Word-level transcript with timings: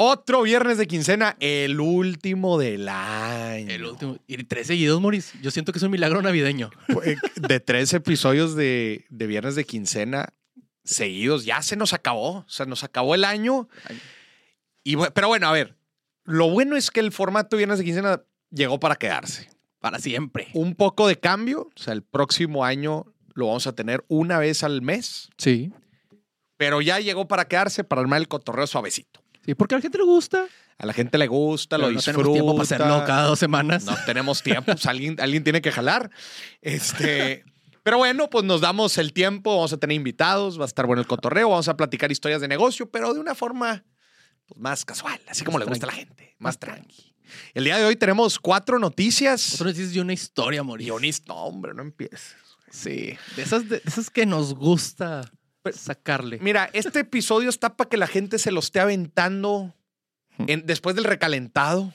Otro 0.00 0.42
viernes 0.42 0.78
de 0.78 0.86
quincena, 0.86 1.36
el 1.40 1.80
último 1.80 2.56
del 2.56 2.88
año. 2.88 3.68
El 3.68 3.84
último. 3.84 4.16
Y 4.28 4.44
tres 4.44 4.68
seguidos, 4.68 5.00
Moris. 5.00 5.32
Yo 5.42 5.50
siento 5.50 5.72
que 5.72 5.78
es 5.78 5.82
un 5.82 5.90
milagro 5.90 6.22
navideño. 6.22 6.70
De 7.34 7.58
tres 7.58 7.92
episodios 7.92 8.54
de, 8.54 9.06
de 9.10 9.26
viernes 9.26 9.56
de 9.56 9.64
quincena 9.64 10.32
seguidos. 10.84 11.44
Ya 11.46 11.62
se 11.62 11.74
nos 11.74 11.94
acabó. 11.94 12.38
O 12.38 12.44
sea, 12.46 12.64
nos 12.64 12.84
acabó 12.84 13.16
el 13.16 13.24
año. 13.24 13.68
Y, 14.84 14.94
pero 15.14 15.26
bueno, 15.26 15.48
a 15.48 15.52
ver. 15.52 15.76
Lo 16.22 16.48
bueno 16.48 16.76
es 16.76 16.92
que 16.92 17.00
el 17.00 17.10
formato 17.10 17.56
viernes 17.56 17.78
de 17.78 17.84
quincena 17.84 18.22
llegó 18.52 18.78
para 18.78 18.94
quedarse. 18.94 19.50
Para 19.80 19.98
siempre. 19.98 20.46
Un 20.54 20.76
poco 20.76 21.08
de 21.08 21.18
cambio. 21.18 21.70
O 21.74 21.82
sea, 21.82 21.92
el 21.92 22.04
próximo 22.04 22.64
año 22.64 23.12
lo 23.34 23.48
vamos 23.48 23.66
a 23.66 23.74
tener 23.74 24.04
una 24.06 24.38
vez 24.38 24.62
al 24.62 24.80
mes. 24.80 25.28
Sí. 25.38 25.72
Pero 26.56 26.82
ya 26.82 27.00
llegó 27.00 27.26
para 27.26 27.48
quedarse, 27.48 27.82
para 27.82 28.00
armar 28.00 28.20
el 28.20 28.28
cotorreo 28.28 28.68
suavecito. 28.68 29.24
Sí, 29.48 29.54
porque 29.54 29.74
a 29.74 29.78
la 29.78 29.82
gente 29.82 29.96
le 29.96 30.04
gusta. 30.04 30.46
A 30.76 30.84
la 30.84 30.92
gente 30.92 31.16
le 31.16 31.26
gusta, 31.26 31.78
Pero 31.78 31.88
lo 31.88 31.92
no 31.94 31.96
disfruta. 31.96 32.18
tenemos 32.18 32.34
tiempo 32.34 32.52
para 32.52 32.62
hacerlo 32.64 33.04
cada 33.06 33.22
dos 33.28 33.38
semanas. 33.38 33.84
No 33.86 33.96
tenemos 34.04 34.42
tiempo, 34.42 34.72
pues 34.72 34.84
alguien, 34.84 35.16
alguien 35.18 35.42
tiene 35.42 35.62
que 35.62 35.72
jalar. 35.72 36.10
Este, 36.60 37.46
pero 37.82 37.96
bueno, 37.96 38.28
pues 38.28 38.44
nos 38.44 38.60
damos 38.60 38.98
el 38.98 39.14
tiempo, 39.14 39.56
vamos 39.56 39.72
a 39.72 39.78
tener 39.78 39.96
invitados, 39.96 40.60
va 40.60 40.64
a 40.64 40.66
estar 40.66 40.84
bueno 40.84 41.00
el 41.00 41.08
cotorreo, 41.08 41.48
vamos 41.48 41.66
a 41.66 41.78
platicar 41.78 42.12
historias 42.12 42.42
de 42.42 42.48
negocio, 42.48 42.90
pero 42.90 43.14
de 43.14 43.20
una 43.20 43.34
forma 43.34 43.86
pues, 44.46 44.60
más 44.60 44.84
casual, 44.84 45.18
así 45.28 45.46
como 45.46 45.56
Más 45.56 45.66
le 45.66 45.70
gusta 45.70 45.86
a 45.86 45.92
la 45.92 45.96
gente, 45.96 46.36
más 46.38 46.58
tranqui. 46.58 47.14
El 47.54 47.64
día 47.64 47.78
de 47.78 47.86
hoy 47.86 47.96
tenemos 47.96 48.38
cuatro 48.38 48.78
noticias. 48.78 49.52
Nosotros 49.52 49.76
dices 49.78 49.94
de 49.94 50.02
una 50.02 50.12
historia, 50.12 50.62
Moris. 50.62 50.88
Guionista, 50.88 51.32
no, 51.32 51.44
hombre, 51.44 51.72
no 51.72 51.80
empieces. 51.80 52.36
Sí. 52.70 53.16
De 53.34 53.42
esas, 53.42 53.66
de 53.66 53.80
esas 53.86 54.10
que 54.10 54.26
nos 54.26 54.52
gusta 54.52 55.22
sacarle. 55.72 56.38
Mira, 56.40 56.70
este 56.72 57.00
episodio 57.00 57.48
está 57.50 57.76
para 57.76 57.88
que 57.90 57.96
la 57.96 58.06
gente 58.06 58.38
se 58.38 58.50
lo 58.52 58.60
esté 58.60 58.80
aventando 58.80 59.74
en- 60.38 60.64
después 60.66 60.94
del 60.96 61.04
recalentado. 61.04 61.92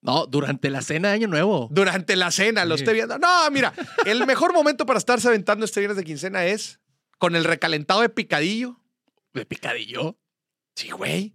No, 0.00 0.26
durante 0.26 0.68
la 0.70 0.82
cena 0.82 1.08
de 1.08 1.14
Año 1.14 1.28
Nuevo. 1.28 1.68
Durante 1.70 2.16
la 2.16 2.30
cena 2.32 2.64
lo 2.64 2.76
Sí. 2.76 2.82
esté 2.82 2.92
viendo. 2.92 3.18
No, 3.18 3.50
mira, 3.52 3.72
el 4.04 4.26
mejor 4.26 4.52
momento 4.52 4.84
para 4.84 4.98
estarse 4.98 5.28
aventando 5.28 5.64
este 5.64 5.78
viernes 5.80 5.96
de 5.96 6.04
quincena 6.04 6.44
es 6.44 6.80
con 7.18 7.36
el 7.36 7.44
recalentado 7.44 8.00
de 8.00 8.08
picadillo. 8.08 8.80
¿De 9.32 9.46
picadillo? 9.46 10.18
Sí, 10.74 10.90
güey. 10.90 11.34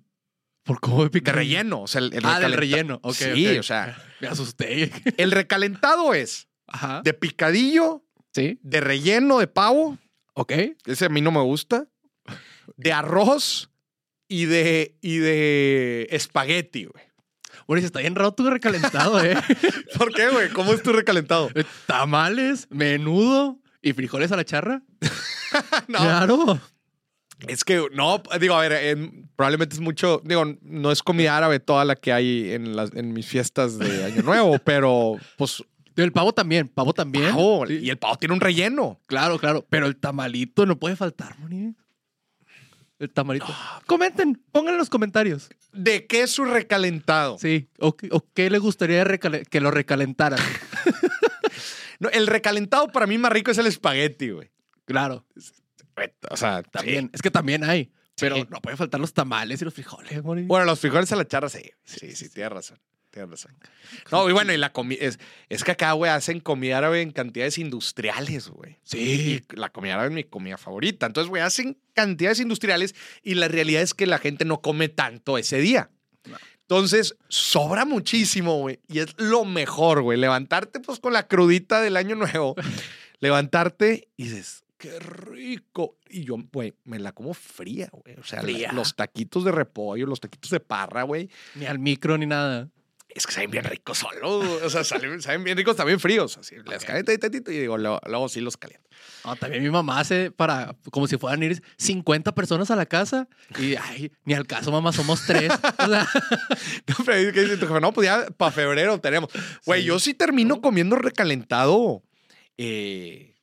¿Por 0.64 0.82
cómo 0.82 0.98
de 0.98 1.04
De 1.06 1.10
picadillo? 1.12 1.38
relleno. 1.40 1.82
O 1.84 1.88
sea, 1.88 2.00
el, 2.02 2.14
el 2.14 2.26
ah, 2.26 2.42
del 2.42 2.54
relleno. 2.54 3.00
Sí, 3.14 3.58
o 3.58 3.64
sea, 3.64 3.98
Me 4.20 4.28
asusté. 4.28 4.92
el 5.18 5.32
recalentado 5.32 6.14
es 6.14 6.50
Ajá. 6.68 7.02
de 7.06 7.14
picadillo, 7.14 8.04
Sí. 8.34 8.60
de 8.64 8.82
relleno 8.82 9.40
de 9.40 9.48
pavo. 9.48 9.98
Ok. 10.40 10.54
Ese 10.86 11.06
a 11.06 11.10
mí 11.10 11.20
no 11.22 11.32
me 11.32 11.42
gusta. 11.42 11.88
De 12.76 12.94
arroz 12.94 13.72
y 14.28 14.46
de, 14.46 14.96
y 15.02 15.18
de 15.18 16.08
espagueti, 16.12 16.86
güey. 16.86 17.04
Moris, 17.68 17.84
está 17.86 18.00
bien 18.00 18.14
raro 18.16 18.34
tu 18.34 18.48
recalentado, 18.50 19.22
¿eh? 19.24 19.36
¿Por 19.98 20.14
qué, 20.14 20.30
güey? 20.30 20.50
¿Cómo 20.50 20.74
es 20.74 20.84
tu 20.84 20.94
recalentado? 20.94 21.50
Tamales, 21.88 22.68
menudo 22.70 23.60
y 23.82 23.94
frijoles 23.94 24.32
a 24.32 24.36
la 24.38 24.46
charra. 24.46 24.84
No, 25.88 26.00
Claro. 26.00 26.62
Es 27.48 27.64
que 27.64 27.88
no, 27.94 28.22
digo, 28.40 28.56
a 28.56 28.62
ver, 28.68 28.74
en- 28.74 29.30
probablemente 29.36 29.76
es 29.76 29.80
mucho, 29.80 30.22
digo, 30.26 30.44
no 30.62 30.92
es 30.92 31.02
comida 31.02 31.38
árabe 31.38 31.60
toda 31.60 31.86
la 31.86 31.96
que 31.96 32.12
hay 32.12 32.52
en, 32.52 32.76
las, 32.76 32.92
en 32.94 33.14
mis 33.14 33.26
fiestas 33.28 33.78
de 33.80 34.04
Año 34.06 34.24
Nuevo, 34.24 34.60
pero 34.66 35.16
pues 35.38 35.64
El 35.98 36.12
pavo 36.12 36.34
también, 36.34 36.68
pavo 36.70 36.94
también. 36.94 37.32
pavo, 37.32 37.66
Sí. 37.68 37.80
y 37.82 37.90
el 37.90 37.98
pavo 37.98 38.16
tiene 38.18 38.34
un 38.34 38.40
relleno. 38.42 39.02
Claro, 39.08 39.38
claro. 39.40 39.66
Pero 39.70 39.86
el 39.88 39.98
tamalito 39.98 40.66
no 40.66 40.78
puede 40.80 40.96
faltar, 40.96 41.38
Moni. 41.40 41.76
El 43.00 43.10
tamalito. 43.12 43.46
Comenten, 43.86 44.42
pongan 44.52 44.74
en 44.76 44.78
los 44.80 44.90
comentarios. 44.90 45.50
¿De 45.74 46.08
qué 46.08 46.22
es 46.24 46.32
su 46.32 46.46
recalentado? 46.46 47.38
Sí. 47.38 47.70
¿O, 47.80 47.96
qué- 47.96 48.10
o 48.12 48.26
qué 48.34 48.50
les 48.50 48.62
gustaría 48.62 49.04
que 49.50 49.60
lo 49.62 49.72
recalentaran? 49.72 50.40
No, 52.00 52.10
el 52.10 52.28
recalentado 52.28 52.88
para 52.90 53.08
mí 53.08 53.18
más 53.18 53.32
rico 53.32 53.50
es 53.50 53.58
el 53.58 53.66
espagueti, 53.66 54.30
güey. 54.30 54.52
claro. 54.86 55.26
O 56.30 56.38
sea, 56.38 56.62
También. 56.62 57.10
Es 57.12 57.24
que 57.24 57.32
también 57.32 57.64
hay. 57.64 57.92
Pero 58.20 58.36
Sí. 58.36 58.46
no 58.52 58.62
pueden 58.62 58.78
faltar 58.78 59.00
los 59.00 59.14
tamales 59.16 59.60
y 59.64 59.66
los 59.66 59.74
frijoles, 59.74 60.24
Moni. 60.24 60.44
Bueno, 60.44 60.66
los 60.66 60.80
frijoles 60.80 61.12
a 61.12 61.16
la 61.16 61.26
charra, 61.28 61.50
sí. 61.50 61.64
Sí, 61.86 62.16
sí, 62.16 62.30
tienes 62.30 62.52
razón. 62.54 62.78
Tienes 63.10 63.32
razón. 63.32 63.56
No, 64.12 64.30
y 64.30 64.34
bueno, 64.34 64.54
y 64.54 64.58
la 64.58 64.72
comida, 64.74 65.00
es, 65.02 65.18
es 65.50 65.64
que 65.64 65.72
acá, 65.72 65.94
güey, 65.94 66.12
hacen 66.12 66.40
comida 66.40 66.78
árabe 66.78 67.02
en 67.02 67.12
cantidades 67.12 67.58
industriales, 67.58 68.50
güey. 68.50 68.78
Sí. 68.84 69.44
Y 69.50 69.56
la 69.56 69.70
comida 69.70 69.94
árabe 69.94 70.10
es 70.10 70.14
mi 70.14 70.24
comida 70.24 70.58
favorita. 70.58 71.06
Entonces, 71.06 71.30
güey, 71.30 71.42
hacen 71.42 71.78
cantidades 71.94 72.40
industriales 72.40 72.94
y 73.24 73.36
la 73.36 73.48
realidad 73.48 73.82
es 73.82 73.94
que 73.94 74.06
la 74.06 74.20
gente 74.20 74.46
no 74.46 74.62
come 74.62 74.90
tanto 74.90 75.38
ese 75.38 75.60
día. 75.60 75.90
No. 76.30 76.38
Entonces, 76.62 77.16
sobra 77.30 77.86
muchísimo, 77.86 78.60
güey. 78.60 78.82
Y 78.90 79.00
es 79.00 79.16
lo 79.18 79.46
mejor, 79.46 80.02
güey. 80.02 80.20
Levantarte, 80.20 80.82
pues, 80.82 81.00
con 81.00 81.14
la 81.14 81.28
crudita 81.28 81.82
del 81.82 81.96
año 81.96 82.16
nuevo. 82.16 82.56
levantarte 83.20 84.10
y 84.18 84.26
dices, 84.26 84.64
qué 84.78 85.00
rico. 85.00 85.98
Y 86.10 86.24
yo, 86.26 86.36
güey, 86.52 86.74
me 86.84 87.00
la 87.00 87.12
como 87.14 87.34
fría, 87.34 87.90
güey. 87.92 88.16
O 88.20 88.24
sea, 88.24 88.42
la- 88.44 88.72
los 88.74 88.96
taquitos 88.96 89.44
de 89.44 89.52
repollo, 89.52 90.06
los 90.06 90.20
taquitos 90.20 90.52
de 90.52 90.60
parra, 90.60 91.04
güey. 91.04 91.30
Ni 91.56 91.66
al 91.66 91.80
micro 91.80 92.18
ni 92.18 92.26
nada. 92.26 92.70
Es 93.18 93.26
que 93.26 93.34
saben 93.34 93.50
bien 93.50 93.64
ricos 93.64 93.98
solo. 93.98 94.40
O 94.40 94.70
sea, 94.70 94.84
salen- 94.84 95.22
saben 95.22 95.44
bien 95.44 95.58
ricos 95.58 95.76
también 95.76 96.00
fríos. 96.00 96.38
Así, 96.38 96.56
les 96.66 96.82
Ok. 96.82 96.88
caliento 96.88 97.12
ahí 97.12 97.18
tantito 97.18 97.52
y 97.52 97.58
digo, 97.60 97.78
luego, 97.78 98.00
luego 98.06 98.30
sí 98.30 98.42
los 98.42 98.58
caliento. 98.58 98.88
No, 99.26 99.36
también 99.36 99.64
mi 99.64 99.70
mamá 99.70 100.00
hace 100.00 100.32
para, 100.32 100.76
como 100.92 101.08
si 101.08 101.18
fueran 101.18 101.42
ir 101.44 101.64
50 101.78 102.34
personas 102.36 102.70
a 102.72 102.76
la 102.76 102.86
casa 102.86 103.28
y, 103.60 103.76
ay, 103.76 104.12
ni 104.26 104.34
al 104.36 104.46
caso, 104.46 104.72
mamá, 104.72 104.94
somos 104.94 105.26
tres. 105.26 105.52
O 105.52 105.88
sea, 105.88 106.08
No, 106.88 106.96
pero 107.06 107.34
que 107.34 107.42
dice 107.42 107.58
tu 107.58 107.68
jefe, 107.68 107.82
no, 107.82 107.92
pues 107.94 108.06
ya 108.06 108.28
para 108.38 108.52
febrero 108.52 109.00
tenemos. 109.00 109.32
Güey, 109.66 109.82
Sí. 109.82 109.88
yo 109.88 110.00
sí 110.00 110.14
termino 110.14 110.62
comiendo 110.62 110.96
recalentado. 110.96 112.04
eh, 112.58 113.36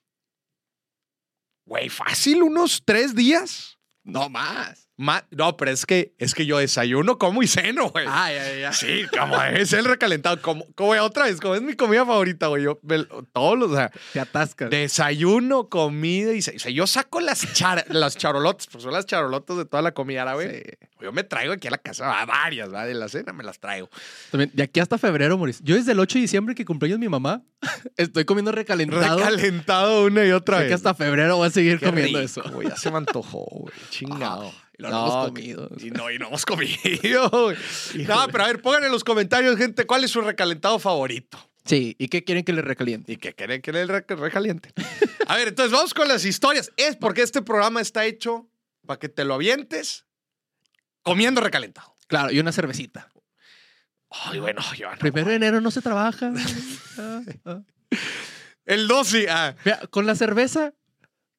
Güey, 1.66 1.88
fácil, 1.88 2.42
unos 2.42 2.82
tres 2.84 3.14
días. 3.14 3.78
no 4.04 4.28
más. 4.28 4.83
Ma- 4.96 5.26
no, 5.32 5.56
pero 5.56 5.72
es 5.72 5.86
que, 5.86 6.14
es 6.18 6.34
que 6.34 6.46
yo 6.46 6.58
desayuno, 6.58 7.18
como 7.18 7.42
y 7.42 7.48
ceno, 7.48 7.88
güey. 7.90 8.06
Ah, 8.08 8.32
ya, 8.32 8.54
ya. 8.56 8.72
Sí, 8.72 9.02
como 9.18 9.42
es 9.42 9.72
el 9.72 9.84
recalentado. 9.86 10.40
Como, 10.40 10.66
como 10.76 10.92
otra 11.02 11.24
vez, 11.24 11.40
como 11.40 11.56
es 11.56 11.62
mi 11.62 11.74
comida 11.74 12.06
favorita, 12.06 12.46
güey. 12.46 12.62
Yo, 12.62 12.78
me- 12.82 13.04
todos 13.32 13.58
los, 13.58 13.72
o 13.72 13.74
sea, 13.74 13.90
Te 14.12 14.20
atascas. 14.20 14.70
desayuno, 14.70 15.68
comida 15.68 16.32
y 16.32 16.38
o 16.38 16.42
sea, 16.42 16.70
yo 16.70 16.86
saco 16.86 17.20
las, 17.20 17.40
char- 17.54 17.84
las 17.88 18.16
charolotas, 18.16 18.68
pues 18.70 18.84
son 18.84 18.92
las 18.92 19.04
charolotas 19.06 19.56
de 19.56 19.64
toda 19.64 19.82
la 19.82 19.92
comida 19.92 20.22
árabe. 20.22 20.78
Yo 21.02 21.12
me 21.12 21.24
traigo 21.24 21.52
aquí 21.52 21.66
a 21.68 21.72
la 21.72 21.78
casa 21.78 22.06
va, 22.06 22.24
varias, 22.24 22.72
¿va? 22.72 22.86
De 22.86 22.94
la 22.94 23.08
cena 23.08 23.32
me 23.32 23.42
las 23.42 23.58
traigo. 23.58 23.90
También, 24.30 24.50
de 24.54 24.62
aquí 24.62 24.78
hasta 24.80 24.96
febrero, 24.96 25.36
Moris. 25.36 25.60
Yo 25.62 25.74
desde 25.74 25.90
el 25.92 25.98
8 26.00 26.18
de 26.18 26.22
diciembre 26.22 26.54
que 26.54 26.64
cumpleaños 26.64 27.00
mi 27.00 27.08
mamá, 27.08 27.42
estoy 27.96 28.24
comiendo 28.24 28.52
recalentado. 28.52 29.18
Recalentado 29.18 30.04
una 30.04 30.24
y 30.24 30.30
otra 30.30 30.60
vez. 30.60 30.68
que 30.68 30.74
hasta 30.74 30.94
febrero 30.94 31.36
voy 31.36 31.48
a 31.48 31.50
seguir 31.50 31.78
Qué 31.80 31.86
comiendo 31.86 32.20
rico, 32.20 32.40
eso. 32.40 32.42
güey, 32.52 32.68
ya 32.68 32.76
se 32.76 32.90
me 32.92 32.98
antojó, 32.98 33.44
güey. 33.50 33.74
Chingado. 33.90 34.52
Y 34.78 34.82
lo 34.82 34.90
no 34.90 35.06
hemos 35.06 35.26
comido. 35.28 35.70
Y 35.80 35.90
no, 35.90 36.10
y 36.10 36.18
no 36.18 36.28
hemos 36.28 36.44
comido. 36.44 37.52
No, 38.08 38.26
pero 38.30 38.44
a 38.44 38.46
ver, 38.48 38.60
pongan 38.62 38.84
en 38.84 38.92
los 38.92 39.04
comentarios, 39.04 39.56
gente, 39.56 39.86
cuál 39.86 40.04
es 40.04 40.10
su 40.10 40.20
recalentado 40.20 40.78
favorito. 40.78 41.38
Sí, 41.64 41.96
¿y 41.98 42.08
qué 42.08 42.24
quieren 42.24 42.44
que 42.44 42.52
le 42.52 42.60
recaliente? 42.62 43.12
Y 43.12 43.16
que 43.16 43.32
quieren 43.34 43.62
que 43.62 43.72
le 43.72 43.86
re- 43.86 44.04
recaliente. 44.08 44.70
A 45.28 45.36
ver, 45.36 45.48
entonces 45.48 45.72
vamos 45.72 45.94
con 45.94 46.06
las 46.08 46.24
historias. 46.26 46.70
Es 46.76 46.96
porque 46.96 47.22
este 47.22 47.40
programa 47.40 47.80
está 47.80 48.04
hecho 48.04 48.46
para 48.86 48.98
que 49.00 49.08
te 49.08 49.24
lo 49.24 49.34
avientes 49.34 50.04
comiendo 51.02 51.40
recalentado. 51.40 51.94
Claro, 52.06 52.30
y 52.32 52.38
una 52.38 52.52
cervecita. 52.52 53.08
Ay, 54.10 54.38
bueno, 54.40 54.60
yo 54.76 54.90
no. 54.90 54.98
Primero 54.98 55.30
de 55.30 55.36
enero 55.36 55.60
no 55.62 55.70
se 55.70 55.80
trabaja. 55.80 56.32
Ah, 56.98 57.22
ah. 57.46 57.60
El 58.66 58.86
12. 58.86 59.26
Ah. 59.28 59.56
Mira, 59.64 59.80
con 59.90 60.06
la 60.06 60.14
cerveza. 60.14 60.74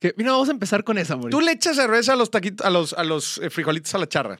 Que, 0.06 0.14
mira, 0.18 0.32
vamos 0.32 0.50
a 0.50 0.52
empezar 0.52 0.84
con 0.84 0.98
esa, 0.98 1.16
Moris. 1.16 1.32
Tú 1.32 1.42
le 1.42 1.52
echas 1.52 1.76
cerveza 1.76 2.14
a 2.14 2.16
los 2.16 2.30
taquitos, 2.30 2.66
a 2.66 2.70
los, 2.70 2.94
a 2.94 3.04
los 3.04 3.40
eh, 3.40 3.50
frijolitos 3.50 3.94
a 3.96 3.98
la 3.98 4.08
charra. 4.08 4.40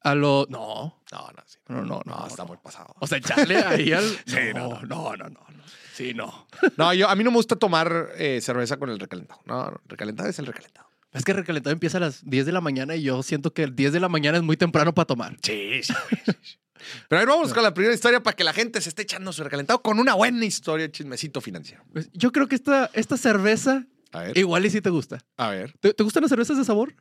A 0.00 0.14
lo. 0.14 0.46
No, 0.50 1.00
No, 1.12 1.18
no, 1.32 1.42
sí. 1.46 1.58
no, 1.68 1.82
no, 1.82 2.02
No, 2.04 2.16
no. 2.20 2.26
está 2.26 2.42
no. 2.42 2.48
muy 2.48 2.56
pasado. 2.58 2.94
O 2.98 3.06
sea, 3.06 3.18
echarle 3.18 3.56
ahí 3.58 3.92
al. 3.92 4.04
Sí, 4.26 4.36
no, 4.54 4.80
no, 4.82 5.16
no, 5.16 5.28
no. 5.28 5.40
Sí, 5.94 6.12
no. 6.12 6.48
No, 6.76 6.92
yo, 6.92 7.08
a 7.08 7.14
mí 7.14 7.22
no 7.22 7.30
me 7.30 7.36
gusta 7.36 7.54
tomar 7.56 8.08
eh, 8.16 8.40
cerveza 8.42 8.76
con 8.78 8.90
el 8.90 8.98
recalentado. 8.98 9.40
No, 9.46 9.70
no, 9.70 9.80
recalentado 9.86 10.28
es 10.28 10.38
el 10.40 10.46
recalentado. 10.46 10.88
Es 11.12 11.24
que 11.24 11.30
el 11.30 11.36
recalentado 11.38 11.72
empieza 11.72 11.98
a 11.98 12.00
las 12.00 12.28
10 12.28 12.46
de 12.46 12.50
la 12.52 12.60
mañana 12.60 12.96
y 12.96 13.02
yo 13.02 13.22
siento 13.22 13.52
que 13.52 13.62
el 13.62 13.76
10 13.76 13.92
de 13.92 14.00
la 14.00 14.08
mañana 14.08 14.36
es 14.38 14.42
muy 14.42 14.56
temprano 14.56 14.92
para 14.92 15.06
tomar. 15.06 15.36
Sí, 15.42 15.80
sí. 15.84 15.94
Pero 17.08 17.18
a 17.20 17.24
ver, 17.24 17.28
vamos 17.28 17.54
con 17.54 17.62
la 17.62 17.72
primera 17.72 17.94
historia 17.94 18.20
para 18.20 18.34
que 18.36 18.42
la 18.42 18.52
gente 18.52 18.80
se 18.80 18.88
esté 18.88 19.02
echando 19.02 19.32
su 19.32 19.44
recalentado 19.44 19.80
con 19.80 20.00
una 20.00 20.14
buena 20.14 20.44
historia, 20.44 20.90
chismecito 20.90 21.40
financiero. 21.40 21.84
Pues, 21.92 22.10
yo 22.12 22.32
creo 22.32 22.48
que 22.48 22.56
esta, 22.56 22.90
esta 22.92 23.16
cerveza 23.16 23.86
A 24.14 24.22
ver. 24.22 24.38
igual 24.38 24.64
y 24.64 24.70
sí 24.70 24.80
te 24.80 24.90
gusta. 24.90 25.18
A 25.36 25.50
ver. 25.50 25.74
¿Te, 25.80 25.92
te 25.92 26.02
gustan 26.02 26.22
las 26.22 26.30
cervezas 26.30 26.56
de 26.56 26.64
sabor? 26.64 26.94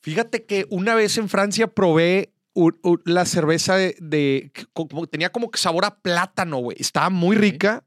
Fíjate 0.00 0.44
que 0.44 0.66
una 0.70 0.94
vez 0.94 1.16
en 1.18 1.28
Francia 1.28 1.66
probé 1.68 2.32
un- 2.54 2.78
un- 2.82 3.02
la 3.04 3.24
cerveza 3.26 3.76
de, 3.76 3.96
de- 4.00 4.50
que 4.54 4.66
como- 4.72 5.06
tenía 5.06 5.30
como 5.32 5.50
que 5.50 5.58
sabor 5.58 5.84
a 5.84 5.98
plátano, 6.00 6.58
güey. 6.58 6.76
Estaba 6.80 7.10
muy 7.10 7.36
rica. 7.36 7.84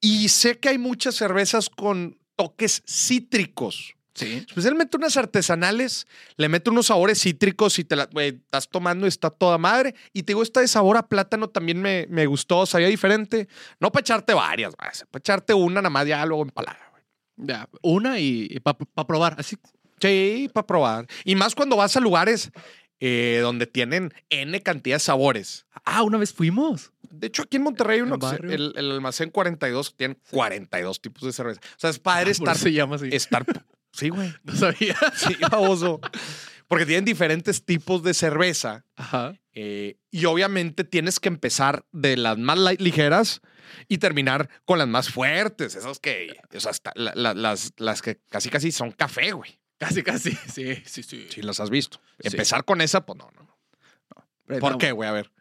Y 0.00 0.28
sé 0.30 0.58
que 0.58 0.68
hay 0.70 0.78
muchas 0.78 1.14
cervezas 1.14 1.68
con 1.68 2.18
toques 2.36 2.82
cítricos. 2.86 3.94
Sí. 4.14 4.44
Especialmente 4.48 4.96
unas 4.96 5.16
artesanales, 5.16 6.06
le 6.36 6.48
meto 6.48 6.70
unos 6.70 6.86
sabores 6.86 7.20
cítricos 7.20 7.78
y 7.78 7.84
te 7.84 7.94
la 7.96 8.06
güey, 8.06 8.28
estás 8.44 8.68
tomando 8.68 9.06
y 9.06 9.08
está 9.08 9.30
toda 9.30 9.56
madre. 9.56 9.94
Y 10.12 10.24
te 10.24 10.32
digo, 10.32 10.42
esta 10.42 10.60
de 10.60 10.68
sabor 10.68 10.96
a 10.96 11.06
plátano 11.08 11.48
también 11.48 11.80
me, 11.80 12.06
me 12.10 12.26
gustó, 12.26 12.66
sabía 12.66 12.88
diferente. 12.88 13.48
No 13.78 13.92
para 13.92 14.00
echarte 14.00 14.34
varias, 14.34 14.74
para 14.76 14.92
echarte 15.18 15.54
una 15.54 15.76
nada 15.80 15.90
más 15.90 16.06
ya 16.06 16.24
luego 16.26 16.42
empalada. 16.42 16.80
güey. 16.90 17.02
Ya, 17.36 17.68
una 17.82 18.18
y, 18.18 18.58
para 18.60 18.76
probar. 19.06 19.36
Así. 19.38 19.56
Sí, 20.00 20.50
para 20.52 20.66
probar. 20.66 21.06
Y 21.24 21.36
más 21.36 21.54
cuando 21.54 21.76
vas 21.76 21.96
a 21.96 22.00
lugares 22.00 22.50
eh, 23.00 23.38
donde 23.42 23.66
tienen 23.66 24.12
N 24.28 24.60
cantidad 24.62 24.96
de 24.96 25.00
sabores. 25.00 25.66
Ah, 25.84 26.02
una 26.02 26.18
vez 26.18 26.32
fuimos. 26.34 26.92
De 27.10 27.26
hecho, 27.28 27.42
aquí 27.42 27.56
en 27.58 27.62
Monterrey 27.64 27.96
hay 27.96 28.02
uno 28.02 28.14
¿En 28.14 28.20
que 28.20 28.26
se- 28.26 28.32
barrio? 28.32 28.52
el, 28.52 28.72
el 28.76 28.90
almacén 28.92 29.30
42 29.30 29.96
tiene 29.96 30.16
42 30.30 31.00
tipos 31.00 31.22
de 31.22 31.32
cerveza. 31.32 31.60
O 31.64 31.78
sea, 31.78 31.90
es 31.90 31.98
padre 31.98 32.28
Ah, 32.28 32.32
estar, 32.32 32.58
se 32.58 32.72
llama 32.72 32.96
así. 32.96 33.08
estar. 33.12 33.44
Sí, 33.92 34.08
güey. 34.08 34.32
No 34.44 34.54
sabía. 34.54 34.96
Sí, 35.14 35.36
baboso. 35.50 36.00
Porque 36.68 36.86
tienen 36.86 37.04
diferentes 37.04 37.64
tipos 37.64 38.02
de 38.04 38.14
cerveza. 38.14 38.84
Ajá. 38.96 39.34
eh, 39.52 39.96
y 40.12 40.24
obviamente 40.26 40.84
tienes 40.84 41.18
que 41.18 41.28
empezar 41.28 41.84
de 41.92 42.16
las 42.16 42.38
más 42.38 42.58
ligeras 42.78 43.40
y 43.88 43.98
terminar 43.98 44.48
con 44.64 44.78
las 44.78 44.86
más 44.88 45.08
fuertes. 45.10 45.74
Esas 45.74 45.98
que, 45.98 46.36
o 46.54 46.60
sea, 46.60 46.70
hasta 46.70 46.92
la- 46.94 47.12
la- 47.16 47.34
las, 47.34 47.72
las 47.76 48.02
que 48.02 48.20
casi 48.30 48.48
casi 48.50 48.70
son 48.72 48.92
café, 48.92 49.32
güey. 49.32 49.58
Casi, 49.78 50.02
casi. 50.02 50.30
Sí, 50.52 50.76
sí, 50.86 51.02
sí. 51.02 51.26
Si 51.30 51.42
las 51.42 51.58
has 51.58 51.70
visto. 51.70 52.00
Sí. 52.20 52.28
Empezar 52.28 52.64
con 52.64 52.80
esa, 52.80 53.04
pues 53.04 53.18
no, 53.18 53.30
no. 53.34 53.42
no. 53.42 54.60
¿Por 54.60 54.72
no, 54.72 54.78
qué, 54.78 54.92
güey? 54.92 55.08
A 55.08 55.12
ver. 55.12 55.32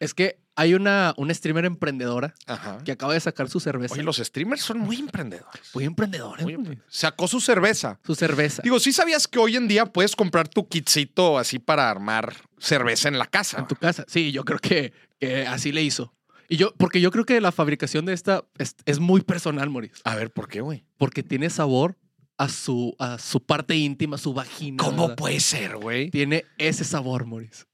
Es 0.00 0.14
que 0.14 0.40
hay 0.56 0.74
una, 0.74 1.14
una 1.16 1.32
streamer 1.32 1.64
emprendedora 1.64 2.34
Ajá. 2.46 2.78
que 2.84 2.92
acaba 2.92 3.14
de 3.14 3.20
sacar 3.20 3.48
su 3.48 3.60
cerveza. 3.60 3.94
Oye, 3.94 4.02
los 4.02 4.16
streamers 4.16 4.62
son 4.62 4.78
muy 4.78 4.96
emprendedores. 4.96 5.70
Muy 5.74 5.84
emprendedores. 5.84 6.42
Muy 6.42 6.54
emprendedores. 6.54 6.94
Sacó 6.94 7.28
su 7.28 7.40
cerveza. 7.40 8.00
Su 8.04 8.14
cerveza. 8.14 8.62
Digo, 8.62 8.80
¿sí 8.80 8.92
sabías 8.92 9.28
que 9.28 9.38
hoy 9.38 9.56
en 9.56 9.68
día 9.68 9.86
puedes 9.86 10.16
comprar 10.16 10.48
tu 10.48 10.68
kitcito 10.68 11.38
así 11.38 11.58
para 11.58 11.88
armar 11.90 12.34
cerveza 12.58 13.08
en 13.08 13.18
la 13.18 13.26
casa? 13.26 13.58
en 13.60 13.68
tu 13.68 13.76
casa. 13.76 14.04
Sí, 14.08 14.32
yo 14.32 14.44
creo 14.44 14.58
que, 14.58 14.92
que 15.20 15.46
así 15.46 15.70
le 15.70 15.82
hizo. 15.82 16.12
Y 16.48 16.56
yo, 16.56 16.74
porque 16.76 17.00
yo 17.00 17.10
creo 17.12 17.24
que 17.24 17.40
la 17.40 17.52
fabricación 17.52 18.06
de 18.06 18.12
esta 18.12 18.44
es, 18.58 18.74
es 18.84 18.98
muy 18.98 19.20
personal, 19.20 19.70
Maurice. 19.70 20.00
A 20.04 20.16
ver, 20.16 20.32
¿por 20.32 20.48
qué, 20.48 20.60
güey? 20.60 20.84
Porque 20.98 21.22
tiene 21.22 21.48
sabor 21.48 21.96
a 22.38 22.48
su, 22.48 22.96
a 22.98 23.18
su 23.18 23.44
parte 23.44 23.76
íntima, 23.76 24.18
su 24.18 24.32
vagina. 24.32 24.82
¿Cómo 24.82 25.02
¿verdad? 25.02 25.16
puede 25.16 25.40
ser, 25.40 25.76
güey? 25.76 26.10
Tiene 26.10 26.46
ese 26.58 26.84
sabor, 26.84 27.26
Maurice. 27.26 27.64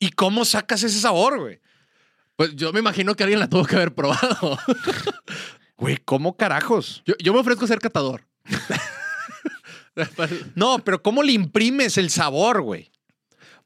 ¿Y 0.00 0.10
cómo 0.10 0.44
sacas 0.44 0.82
ese 0.82 0.98
sabor, 0.98 1.38
güey? 1.38 1.60
Pues 2.34 2.56
yo 2.56 2.72
me 2.72 2.80
imagino 2.80 3.14
que 3.14 3.22
alguien 3.22 3.38
la 3.38 3.48
tuvo 3.48 3.64
que 3.64 3.76
haber 3.76 3.94
probado. 3.94 4.58
Güey, 5.76 5.96
¿cómo 6.04 6.36
carajos? 6.36 7.02
Yo, 7.06 7.14
yo 7.22 7.32
me 7.32 7.40
ofrezco 7.40 7.64
a 7.64 7.68
ser 7.68 7.78
catador. 7.78 8.26
No, 10.54 10.78
pero 10.84 11.02
¿cómo 11.02 11.22
le 11.22 11.32
imprimes 11.32 11.98
el 11.98 12.10
sabor, 12.10 12.62
güey? 12.62 12.90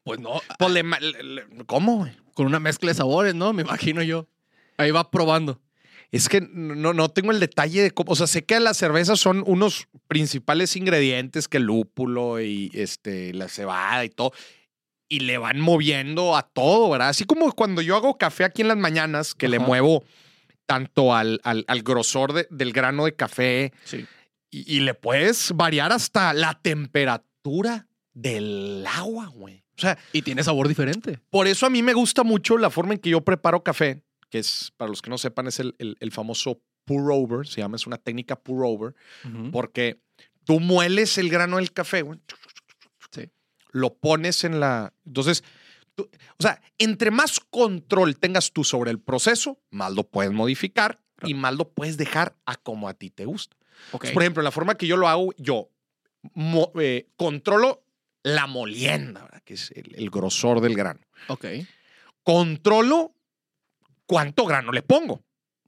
pues 0.03 0.21
no, 0.21 0.41
Pues 0.59 0.71
le 0.73 0.83
ma- 0.83 1.01
le- 1.01 1.23
le- 1.23 1.45
¿Cómo, 1.67 1.99
güey? 1.99 2.13
con 2.35 2.47
una 2.47 2.59
mezcla 2.61 2.91
de 2.91 2.95
sabores, 2.95 3.35
¿no? 3.35 3.53
Me 3.53 3.63
imagino 3.63 4.03
yo. 4.03 4.27
Ahí 4.77 4.91
va 4.91 5.11
probando. 5.11 5.61
Es 6.11 6.29
que 6.29 6.41
no, 6.41 6.93
no 6.93 7.09
tengo 7.11 7.31
el 7.31 7.41
detalle 7.41 7.83
de 7.83 7.91
cómo. 7.93 8.13
O 8.13 8.17
sea, 8.17 8.27
sé 8.27 8.45
que 8.45 8.59
las 8.61 8.77
cervezas 8.77 9.19
son 9.21 9.43
unos 9.47 9.87
principales 10.09 10.75
ingredientes 10.77 11.47
que 11.49 11.57
el 11.59 11.65
lúpulo 11.65 12.41
y 12.41 12.71
este, 12.75 13.33
la 13.35 13.49
cebada 13.49 14.05
y 14.05 14.11
todo. 14.11 14.33
Y 15.09 15.21
le 15.21 15.39
van 15.39 15.61
moviendo 15.61 16.37
a 16.37 16.43
todo, 16.43 16.91
¿verdad? 16.91 17.11
Así 17.11 17.25
como 17.25 17.53
cuando 17.53 17.83
yo 17.83 17.95
hago 17.97 18.17
café 18.19 18.45
aquí 18.45 18.62
en 18.62 18.69
las 18.69 18.77
mañanas, 18.79 19.35
que 19.35 19.49
le 19.49 19.59
muevo 19.59 20.03
tanto 20.67 21.15
al, 21.15 21.41
al- 21.45 21.65
al 21.69 21.83
grosor 21.83 22.33
de- 22.33 22.49
del 22.51 22.73
grano 22.73 23.05
de 23.05 23.15
café 23.15 23.73
Sí. 23.85 24.06
y, 24.51 24.77
y 24.77 24.81
le 24.81 24.95
puedes 24.95 25.53
variar 25.55 25.93
hasta 25.93 26.33
la 26.33 26.59
temperatura 26.62 27.87
del 28.15 28.85
agua, 28.87 29.27
güey. 29.27 29.62
O 29.77 29.81
sea, 29.81 29.99
Y 30.12 30.23
tiene 30.23 30.43
sabor 30.45 30.69
diferente. 30.69 31.19
por 31.31 31.47
eso 31.49 31.67
a 31.67 31.71
mí 31.71 31.83
me 31.83 31.93
gusta 31.95 32.23
mucho 32.23 32.56
la 32.59 32.71
forma 32.71 32.95
en 32.95 33.01
que 33.01 33.11
yo 33.11 33.21
preparo 33.23 33.62
café, 33.62 34.03
que 34.31 34.39
es, 34.39 34.73
para 34.77 34.89
los 34.89 35.03
que 35.03 35.11
no 35.11 35.19
sepan, 35.19 35.47
es 35.49 35.59
el, 35.61 35.75
el- 35.79 35.97
el 36.01 36.12
famoso 36.12 36.61
pour 36.85 37.11
over, 37.12 37.47
se 37.47 37.61
llama, 37.61 37.77
es 37.77 37.87
una 37.87 37.97
técnica 37.99 38.37
pour 38.37 38.65
over, 38.65 38.95
porque 39.53 40.01
tú 40.45 40.61
mueles 40.61 41.19
el 41.19 41.29
grano 41.31 41.56
del 41.56 41.73
café, 41.73 42.03
güey. 42.03 42.21
Lo 43.75 43.94
pones 43.94 44.44
en 44.44 44.61
la... 44.61 44.94
Entonces, 45.05 45.43
tú- 45.94 46.09
o 46.38 46.43
sea, 46.43 46.62
entre 46.79 47.11
más 47.11 47.41
control 47.41 48.17
tengas 48.17 48.53
tú 48.53 48.65
sobre 48.65 48.91
el 48.91 49.00
proceso, 49.00 49.61
más 49.71 49.93
lo 49.93 50.05
puedes 50.05 50.32
modificar 50.32 50.99
y 51.23 51.35
más 51.35 51.55
lo 51.55 51.69
puedes 51.69 51.97
dejar 51.97 52.37
a 52.47 52.56
como 52.56 52.88
a 52.88 52.94
ti 52.94 53.11
te 53.11 53.25
gusta. 53.25 53.56
Entonces, 53.87 54.12
por 54.12 54.23
ejemplo, 54.23 54.43
la 54.43 54.50
forma 54.53 54.76
que 54.76 54.87
yo 54.87 54.97
lo 54.97 55.09
hago, 55.09 55.32
yo 55.37 55.71
mo- 56.35 56.73
eh, 56.81 57.09
controlo 57.17 57.85
la 58.23 58.47
molienda, 58.47 59.23
¿verdad? 59.25 59.43
que 59.44 59.55
es 59.55 59.71
el- 59.73 59.94
el 59.97 60.09
grosor 60.09 60.61
del 60.61 60.75
grano 60.75 61.00
ok. 61.29 61.44
controlo 62.23 63.15
cuánto 64.06 64.44
grano 64.47 64.73
le 64.73 64.82
pongo, 64.82 65.23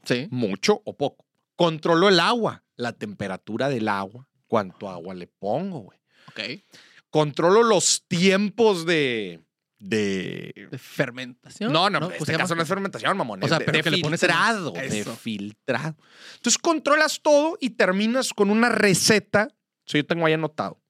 Sí. 0.04 0.28
mucho 0.30 0.80
o 0.84 0.96
poco. 0.96 1.26
Controlo 1.56 2.08
el 2.08 2.20
agua, 2.20 2.62
la 2.76 2.92
temperatura 2.92 3.68
del 3.68 3.88
agua, 3.88 4.28
cuánto 4.46 4.88
agua 4.88 5.14
le 5.14 5.26
pongo, 5.26 5.80
güey. 5.80 5.98
Ok. 6.28 6.62
Controlo 7.10 7.62
los 7.62 8.04
tiempos 8.08 8.86
de... 8.86 9.40
de... 9.78 10.68
De 10.70 10.78
fermentación. 10.78 11.72
No, 11.72 11.88
no, 11.90 12.00
¿Cómo 12.00 12.12
este 12.12 12.36
caso 12.36 12.54
no 12.54 12.62
es 12.62 12.68
fermentación, 12.68 13.16
mamón. 13.16 13.42
O 13.42 13.46
es 13.46 13.50
sea, 13.50 13.58
de, 13.58 13.64
pero 13.64 13.78
de 13.78 13.84
que 13.84 13.90
le 13.90 13.98
pones. 13.98 14.20
De 14.20 14.98
Eso. 14.98 15.16
filtrado. 15.16 15.96
Entonces 16.36 16.58
controlas 16.58 17.20
todo 17.22 17.56
y 17.60 17.70
terminas 17.70 18.32
con 18.32 18.50
una 18.50 18.68
receta. 18.68 19.48
Sí, 19.86 19.98
yo 19.98 20.06
tengo 20.06 20.26
ahí 20.26 20.32
anotado. 20.32 20.80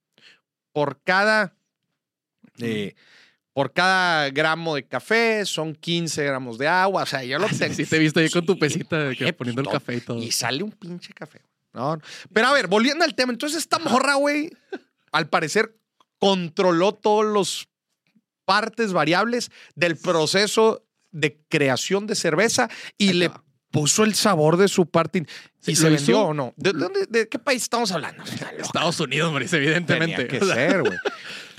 Por 0.72 1.00
cada. 1.02 1.54
eh, 2.58 2.94
por 3.56 3.72
cada 3.72 4.28
gramo 4.28 4.74
de 4.74 4.86
café 4.86 5.46
son 5.46 5.74
15 5.74 6.24
gramos 6.24 6.58
de 6.58 6.68
agua. 6.68 7.04
O 7.04 7.06
sea, 7.06 7.24
yo 7.24 7.38
lo 7.38 7.48
sí, 7.48 7.58
tengo. 7.58 7.74
sí, 7.74 7.86
te 7.86 7.96
he 7.96 7.98
visto 7.98 8.20
ahí 8.20 8.28
con 8.28 8.44
tu 8.44 8.58
pesita 8.58 8.98
de 8.98 9.16
que 9.16 9.24
güey, 9.24 9.32
poniendo 9.32 9.62
el 9.62 9.68
pues, 9.68 9.78
café 9.78 9.94
y 9.96 10.00
todo. 10.02 10.22
Y 10.22 10.30
sale 10.30 10.62
un 10.62 10.72
pinche 10.72 11.14
café. 11.14 11.40
No, 11.72 11.96
no. 11.96 12.02
Pero 12.34 12.48
a 12.48 12.52
ver, 12.52 12.66
volviendo 12.66 13.02
al 13.02 13.14
tema. 13.14 13.32
Entonces, 13.32 13.58
esta 13.58 13.78
morra, 13.78 14.16
güey, 14.16 14.50
al 15.10 15.30
parecer 15.30 15.74
controló 16.18 16.92
todos 16.94 17.24
los 17.24 17.68
partes 18.44 18.92
variables 18.92 19.50
del 19.74 19.96
proceso 19.96 20.86
de 21.10 21.40
creación 21.48 22.06
de 22.06 22.14
cerveza 22.14 22.68
y 22.98 23.14
le 23.14 23.30
puso 23.70 24.04
el 24.04 24.14
sabor 24.14 24.56
de 24.56 24.68
su 24.68 24.86
parte. 24.86 25.18
¿Y 25.18 25.24
se 25.64 25.72
hizo- 25.72 25.90
vendió 25.90 26.20
o 26.22 26.34
no? 26.34 26.54
¿De, 26.56 26.72
dónde- 26.72 27.06
de 27.08 27.28
qué 27.28 27.38
país 27.38 27.62
estamos 27.62 27.90
hablando? 27.92 28.22
Estados 28.58 29.00
Unidos, 29.00 29.30
Maurice, 29.30 29.56
evidentemente. 29.56 30.24
Tenía 30.24 30.40
que 30.40 30.44
ser, 30.46 30.82
güey. 30.82 30.96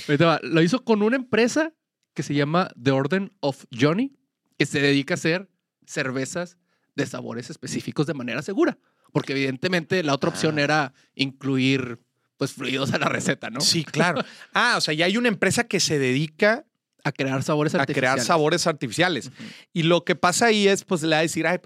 Lo 0.44 0.62
hizo 0.62 0.84
con 0.84 1.02
una 1.02 1.16
empresa 1.18 1.74
que 2.14 2.24
se 2.24 2.34
llama 2.34 2.70
The 2.82 2.92
Orden 2.92 3.34
of 3.42 3.66
Johnny, 3.78 4.16
que 4.58 4.66
se 4.66 4.80
dedica 4.80 5.14
a 5.14 5.16
hacer 5.16 5.50
cervezas 5.86 6.58
de 6.96 7.06
sabores 7.06 7.50
específicos 7.50 8.08
de 8.08 8.14
manera 8.14 8.42
segura. 8.42 8.78
Porque 9.12 9.34
evidentemente 9.34 10.02
la 10.04 10.14
otra 10.14 10.30
opción 10.30 10.58
Ah. 10.60 10.64
era 10.64 10.94
incluir 11.14 12.00
pues 12.38 12.54
fluidos 12.54 12.94
a 12.94 13.00
la 13.00 13.10
receta, 13.10 13.50
¿no? 13.50 13.62
Sí, 13.62 13.84
claro. 13.84 14.24
Ah, 14.54 14.76
o 14.78 14.82
sea, 14.82 14.94
ya 14.94 15.06
hay 15.06 15.18
una 15.18 15.28
empresa 15.28 15.66
que 15.66 15.80
se 15.80 16.00
dedica 16.00 16.66
A 17.04 17.12
crear 17.12 17.44
sabores 17.44 17.74
a 17.76 17.80
artificiales. 17.82 18.12
crear 18.14 18.26
sabores 18.26 18.68
artificiales. 18.68 19.28
Ujú. 19.28 19.36
Y 19.74 19.84
lo 19.84 20.04
que 20.04 20.16
pasa 20.16 20.48
ahí 20.48 20.68
es, 20.68 20.84
pues, 20.84 21.02
le 21.04 21.10
va 21.10 21.20
a 21.20 21.22
decir, 21.22 21.46
ay, 21.48 21.60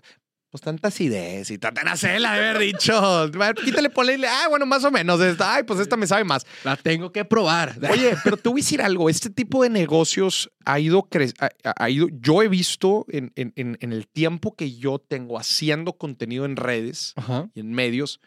pues 0.50 0.62
tanta 0.62 0.90
acidez 0.90 1.50
y 1.50 1.58
tanta 1.58 1.82
nacela 1.84 2.34
de 2.34 2.50
haber 2.50 2.60
dicho. 2.60 3.32
Quítale, 3.64 3.90
ponle, 3.90 4.28
ah, 4.28 4.48
bueno, 4.50 4.66
más 4.66 4.84
o 4.84 4.92
menos. 4.92 5.22
esta, 5.22 5.56
Ay, 5.56 5.64
pues 5.64 5.80
esta 5.80 5.96
me 5.96 6.06
sabe 6.08 6.26
más. 6.26 6.46
La 6.66 6.76
tengo 6.76 7.14
que 7.14 7.24
probar. 7.24 7.78
Oye, 7.90 8.18
pero 8.24 8.36
te 8.36 8.50
voy 8.50 8.60
a 8.60 8.64
decir 8.64 8.82
algo. 8.82 9.10
Este 9.10 9.30
tipo 9.30 9.64
de 9.64 9.70
negocios 9.70 10.52
ha 10.66 10.78
ido, 10.80 11.04
cre- 11.04 11.34
ha, 11.40 11.74
ha 11.82 11.90
ido 11.90 12.08
yo 12.20 12.44
he 12.44 12.50
visto 12.50 13.06
en, 13.10 13.32
en- 13.36 13.78
el 13.80 14.08
tiempo 14.10 14.56
que 14.58 14.76
yo 14.78 15.00
tengo 15.00 15.40
haciendo 15.40 15.94
contenido 15.94 16.44
en 16.44 16.58
redes 16.58 17.14
Ajá. 17.16 17.50
y 17.54 17.62
en 17.62 17.72
medios, 17.72 18.20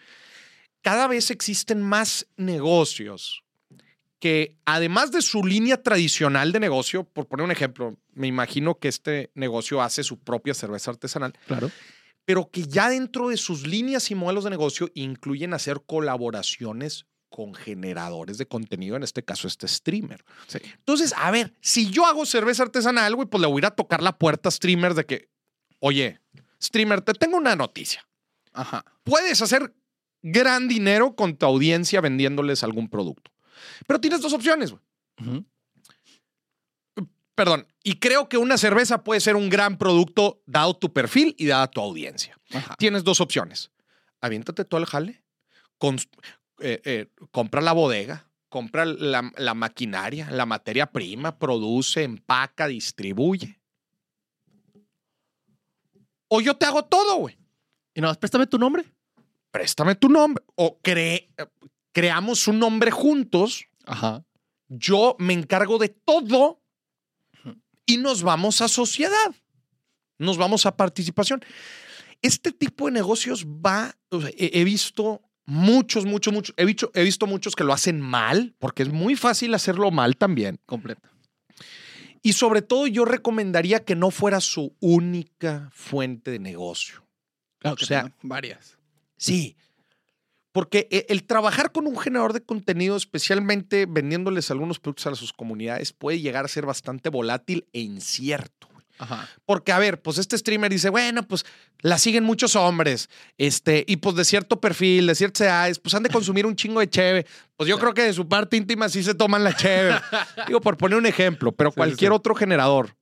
cada 0.85 1.07
vez 1.09 1.31
existen 1.31 1.81
más 1.83 2.27
negocios 2.37 3.43
que 4.21 4.57
además 4.67 5.13
de 5.13 5.23
su 5.23 5.43
línea 5.45 5.83
tradicional 5.83 6.53
de 6.53 6.61
negocio, 6.61 7.05
por 7.05 7.27
poner 7.27 7.45
un 7.45 7.51
ejemplo, 7.51 7.97
me 8.13 8.27
imagino 8.27 8.79
que 8.79 8.89
este 8.89 9.31
negocio 9.35 9.81
hace 9.83 10.03
su 10.03 10.19
propia 10.19 10.53
cerveza 10.55 10.91
artesanal, 10.91 11.33
Claro. 11.47 11.71
pero 12.27 12.51
que 12.51 12.67
ya 12.67 12.89
dentro 12.91 13.29
de 13.31 13.37
sus 13.39 13.67
líneas 13.67 14.11
y 14.11 14.15
modelos 14.15 14.45
de 14.45 14.51
negocio 14.51 14.91
incluyen 14.95 15.55
hacer 15.55 15.81
colaboraciones 15.85 17.07
con 17.31 17.55
generadores 17.55 18.37
de 18.39 18.47
contenido, 18.47 18.97
en 18.97 19.03
este 19.05 19.25
caso 19.25 19.49
este 19.49 19.67
streamer. 19.69 20.23
Sí. 20.47 20.59
Entonces, 20.79 21.15
a 21.17 21.31
ver, 21.31 21.53
si 21.61 21.91
yo 21.91 22.07
hago 22.07 22.27
cerveza 22.27 22.63
artesanal, 22.63 23.15
güey, 23.17 23.27
pues 23.27 23.41
le 23.41 23.47
voy 23.47 23.57
a 23.57 23.61
ir 23.61 23.67
a 23.67 23.71
tocar 23.73 24.03
la 24.03 24.17
puerta 24.19 24.49
a 24.51 24.53
streamers 24.53 24.95
de 24.97 25.05
que, 25.07 25.29
oye, 25.81 26.21
streamer, 26.63 27.01
te 27.01 27.13
tengo 27.15 27.37
una 27.39 27.57
noticia. 27.57 28.07
Ajá. 28.53 28.85
Puedes 29.03 29.43
hacer 29.43 29.75
gran 30.25 30.69
dinero 30.69 31.15
con 31.15 31.37
tu 31.37 31.45
audiencia 31.45 32.01
vendiéndoles 32.01 32.65
algún 32.65 32.89
producto. 32.89 33.31
Pero 33.87 34.01
tienes 34.01 34.23
dos 34.23 34.33
opciones, 34.33 34.73
güey. 34.73 35.45
Perdón. 37.35 37.67
Y 37.83 37.99
creo 37.99 38.29
que 38.29 38.39
una 38.39 38.57
cerveza 38.57 39.05
puede 39.05 39.21
ser 39.21 39.37
un 39.37 39.51
gran 39.51 39.77
producto 39.77 40.43
dado 40.47 40.75
tu 40.75 40.93
perfil 40.93 41.35
y 41.39 41.47
dada 41.47 41.69
tu 41.69 41.81
audiencia. 41.81 42.39
Ajá. 42.53 42.75
Tienes 42.79 43.05
dos 43.05 43.21
opciones. 43.21 43.71
Aviéntate 44.21 44.65
todo 44.65 44.81
el 44.81 44.87
jale. 44.87 45.23
Eh, 46.61 46.81
eh, 46.85 47.09
compra 47.31 47.61
la 47.61 47.73
bodega, 47.73 48.31
compra 48.49 48.87
la, 48.87 49.31
la 49.37 49.55
maquinaria, 49.55 50.31
la 50.31 50.47
materia 50.47 50.87
prima, 50.87 51.39
produce, 51.39 52.05
empaca, 52.05 52.67
distribuye. 52.67 53.61
O 56.29 56.41
yo 56.41 56.57
te 56.57 56.65
hago 56.65 56.85
todo, 56.85 57.17
güey. 57.17 57.37
Y 57.95 58.01
nada 58.01 58.13
más, 58.13 58.19
préstame 58.19 58.47
tu 58.47 58.59
nombre. 58.59 58.85
Préstame 59.55 59.95
tu 59.95 60.09
nombre. 60.09 60.43
O 60.57 60.81
cre- 60.83 61.29
creamos 61.93 62.49
un 62.49 62.59
nombre 62.59 62.91
juntos. 62.91 63.67
Ajá. 63.87 64.25
Yo 64.67 65.15
me 65.21 65.33
encargo 65.33 65.79
de 65.79 65.91
todo 65.91 66.61
y 67.87 67.99
nos 67.99 68.25
vamos 68.25 68.61
a 68.63 68.67
sociedad. 68.67 69.33
Nos 70.19 70.39
vamos 70.39 70.67
a 70.67 70.77
participación. 70.77 71.41
Este 72.21 72.51
tipo 72.51 72.87
de 72.87 72.93
negocios 72.93 73.47
va, 73.47 73.95
o 74.11 74.21
sea, 74.23 74.31
he, 74.37 74.51
he 74.61 74.65
visto 74.65 75.23
muchos, 75.47 76.05
muchos, 76.05 76.35
muchos, 76.35 76.53
he 76.57 76.65
visto, 76.65 76.91
he 76.93 77.05
visto 77.05 77.27
muchos 77.29 77.55
que 77.55 77.63
lo 77.63 77.73
hacen 77.73 78.01
mal, 78.01 78.57
porque 78.59 78.83
es 78.83 78.89
muy 78.91 79.15
fácil 79.15 79.55
hacerlo 79.55 79.93
mal 79.93 80.17
también. 80.17 80.59
Completa. 80.67 81.13
Y 82.23 82.33
sobre 82.33 82.61
todo 82.63 82.89
yo 82.89 83.05
recomendaría 83.05 83.85
que 83.85 83.95
no 83.95 84.11
fuera 84.11 84.41
su 84.41 84.75
única 84.81 85.71
fuente 85.73 86.33
de 86.33 86.41
negocio. 86.41 87.07
Claro, 87.61 87.75
O 87.75 87.77
que 87.77 87.87
sea, 87.87 88.13
varias. 88.23 88.79
Sí. 89.17 89.57
Porque 90.53 90.87
e- 90.91 91.07
el 91.09 91.25
trabajar 91.25 91.73
con 91.73 91.87
un 91.87 91.99
generador 91.99 92.33
de 92.33 92.43
contenido, 92.43 92.97
especialmente 92.97 93.87
vendiéndoles 93.89 94.51
algunos 94.51 94.79
productos 94.79 95.07
a 95.07 95.15
sus 95.17 95.33
comunidades, 95.33 95.93
puede 95.93 96.21
llegar 96.21 96.45
a 96.45 96.49
ser 96.49 96.65
bastante 96.67 97.09
volátil 97.09 97.67
e 97.73 97.81
incierto. 97.81 98.69
Ajá. 98.99 99.29
Porque, 99.45 99.73
a 99.73 99.79
ver, 99.81 100.01
pues 100.01 100.19
este 100.19 100.39
streamer 100.39 100.71
dice, 100.71 100.89
bueno, 100.89 101.27
pues 101.27 101.45
la 101.81 101.99
siguen 101.99 102.23
muchos 102.23 102.55
hombres, 102.55 103.11
este, 103.37 103.85
y 103.89 103.97
pues 103.97 104.15
de 104.15 104.25
cierto 104.25 104.61
perfil, 104.61 105.09
de 105.09 105.17
ciertas 105.17 105.41
edades, 105.41 105.79
pues 105.81 105.95
han 105.95 106.05
de 106.05 106.11
consumir 106.11 106.47
un 106.47 106.55
chingo 106.55 106.79
de 106.79 106.89
cheve. 106.89 107.27
Pues 107.57 107.69
yo 107.69 107.79
creo 107.79 107.93
que 107.93 108.03
de 108.03 108.13
su 108.13 108.29
parte 108.29 108.57
íntima 108.57 108.89
sí 108.89 109.03
se 109.03 109.15
toman 109.15 109.43
la 109.43 109.57
cheve. 109.57 109.95
Digo, 110.47 110.61
por 110.61 110.77
poner 110.77 110.97
un 110.97 111.07
ejemplo, 111.07 111.51
pero 111.51 111.71
sí, 111.71 111.77
cualquier 111.77 112.13
sí. 112.13 112.15
otro 112.15 112.37
generador, 112.37 112.97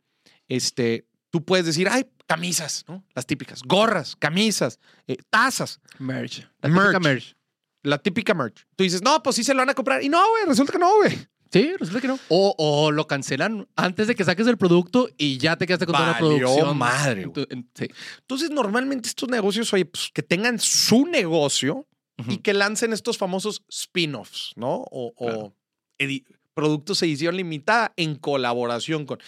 este, 0.48 1.04
tú 1.32 1.44
puedes 1.44 1.66
decir, 1.66 1.88
ay, 1.90 2.06
camisas, 2.26 2.84
¿no? 2.86 3.04
Las 3.14 3.26
típicas, 3.26 3.62
gorras, 3.64 4.14
camisas, 4.16 4.78
eh, 5.08 5.16
tazas. 5.30 5.80
Merch. 5.98 6.46
La 6.60 6.68
Merch. 6.68 6.84
típica 6.92 7.00
merch. 7.00 7.36
La 7.82 7.98
típica 7.98 8.34
merch. 8.34 8.66
Tú 8.76 8.84
dices, 8.84 9.02
no, 9.02 9.20
pues 9.22 9.34
sí 9.36 9.42
se 9.42 9.54
lo 9.54 9.58
van 9.60 9.70
a 9.70 9.74
comprar. 9.74 10.02
Y 10.04 10.08
no, 10.08 10.20
güey, 10.30 10.44
resulta 10.46 10.72
que 10.72 10.78
no, 10.78 10.94
güey. 10.98 11.18
Sí, 11.50 11.72
resulta 11.78 12.00
que 12.00 12.08
no. 12.08 12.18
O, 12.28 12.54
o 12.56 12.90
lo 12.92 13.06
cancelan 13.06 13.66
antes 13.76 14.06
de 14.06 14.14
que 14.14 14.24
saques 14.24 14.46
el 14.46 14.56
producto 14.56 15.08
y 15.18 15.36
ya 15.38 15.56
te 15.56 15.66
quedaste 15.66 15.84
con 15.86 15.94
toda 15.96 16.06
la 16.06 16.12
Valió 16.20 16.38
producción. 16.38 16.78
madre, 16.78 17.26
sí. 17.74 17.88
Entonces, 18.20 18.50
normalmente 18.50 19.08
estos 19.08 19.28
negocios, 19.28 19.72
oye, 19.72 19.84
pues 19.84 20.10
que 20.14 20.22
tengan 20.22 20.58
su 20.58 21.06
negocio 21.06 21.86
y 22.28 22.38
que 22.38 22.54
lancen 22.54 22.92
estos 22.92 23.18
famosos 23.18 23.64
spin-offs, 23.68 24.52
¿no? 24.56 24.76
O, 24.90 25.12
o 25.16 25.26
Claro. 25.26 25.56
edi- 25.98 26.24
productos 26.54 27.02
edición 27.02 27.36
limitada 27.36 27.92
en 27.96 28.16
colaboración 28.16 29.06
con. 29.06 29.18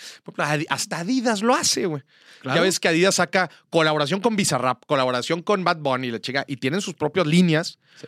Hasta 0.69 0.99
Adidas 1.01 1.43
lo 1.43 1.55
hace, 1.55 1.87
güey. 1.87 2.03
Claro. 2.41 2.57
Ya 2.57 2.63
ves 2.63 2.81
que 2.81 2.89
Adidas 2.89 3.17
saca 3.17 3.51
colaboración 3.71 4.21
con 4.21 4.37
Bizarrap, 4.37 4.85
colaboración 4.87 5.43
con 5.43 5.65
Bad 5.65 5.79
Bunny, 5.79 6.11
la 6.11 6.21
chica, 6.21 6.45
y 6.47 6.57
tienen 6.57 6.81
sus 6.81 6.95
propias 6.95 7.27
líneas. 7.27 7.79
Sí. 8.01 8.07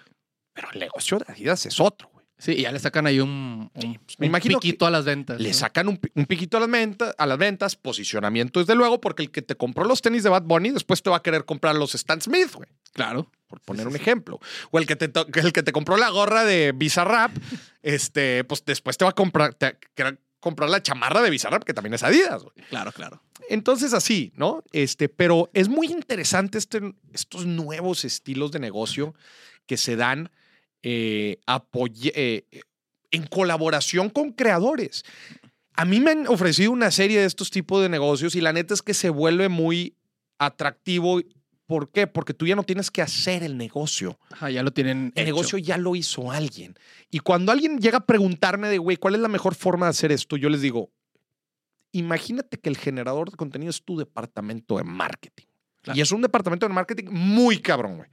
Pero 0.53 0.69
el 0.73 0.81
negocio 0.81 1.19
de 1.19 1.33
Adidas 1.33 1.67
es 1.67 1.81
otro. 1.81 2.11
Sí, 2.39 2.53
y 2.53 2.63
ya 2.63 2.73
le 2.73 2.79
sacan 2.79 3.07
ahí 3.07 3.19
un, 3.19 3.71
un, 3.73 3.99
pues, 4.05 4.19
me 4.19 4.29
un 4.29 4.41
piquito 4.41 4.87
a 4.87 4.91
las 4.91 5.07
ventas. 5.07 5.41
Le 5.41 5.49
¿no? 5.49 5.55
sacan 5.55 5.89
un, 5.89 5.99
un 6.15 6.27
piquito 6.27 6.59
a 6.59 6.61
las, 6.61 6.71
ventas, 6.71 7.15
a 7.17 7.27
las 7.27 7.39
ventas, 7.39 7.77
posicionamiento 7.77 8.61
desde 8.61 8.75
luego, 8.75 9.01
porque 9.01 9.23
el 9.23 9.31
que 9.31 9.41
te 9.41 9.57
compró 9.57 9.85
los 9.85 10.03
tenis 10.03 10.23
de 10.23 10.29
Bad 10.29 10.43
Bunny 10.43 10.71
después 10.71 11.03
te 11.03 11.09
va 11.09 11.17
a 11.17 11.23
querer 11.23 11.47
comprar 11.47 11.75
los 11.77 11.95
Stan 11.95 12.21
Smith, 12.21 12.53
güey. 12.55 12.69
Claro. 12.93 13.31
Por 13.47 13.61
poner 13.61 13.85
sí, 13.85 13.87
un 13.87 13.93
sí. 13.95 14.01
ejemplo. 14.01 14.39
O 14.71 14.79
el 14.79 14.87
que, 14.87 14.97
te 14.97 15.11
el 15.41 15.53
que 15.53 15.63
te 15.63 15.73
compró 15.73 15.97
la 15.97 16.11
gorra 16.11 16.45
de 16.45 16.73
Bizarrap, 16.73 17.31
este, 17.83 18.45
pues 18.45 18.65
después 18.67 18.99
te 18.99 19.05
va 19.07 19.13
a 19.13 19.15
comprar, 19.15 19.55
te 19.55 19.67
va 19.67 19.71
a 19.71 19.77
querer 19.95 20.21
comprar 20.41 20.69
la 20.69 20.83
chamarra 20.83 21.23
de 21.23 21.31
Bizarrap, 21.31 21.65
que 21.65 21.73
también 21.73 21.95
es 21.95 22.03
Adidas, 22.03 22.43
güey. 22.43 22.55
Claro, 22.69 22.93
claro. 22.93 23.23
Entonces, 23.49 23.95
así, 23.95 24.33
¿no? 24.37 24.63
Este, 24.73 25.09
pero 25.09 25.51
es 25.55 25.69
muy 25.69 25.87
interesante 25.87 26.59
este, 26.59 26.95
estos 27.13 27.47
nuevos 27.47 28.05
estilos 28.05 28.53
de 28.53 28.59
negocio 28.59 29.15
que 29.67 29.77
se 29.77 29.97
dan 29.97 30.31
eh, 30.89 31.41
apoye- 31.49 32.13
eh, 32.15 32.45
en 33.11 33.27
colaboración 33.27 34.09
con 34.09 34.31
creadores. 34.31 35.03
A 35.75 35.85
mí 35.85 35.99
me 35.99 36.13
han 36.13 36.29
ofrecido 36.29 36.71
una 36.71 36.93
serie 36.93 37.19
de 37.19 37.25
estos 37.27 37.51
tipos 37.51 37.83
de 37.83 37.89
negocios 37.89 38.37
y 38.37 38.41
la 38.41 38.53
neta 38.53 38.73
es 38.73 38.83
que 38.83 38.95
se 38.95 39.11
vuelve 39.11 39.49
muy 39.49 39.97
atractivo. 40.39 41.21
¿Por 41.67 41.91
qué? 41.91 42.07
Porque 42.07 42.35
tú 42.35 42.47
ya 42.47 42.55
no 42.55 42.63
tienes 42.63 42.93
que 42.93 43.03
hacer 43.03 43.43
el 43.43 43.57
negocio. 43.57 44.17
Ajá, 44.31 44.49
ya 44.51 44.63
lo 44.63 44.71
tienen. 44.73 45.13
El 45.17 45.23
hecho. 45.23 45.25
negocio 45.35 45.59
ya 45.59 45.77
lo 45.77 45.97
hizo 45.97 46.31
alguien. 46.31 46.77
Y 47.11 47.19
cuando 47.19 47.51
alguien 47.51 47.81
llega 47.81 47.99
a 47.99 48.07
preguntarme 48.07 48.69
de, 48.69 48.79
güey, 48.79 48.97
¿cuál 48.97 49.17
es 49.17 49.21
la 49.21 49.29
mejor 49.29 49.57
forma 49.57 49.87
de 49.87 49.91
hacer 49.91 50.13
esto? 50.13 50.37
Yo 50.37 50.49
les 50.49 50.61
digo, 50.61 50.93
imagínate 51.91 52.59
que 52.59 52.69
el 52.69 52.77
generador 52.77 53.31
de 53.33 53.37
contenido 53.37 53.71
es 53.71 53.83
tu 53.83 53.97
departamento 53.99 54.77
de 54.77 54.85
marketing. 54.85 55.47
Claro. 55.83 55.99
Y 55.99 56.03
es 56.03 56.13
un 56.13 56.23
departamento 56.23 56.69
de 56.69 56.73
marketing 56.75 57.07
muy 57.11 57.59
cabrón, 57.59 57.97
güey. 57.97 58.11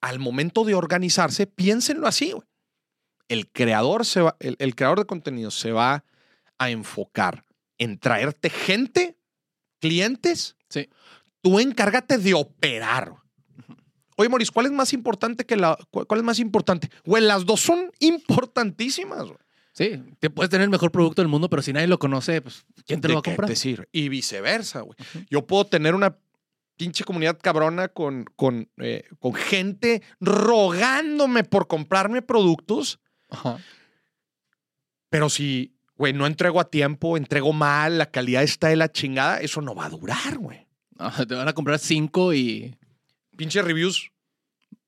Al 0.00 0.18
momento 0.18 0.64
de 0.64 0.74
organizarse, 0.74 1.46
piénsenlo 1.46 2.06
así. 2.06 2.34
El 3.28 3.48
creador, 3.50 4.06
se 4.06 4.22
va, 4.22 4.36
el, 4.40 4.56
el 4.58 4.74
creador 4.74 4.98
de 5.00 5.06
contenido 5.06 5.50
se 5.50 5.72
va 5.72 6.04
a 6.58 6.70
enfocar 6.70 7.44
en 7.78 7.98
traerte 7.98 8.50
gente, 8.50 9.16
clientes. 9.78 10.56
Sí. 10.68 10.88
Tú 11.40 11.58
encárgate 11.58 12.18
de 12.18 12.34
operar. 12.34 13.14
Oye, 14.16 14.28
Maurice, 14.28 14.52
¿cuál 14.52 14.66
es 14.66 14.72
más 14.72 14.92
importante 14.92 15.46
que 15.46 15.56
la. 15.56 15.78
¿Cuál 15.90 16.20
es 16.20 16.24
más 16.24 16.38
importante? 16.38 16.90
Güey, 17.06 17.22
las 17.22 17.46
dos 17.46 17.60
son 17.60 17.90
importantísimas, 18.00 19.22
güey. 19.24 19.38
Sí, 19.72 20.02
te 20.18 20.28
puedes 20.28 20.50
tener 20.50 20.64
el 20.64 20.70
mejor 20.70 20.92
producto 20.92 21.22
del 21.22 21.28
mundo, 21.28 21.48
pero 21.48 21.62
si 21.62 21.72
nadie 21.72 21.86
lo 21.86 21.98
conoce, 21.98 22.42
pues, 22.42 22.66
¿quién 22.84 23.00
te 23.00 23.08
¿De 23.08 23.14
lo 23.14 23.18
va 23.18 23.20
a 23.20 23.22
comprar? 23.22 23.56
sirve? 23.56 23.88
Y 23.92 24.10
viceversa, 24.10 24.80
güey. 24.80 24.96
Yo 25.30 25.46
puedo 25.46 25.64
tener 25.64 25.94
una 25.94 26.18
pinche 26.80 27.04
comunidad 27.04 27.38
cabrona 27.38 27.88
con, 27.88 28.24
con, 28.36 28.70
eh, 28.78 29.04
con 29.18 29.34
gente 29.34 30.00
rogándome 30.18 31.44
por 31.44 31.66
comprarme 31.66 32.22
productos, 32.22 33.00
Ajá. 33.28 33.58
pero 35.10 35.28
si, 35.28 35.76
güey, 35.96 36.14
no 36.14 36.26
entrego 36.26 36.58
a 36.58 36.70
tiempo, 36.70 37.18
entrego 37.18 37.52
mal, 37.52 37.98
la 37.98 38.10
calidad 38.10 38.42
está 38.42 38.68
de 38.68 38.76
la 38.76 38.90
chingada, 38.90 39.40
eso 39.40 39.60
no 39.60 39.74
va 39.74 39.84
a 39.84 39.90
durar, 39.90 40.38
güey. 40.38 40.66
Ajá, 40.98 41.26
Te 41.26 41.34
van 41.34 41.48
a 41.48 41.52
comprar 41.52 41.78
cinco 41.78 42.32
y. 42.32 42.74
Pinche 43.36 43.60
reviews 43.60 44.10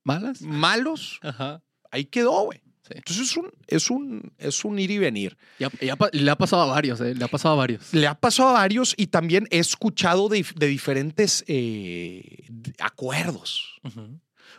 ¿Malas? 0.03 0.41
malos, 0.41 1.21
Ajá. 1.23 1.63
ahí 1.91 2.07
quedó, 2.07 2.45
güey. 2.45 2.62
Sí. 2.87 2.95
Entonces 2.97 3.31
es 3.31 3.37
un, 3.37 3.51
es 3.69 3.91
un, 3.91 4.33
es 4.39 4.65
un 4.65 4.79
ir 4.79 4.91
y 4.91 4.99
venir. 4.99 5.37
Ya, 5.59 5.71
ya 5.81 5.95
pa- 5.97 6.11
le 6.13 6.29
ha 6.31 6.37
pasado 6.37 6.63
a 6.63 6.67
varios, 6.67 7.01
¿eh? 7.01 7.15
Le 7.15 7.25
ha 7.25 7.29
pasado 7.29 7.55
a 7.55 7.59
varios. 7.59 7.95
Le 7.95 8.07
ha 8.09 8.15
pasado 8.15 8.49
a 8.51 8.53
varios 8.55 8.95
y 8.97 9.07
también 9.07 9.47
he 9.51 9.59
escuchado 9.59 10.29
de, 10.29 10.45
de 10.57 10.67
diferentes 10.67 11.45
eh, 11.47 12.49
acuerdos. 12.81 13.81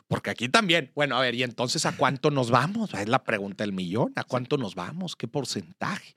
Porque 0.07 0.29
aquí 0.29 0.49
también, 0.49 0.91
bueno, 0.95 1.17
a 1.17 1.21
ver, 1.21 1.35
¿y 1.35 1.43
entonces 1.43 1.85
a 1.85 1.95
cuánto 1.95 2.29
nos 2.31 2.49
vamos? 2.49 2.93
Es 2.93 3.07
la 3.09 3.23
pregunta 3.23 3.63
del 3.63 3.73
millón. 3.73 4.11
¿A 4.15 4.23
cuánto 4.23 4.57
nos 4.57 4.75
vamos? 4.75 5.15
¿Qué 5.15 5.27
porcentaje? 5.27 6.13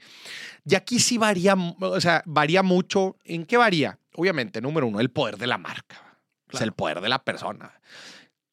Y 0.64 0.74
aquí 0.74 0.98
sí 0.98 1.18
varía, 1.18 1.54
o 1.54 2.00
sea, 2.00 2.22
varía 2.26 2.62
mucho. 2.62 3.16
¿En 3.24 3.44
qué 3.46 3.56
varía? 3.56 3.98
Obviamente, 4.14 4.60
número 4.60 4.86
uno, 4.86 5.00
el 5.00 5.10
poder 5.10 5.36
de 5.38 5.46
la 5.46 5.58
marca. 5.58 6.02
Claro. 6.48 6.64
el 6.66 6.72
poder 6.72 7.00
de 7.00 7.08
la 7.08 7.24
persona. 7.24 7.72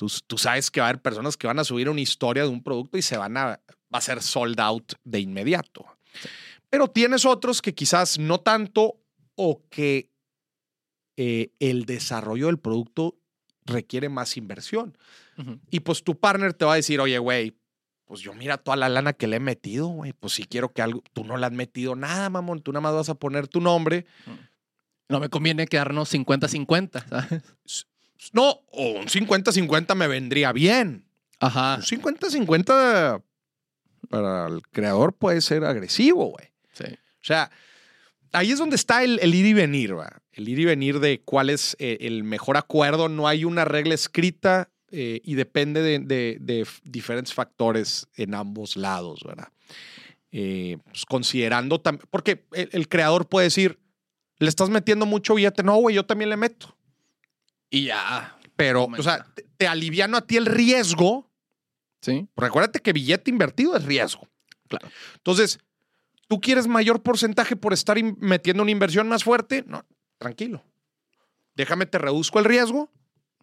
Tú, 0.03 0.12
tú 0.27 0.38
sabes 0.38 0.69
que 0.69 0.81
va 0.81 0.88
a 0.88 0.89
haber 0.89 1.01
personas 1.01 1.38
que 1.38 1.48
van 1.48 1.60
a 1.60 1.63
subir 1.63 1.88
una 1.88 2.01
historia 2.01 2.43
de 2.43 2.50
un 2.50 2.62
producto 2.62 2.98
y 2.98 3.01
se 3.01 3.15
van 3.15 3.38
a, 3.38 3.62
va 3.93 4.00
a 4.00 4.01
ser 4.01 4.22
sold 4.22 4.60
out 4.60 4.95
de 5.05 5.22
inmediato. 5.22 5.86
Pero 6.69 6.89
tienes 6.89 7.24
otros 7.24 7.62
que 7.62 7.74
quizás 7.74 8.19
no 8.19 8.41
tanto 8.41 9.00
o 9.36 9.62
que 9.69 10.10
eh, 11.15 11.51
el 11.60 11.86
desarrollo 11.86 12.48
del 12.48 12.60
producto 12.60 13.15
requiere 13.65 14.10
más 14.10 14.36
inversión. 14.36 14.98
Y 15.72 15.79
pues 15.79 16.03
tu 16.03 16.19
partner 16.19 16.53
te 16.53 16.65
va 16.65 16.74
a 16.74 16.75
decir, 16.75 17.00
oye, 17.00 17.17
güey, 17.17 17.55
pues 18.03 18.19
yo 18.19 18.33
mira 18.33 18.57
toda 18.57 18.75
la 18.75 18.89
lana 18.89 19.13
que 19.13 19.27
le 19.27 19.38
he 19.38 19.39
metido, 19.39 19.88
güey. 19.88 20.12
Pues 20.12 20.33
si 20.33 20.43
quiero 20.43 20.74
que 20.74 20.81
algo, 20.81 21.01
tú 21.13 21.24
no 21.24 21.38
le 21.38 21.45
has 21.45 21.53
metido 21.53 21.95
nada, 21.95 22.29
mamón. 22.29 22.62
Tú 22.62 22.74
nada 22.74 22.81
más 22.81 22.93
vas 22.93 23.10
a 23.10 23.15
poner 23.15 23.48
tu 23.48 23.62
nombre. 23.62 24.05
No 25.07 25.22
me 25.22 25.29
conviene 25.29 25.65
quedarnos 25.65 26.13
50-50, 26.13 27.07
¿sabes? 27.07 27.88
No, 28.31 28.61
o 28.71 28.89
un 28.99 29.05
50-50 29.07 29.95
me 29.95 30.07
vendría 30.07 30.51
bien. 30.53 31.05
Ajá. 31.39 31.75
Un 31.75 31.81
50-50 31.83 33.21
para 34.09 34.47
el 34.47 34.61
creador 34.71 35.13
puede 35.13 35.41
ser 35.41 35.63
agresivo, 35.65 36.27
güey. 36.27 36.47
Sí. 36.73 36.85
O 36.85 37.25
sea, 37.25 37.51
ahí 38.31 38.51
es 38.51 38.59
donde 38.59 38.75
está 38.75 39.03
el, 39.03 39.19
el 39.21 39.33
ir 39.35 39.45
y 39.45 39.53
venir, 39.53 39.97
¿va? 39.97 40.21
El 40.31 40.47
ir 40.49 40.59
y 40.59 40.65
venir 40.65 40.99
de 40.99 41.21
cuál 41.21 41.49
es 41.49 41.75
eh, 41.79 41.97
el 42.01 42.23
mejor 42.23 42.57
acuerdo. 42.57 43.09
No 43.09 43.27
hay 43.27 43.45
una 43.45 43.65
regla 43.65 43.93
escrita 43.93 44.69
eh, 44.91 45.21
y 45.23 45.35
depende 45.35 45.81
de, 45.81 45.99
de- 45.99 46.37
de 46.39 46.61
f- 46.61 46.81
diferentes 46.83 47.33
factores 47.33 48.07
en 48.15 48.33
ambos 48.35 48.75
lados, 48.77 49.21
¿verdad? 49.25 49.49
Eh, 50.31 50.77
pues, 50.85 51.05
considerando 51.05 51.79
también, 51.79 52.07
porque 52.09 52.45
el, 52.53 52.69
el 52.71 52.87
creador 52.87 53.27
puede 53.27 53.45
decir, 53.47 53.79
le 54.39 54.49
estás 54.49 54.69
metiendo 54.69 55.05
mucho 55.05 55.35
billete. 55.35 55.63
No, 55.63 55.75
güey, 55.77 55.95
yo 55.95 56.05
también 56.05 56.29
le 56.29 56.37
meto. 56.37 56.75
Y 57.73 57.85
ya. 57.85 58.37
Pero, 58.55 58.85
o 58.85 59.03
sea, 59.03 59.25
te, 59.33 59.45
te 59.57 59.67
aliviano 59.67 60.17
a 60.17 60.21
ti 60.21 60.37
el 60.37 60.45
riesgo 60.45 61.33
Sí. 62.03 62.27
Recuérdate 62.35 62.81
que 62.81 62.91
billete 62.91 63.31
invertido 63.31 63.77
es 63.77 63.85
riesgo. 63.85 64.27
Claro. 64.67 64.89
Entonces, 65.15 65.59
¿tú 66.27 66.41
quieres 66.41 66.67
mayor 66.67 67.01
porcentaje 67.01 67.55
por 67.55 67.71
estar 67.71 67.97
metiendo 68.17 68.61
una 68.61 68.71
inversión 68.71 69.07
más 69.07 69.23
fuerte? 69.23 69.63
No, 69.65 69.85
tranquilo. 70.17 70.65
Déjame 71.55 71.85
te 71.85 71.97
reduzco 71.97 72.39
el 72.39 72.45
riesgo 72.45 72.91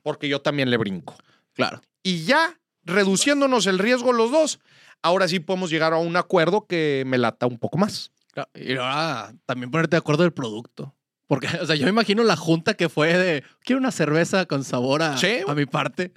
porque 0.02 0.28
yo 0.28 0.42
también 0.42 0.70
le 0.70 0.76
brinco. 0.76 1.16
Claro. 1.54 1.80
Y 2.02 2.24
ya, 2.24 2.60
reduciéndonos 2.82 3.66
el 3.66 3.78
riesgo 3.78 4.12
los 4.12 4.30
dos, 4.30 4.60
ahora 5.00 5.26
sí 5.26 5.40
podemos 5.40 5.70
llegar 5.70 5.94
a 5.94 5.98
un 5.98 6.16
acuerdo 6.16 6.66
que 6.66 7.04
me 7.06 7.16
lata 7.16 7.46
un 7.46 7.58
poco 7.58 7.78
más. 7.78 8.12
Claro, 8.32 8.50
Y 8.54 8.72
ahora 8.76 9.32
también 9.46 9.70
ponerte 9.70 9.96
de 9.96 10.00
acuerdo 10.00 10.22
del 10.22 10.34
producto. 10.34 10.94
Porque, 11.30 11.46
o 11.62 11.64
sea, 11.66 11.76
yo 11.76 11.84
me 11.84 11.90
imagino 11.90 12.24
la 12.24 12.34
junta 12.34 12.74
que 12.74 12.88
fue 12.88 13.16
de, 13.16 13.44
quiero 13.64 13.78
una 13.78 13.92
cerveza 13.92 14.46
con 14.46 14.64
sabor 14.64 15.00
a, 15.02 15.16
Sí. 15.16 15.36
a 15.46 15.54
mi 15.54 15.64
parte. 15.64 16.12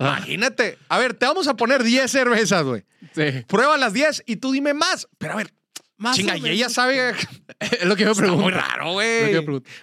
Ah, 0.00 0.16
Imagínate. 0.18 0.76
A 0.88 0.98
ver, 0.98 1.14
te 1.14 1.24
vamos 1.24 1.46
a 1.46 1.54
poner 1.54 1.84
10 1.84 2.10
cervezas, 2.10 2.64
güey. 2.64 2.84
sí. 3.14 3.44
Prueba 3.46 3.76
las 3.76 3.92
10 3.92 4.24
y 4.26 4.36
tú 4.36 4.50
dime 4.50 4.74
más. 4.74 5.06
Pero 5.18 5.34
a 5.34 5.36
ver, 5.36 5.54
Más 5.98 6.16
chinga, 6.16 6.36
y 6.36 6.48
ella 6.48 6.68
sabe. 6.68 7.14
Es 7.60 7.84
lo 7.84 7.94
que 7.96 8.02
yo 8.02 8.08
me 8.10 8.14
pregunto. 8.16 8.42
muy 8.42 8.52
raro, 8.52 8.92
güey. 8.94 9.32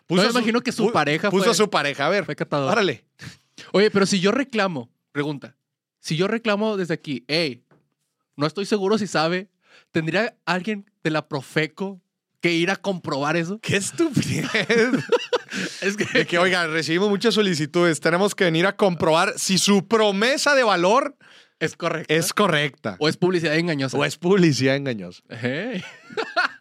Puso 0.05 0.21
No, 0.21 0.21
me 0.23 0.23
su- 0.25 0.37
imagino 0.37 0.59
que 0.61 0.71
su 0.73 0.89
pu- 0.89 0.91
pareja 0.91 1.31
Puso 1.31 1.45
fue, 1.45 1.51
a 1.53 1.55
su 1.55 1.69
pareja. 1.69 2.05
A 2.05 2.09
ver, 2.09 2.25
fue 2.25 2.35
catador. 2.35 2.69
órale. 2.71 3.05
Oye, 3.71 3.89
pero 3.89 4.05
si 4.05 4.19
yo 4.19 4.31
reclamo, 4.31 4.91
pregunta, 5.13 5.55
si 6.01 6.17
yo 6.17 6.27
reclamo 6.27 6.75
desde 6.77 6.93
aquí, 6.93 7.23
hey, 7.29 7.63
no 8.35 8.45
estoy 8.45 8.65
seguro 8.65 8.97
si 8.99 9.07
sabe, 9.07 9.49
¿tendría 9.91 10.35
alguien 10.45 10.85
de 11.03 11.09
la 11.09 11.27
Profeco 11.29 12.01
que 12.43 12.51
ir 12.53 12.69
a 12.69 12.75
comprobar 12.75 13.37
eso? 13.37 13.57
Qué 13.61 13.77
estupidez. 13.77 14.49
Es 15.81 15.95
que, 15.95 16.05
De 16.05 16.25
que, 16.25 16.37
oigan, 16.39 16.71
recibimos 16.71 17.09
muchas 17.09 17.35
solicitudes. 17.35 17.99
Tenemos 17.99 18.33
que 18.35 18.43
venir 18.43 18.65
a 18.65 18.75
comprobar 18.75 19.33
si 19.37 19.57
su 19.59 19.87
promesa 19.87 20.55
de 20.55 20.63
valor 20.63 21.15
es 21.59 21.75
correcto. 21.77 22.11
es 22.13 22.33
correcta. 22.33 22.95
o 22.99 23.07
es 23.07 23.17
publicidad 23.17 23.55
engañosa. 23.55 23.95
O 23.97 24.03
es 24.03 24.17
publicidad 24.17 24.75
engañosa. 24.75 25.21
Hey, 25.29 25.83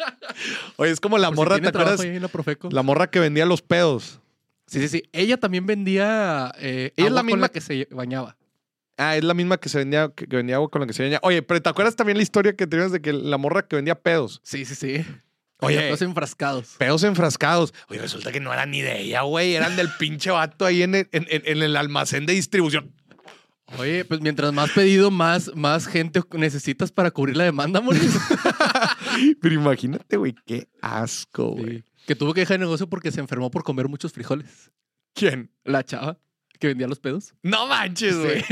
Oye, 0.77 0.91
es 0.91 1.01
como 1.01 1.19
la 1.19 1.29
por 1.29 1.37
si 1.37 1.41
morra, 1.41 1.61
¿te 1.61 1.69
acuerdas? 1.69 2.01
en 2.05 2.21
la 2.23 2.29
Profeco. 2.29 2.69
La 2.71 2.83
morra 2.83 3.09
que 3.11 3.19
vendía 3.19 3.47
los 3.47 3.63
pedos. 3.63 4.21
Sí, 4.67 4.79
sí, 4.81 4.89
sí. 4.89 5.03
Ella 5.13 5.39
también 5.39 5.67
vendía 5.67 6.53
eh, 6.59 6.93
Ella 6.97 7.09
es 7.09 7.13
la 7.15 7.21
con 7.23 7.27
misma- 7.29 7.41
la 7.41 7.49
que 7.49 7.61
se 7.61 7.89
bañaba. 7.91 8.37
Ah, 8.99 9.17
es 9.17 9.25
la 9.25 9.33
misma 9.35 9.57
que 9.57 9.69
se 9.71 9.79
vendía, 9.79 10.11
que, 10.15 10.27
vendía 10.27 10.57
agua 10.57 10.69
con 10.71 10.83
la 10.83 10.87
que 10.87 10.93
se 10.93 11.03
vendía. 11.03 11.19
Oye, 11.23 11.43
pero 11.43 11.61
¿te 11.63 11.69
acuerdas 11.71 11.97
también 11.97 12.19
la 12.19 12.23
historia 12.23 12.55
que 12.55 12.67
tenías 12.67 12.93
de 12.93 13.01
que 13.01 13.13
la 13.15 13.39
morra 13.39 13.67
que 13.67 13.75
vendía 13.77 13.95
pedos? 13.97 14.41
Sí, 14.45 14.65
sí, 14.67 14.75
sí. 14.75 15.05
Oye. 15.67 15.91
Los 15.91 16.03
enfrascados. 16.03 16.75
Pedos 16.79 17.03
enfrascados. 17.05 17.73
Oye, 17.89 18.01
resulta 18.01 18.33
que 18.33 18.41
no 18.41 18.53
eran 18.53 18.71
ni 18.71 18.81
de 18.83 19.01
ella, 19.01 19.23
güey. 19.23 19.55
Eran 19.55 19.77
del 19.77 19.89
pinche 19.99 20.31
vato 20.31 20.65
ahí 20.67 20.83
en 20.83 20.95
el, 20.95 21.09
en- 21.13 21.27
en- 21.31 21.43
en 21.45 21.63
el 21.63 21.77
almacén 21.77 22.27
de 22.27 22.33
distribución. 22.35 22.93
Oye, 23.79 24.05
pues 24.05 24.21
mientras 24.21 24.53
más 24.53 24.71
pedido, 24.73 25.11
más, 25.11 25.51
más 25.55 25.87
gente 25.87 26.21
necesitas 26.33 26.93
para 26.93 27.11
cubrir 27.11 27.37
la 27.37 27.45
demanda, 27.45 27.81
Mauricio. 27.81 28.21
Pero 29.41 29.55
imagínate, 29.55 30.17
güey, 30.17 30.35
qué 30.47 30.69
asco, 30.83 31.53
güey. 31.53 31.79
Sí. 31.79 31.85
Que 32.07 32.15
tuvo 32.17 32.35
que 32.35 32.41
dejar 32.41 32.57
el 32.57 32.61
negocio 32.63 32.89
porque 32.89 33.11
se 33.13 33.21
enfermó 33.21 33.51
por 33.51 33.63
comer 33.63 33.89
muchos 33.89 34.13
frijoles. 34.13 34.71
¿Quién? 35.15 35.51
La 35.65 35.85
chava 35.85 36.19
que 36.63 36.69
vendía 36.69 36.87
los 36.87 37.01
pedos. 37.01 37.35
No 37.43 37.67
manches, 37.67 38.17
güey. 38.17 38.45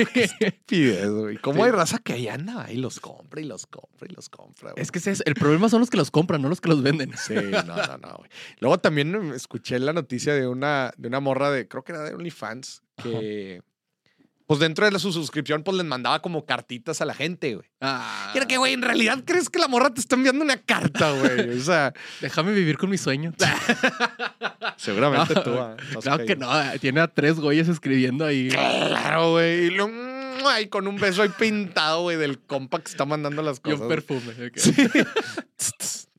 Güey. 0.69 1.37
¿Cómo 1.39 1.63
hay 1.65 1.71
raza 1.71 1.99
que 1.99 2.13
ahí 2.15 2.27
anda 2.27 2.67
y 2.73 2.77
los 2.77 2.99
compra 2.99 3.41
y 3.41 3.45
los 3.45 3.67
compra 3.69 4.09
y 4.11 4.15
los 4.15 4.29
compra? 4.29 4.73
güey? 4.73 4.83
Es 4.83 4.91
que 4.91 4.99
ese 4.99 5.13
es- 5.13 5.23
el 5.27 5.35
problema 5.35 5.69
son 5.69 5.79
los 5.79 5.91
que 5.91 5.97
los 5.97 6.11
compran, 6.11 6.43
no 6.43 6.49
los 6.49 6.61
que 6.61 6.69
los 6.69 6.83
venden. 6.83 7.13
Sí, 7.17 7.35
no, 7.35 7.63
no, 7.63 7.99
no, 7.99 8.17
güey. 8.19 8.31
Luego 8.59 8.79
también 8.79 9.33
escuché 9.33 9.79
la 9.79 9.93
noticia 9.93 10.35
de 10.35 10.49
una, 10.49 10.93
de 10.97 11.07
una 11.07 11.21
morra 11.21 11.53
de, 11.53 11.69
creo 11.69 11.85
que 11.85 11.93
era 11.93 12.03
de 12.03 12.15
OnlyFans, 12.15 12.83
que 13.01 13.63
pues 14.51 14.59
dentro 14.59 14.85
de 14.85 14.91
la- 14.91 14.99
su 14.99 15.13
suscripción 15.13 15.63
pues 15.63 15.77
les 15.77 15.87
mandaba 15.87 16.21
como 16.21 16.45
cartitas 16.45 17.01
a 17.01 17.05
la 17.05 17.15
gente, 17.15 17.55
güey. 17.55 17.69
Ah, 17.81 18.33
Y 18.35 18.39
era 18.39 18.49
que, 18.49 18.57
güey, 18.57 18.73
en 18.73 18.83
realidad 18.83 19.23
crees 19.25 19.49
que 19.49 19.61
la 19.61 19.69
morra 19.69 19.95
te 19.95 20.01
está 20.01 20.17
enviando 20.17 20.43
una 20.43 20.57
carta, 20.57 21.13
güey. 21.13 21.51
O 21.57 21.63
sea, 21.63 21.93
déjame 22.21 22.51
vivir 22.53 22.77
con 22.77 22.91
mis 22.91 23.01
sueños. 23.01 23.33
seguramente 24.77 25.35
No, 25.35 25.43
tú. 25.45 25.55
ah, 25.57 25.77
claro 26.03 26.25
que 26.27 26.35
no, 26.35 26.49
tiene 26.81 26.99
a 27.01 27.07
tres 27.07 27.39
güeyes 27.39 27.69
escribiendo 27.69 28.25
ahí. 28.25 28.49
Claro, 28.49 29.31
güey. 29.31 29.67
Y 29.67 29.71
lo, 29.71 29.89
ay, 30.49 30.67
con 30.67 30.89
un 30.89 30.97
beso 30.97 31.23
ahí 31.23 31.29
pintado, 31.39 32.03
güey, 32.03 32.17
del 32.17 32.41
compa 32.41 32.81
que 32.81 32.91
está 32.91 33.05
mandando 33.05 33.43
las 33.43 33.59
Y 33.59 33.61
cosas. 33.61 33.81
un 33.83 33.89
perfume. 33.89 34.35
Sí. 34.57 34.75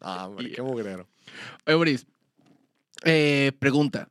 Ah, 0.04 0.28
hombre, 0.28 0.52
qué 0.52 0.62
mugrero. 0.62 1.08
Oye, 1.68 1.76
Boris, 1.76 2.08
eh, 3.04 3.52
pregunta. 3.60 4.10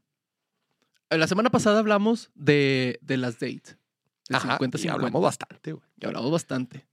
La 1.09 1.27
semana 1.27 1.51
pasada 1.51 1.81
hablamos 1.81 2.31
de, 2.37 2.99
de 3.03 3.17
las 3.17 3.41
dates. 3.41 3.77
De 4.31 4.37
Ajá, 4.37 4.53
50 4.53 4.79
y 4.79 4.81
50. 4.81 4.95
hablamos 4.95 5.23
bastante, 5.23 5.73
güey. 5.73 5.85
Y 6.01 6.07
hablamos 6.07 6.31
bastante. 6.31 6.87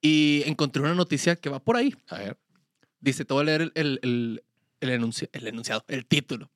Y 0.00 0.42
encontré 0.46 0.82
una 0.82 0.94
noticia 0.94 1.34
que 1.36 1.48
va 1.48 1.58
por 1.58 1.76
ahí. 1.76 1.92
A 2.08 2.18
ver. 2.18 2.38
Dice, 3.00 3.24
te 3.24 3.34
voy 3.34 3.42
a 3.42 3.44
leer 3.46 3.60
el, 3.62 3.72
el, 3.74 3.98
el, 4.02 4.44
el 4.80 4.90
enunci- 5.00 5.28
el 5.32 5.46
enunciado, 5.48 5.84
el 5.88 6.06
título. 6.06 6.50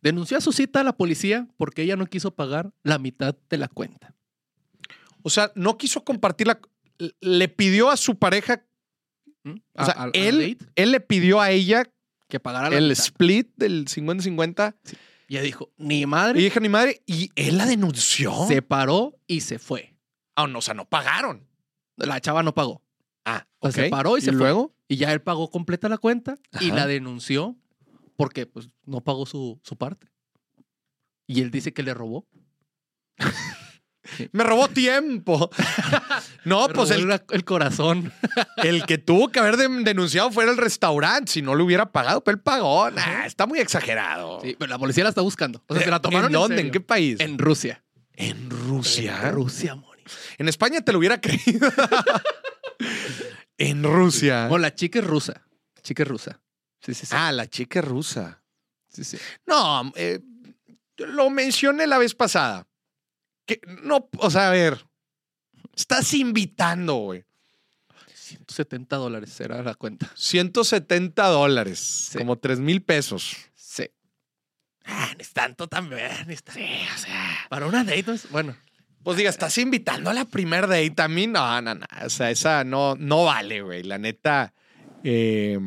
Denunció 0.00 0.36
a 0.38 0.40
su 0.40 0.50
cita 0.52 0.80
a 0.80 0.84
la 0.84 0.96
policía 0.96 1.46
porque 1.56 1.82
ella 1.82 1.94
no 1.96 2.06
quiso 2.06 2.34
pagar 2.34 2.72
la 2.82 2.98
mitad 2.98 3.36
de 3.48 3.58
la 3.58 3.68
cuenta. 3.68 4.14
O 5.22 5.30
sea, 5.30 5.52
no 5.54 5.78
quiso 5.78 6.04
compartir 6.04 6.46
la... 6.46 6.58
Le 7.20 7.48
pidió 7.48 7.90
a 7.90 7.96
su 7.96 8.18
pareja, 8.18 8.64
¿Mm? 9.42 9.50
o 9.52 9.80
A- 9.80 9.84
sea, 9.84 9.94
a- 10.04 10.10
él, 10.14 10.58
él 10.74 10.90
le 10.92 11.00
pidió 11.00 11.40
a 11.40 11.50
ella 11.50 11.84
que 12.28 12.40
pagara 12.40 12.70
la 12.70 12.78
el 12.78 12.88
mitad. 12.88 13.02
split 13.04 13.48
del 13.56 13.86
50-50 13.86 14.74
Y 15.34 15.36
ella 15.38 15.42
dijo, 15.46 15.72
ni 15.78 16.02
y 16.02 16.06
madre, 16.06 16.40
dije 16.40 16.60
ni 16.60 16.68
madre 16.68 17.02
y 17.06 17.28
él 17.34 17.58
la 17.58 17.66
denunció. 17.66 18.46
se 18.46 18.62
paró 18.62 19.18
y 19.26 19.40
se 19.40 19.58
fue. 19.58 19.96
Ah, 20.36 20.46
no, 20.46 20.60
o 20.60 20.62
sea, 20.62 20.74
no 20.74 20.88
pagaron. 20.88 21.44
La 21.96 22.20
chava 22.20 22.44
no 22.44 22.54
pagó. 22.54 22.82
Ah, 23.24 23.44
O 23.58 23.72
sea, 23.72 23.82
ok. 23.82 23.86
se 23.86 23.90
paró 23.90 24.16
y 24.16 24.20
se 24.20 24.30
fue. 24.30 24.38
luego? 24.38 24.76
Y 24.86 24.94
ya 24.94 25.12
él 25.12 25.20
pagó 25.22 25.50
completa 25.50 25.88
la 25.88 25.98
cuenta 25.98 26.36
y 26.60 26.70
la 26.70 26.86
denunció 26.86 27.56
porque 28.16 28.46
pues 28.46 28.68
no 28.84 29.00
pagó 29.02 29.26
su, 29.26 29.58
su 29.64 29.76
parte. 29.76 30.06
Y 31.26 31.40
él 31.40 31.50
dice 31.50 31.72
que 31.72 31.82
le 31.82 31.94
robó. 31.94 32.28
Me 34.32 34.44
robó 34.44 34.68
tiempo. 34.68 35.50
no, 36.44 36.68
pues 36.68 36.90
robó 36.90 37.20
el, 37.30 37.44
corazón. 37.44 38.12
el 38.58 38.84
que 38.86 38.98
tuvo 38.98 39.28
que 39.28 39.38
haber 39.38 39.56
de- 39.56 39.68
denunciado 39.82 40.30
fuera 40.30 40.50
el 40.50 40.56
restaurante. 40.56 41.32
Si 41.32 41.42
no 41.42 41.54
le 41.54 41.62
hubiera 41.62 41.90
pagado, 41.90 42.22
pero 42.22 42.36
él 42.36 42.42
pagó. 42.42 42.90
Nah, 42.90 43.24
está 43.24 43.46
muy 43.46 43.60
exagerado. 43.60 44.40
Sí, 44.42 44.56
pero 44.58 44.70
la 44.70 44.78
policía 44.78 45.04
la 45.04 45.10
está 45.10 45.22
buscando. 45.22 45.62
O 45.68 45.74
sea, 45.74 45.84
se 45.84 45.90
la 45.90 46.00
tomaron 46.00 46.26
¿En 46.26 46.32
dónde? 46.32 46.60
¿En 46.60 46.70
qué 46.70 46.80
país? 46.80 47.18
En 47.20 47.38
Rusia. 47.38 47.82
En 48.12 48.50
Rusia. 48.50 49.20
En 49.22 49.32
Rusia, 49.32 49.74
Moni. 49.74 50.02
En 50.38 50.48
España 50.48 50.80
te 50.82 50.92
lo 50.92 50.98
hubiera 50.98 51.20
creído. 51.20 51.72
en 53.58 53.82
Rusia. 53.82 54.48
Bueno, 54.48 54.62
la 54.62 54.74
chica 54.74 54.98
es 54.98 55.06
rusa. 55.06 55.42
Chica 55.82 56.02
es 56.02 56.08
rusa. 56.08 56.40
Sí, 56.80 56.94
sí, 56.94 57.06
sí. 57.06 57.14
Ah, 57.16 57.32
la 57.32 57.46
chica 57.46 57.78
es 57.80 57.84
rusa. 57.84 58.42
sí, 58.88 59.04
sí. 59.04 59.16
No, 59.46 59.90
eh, 59.96 60.20
lo 60.98 61.30
mencioné 61.30 61.86
la 61.86 61.98
vez 61.98 62.14
pasada. 62.14 62.66
Que 63.46 63.60
no, 63.82 64.08
o 64.18 64.30
sea, 64.30 64.48
a 64.48 64.50
ver, 64.52 64.84
estás 65.76 66.12
invitando, 66.14 66.94
güey. 66.94 67.24
170 68.14 68.96
dólares 68.96 69.38
era 69.40 69.62
la 69.62 69.74
cuenta. 69.74 70.10
170 70.14 71.26
dólares, 71.28 72.10
como 72.16 72.38
3 72.38 72.58
mil 72.60 72.82
pesos. 72.82 73.36
Sí. 73.54 73.90
Ah, 74.86 75.10
no 75.14 75.20
es 75.20 75.32
tanto 75.32 75.66
también. 75.68 76.30
es 76.30 76.42
tanto. 76.42 76.60
o 76.94 76.98
sea, 76.98 77.36
para 77.50 77.66
una 77.66 77.84
date, 77.84 78.04
no 78.06 78.12
es- 78.14 78.30
bueno. 78.30 78.56
Pues 79.02 79.18
diga, 79.18 79.28
estás 79.28 79.58
invitando 79.58 80.08
a 80.08 80.14
la 80.14 80.24
primer 80.24 80.66
date 80.66 80.94
a 81.02 81.08
mí. 81.08 81.26
No, 81.26 81.60
no, 81.60 81.74
no. 81.74 81.86
O 82.06 82.08
sea, 82.08 82.30
esa 82.30 82.64
no, 82.64 82.94
no 82.96 83.24
vale, 83.26 83.60
güey. 83.60 83.82
La 83.82 83.98
neta. 83.98 84.54
eh, 85.02 85.58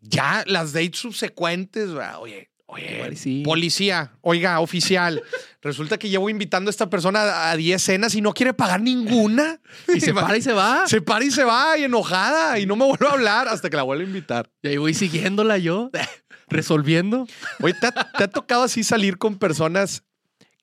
ya 0.00 0.42
las 0.48 0.72
dates 0.72 0.98
subsecuentes, 0.98 1.92
güey, 1.92 2.08
oye, 2.18 2.50
oye, 2.72 3.16
sí. 3.16 3.42
policía, 3.44 4.12
oiga, 4.20 4.60
oficial. 4.60 5.22
Resulta 5.62 5.98
que 5.98 6.08
llevo 6.08 6.28
invitando 6.28 6.68
a 6.68 6.72
esta 6.72 6.90
persona 6.90 7.50
a 7.50 7.56
10 7.56 7.80
cenas 7.82 8.14
y 8.14 8.20
no 8.20 8.32
quiere 8.34 8.52
pagar 8.54 8.80
ninguna. 8.80 9.60
Y 9.94 10.00
se 10.00 10.12
para 10.12 10.36
y 10.36 10.42
se 10.42 10.52
va. 10.52 10.86
Se 10.88 11.00
para 11.00 11.24
y 11.24 11.30
se 11.30 11.44
va 11.44 11.78
y 11.78 11.84
enojada 11.84 12.58
y 12.58 12.66
no 12.66 12.74
me 12.76 12.84
vuelve 12.84 13.06
a 13.06 13.12
hablar 13.12 13.48
hasta 13.48 13.70
que 13.70 13.76
la 13.76 13.82
vuelve 13.84 14.04
a 14.04 14.06
invitar. 14.08 14.50
Y 14.62 14.68
ahí 14.68 14.76
voy 14.78 14.94
siguiéndola 14.94 15.58
yo, 15.58 15.90
resolviendo. 16.48 17.26
Oye, 17.60 17.74
¿te 17.74 17.86
ha, 17.86 17.92
te 17.92 18.24
ha 18.24 18.28
tocado 18.28 18.64
así 18.64 18.82
salir 18.84 19.18
con 19.18 19.38
personas 19.38 20.02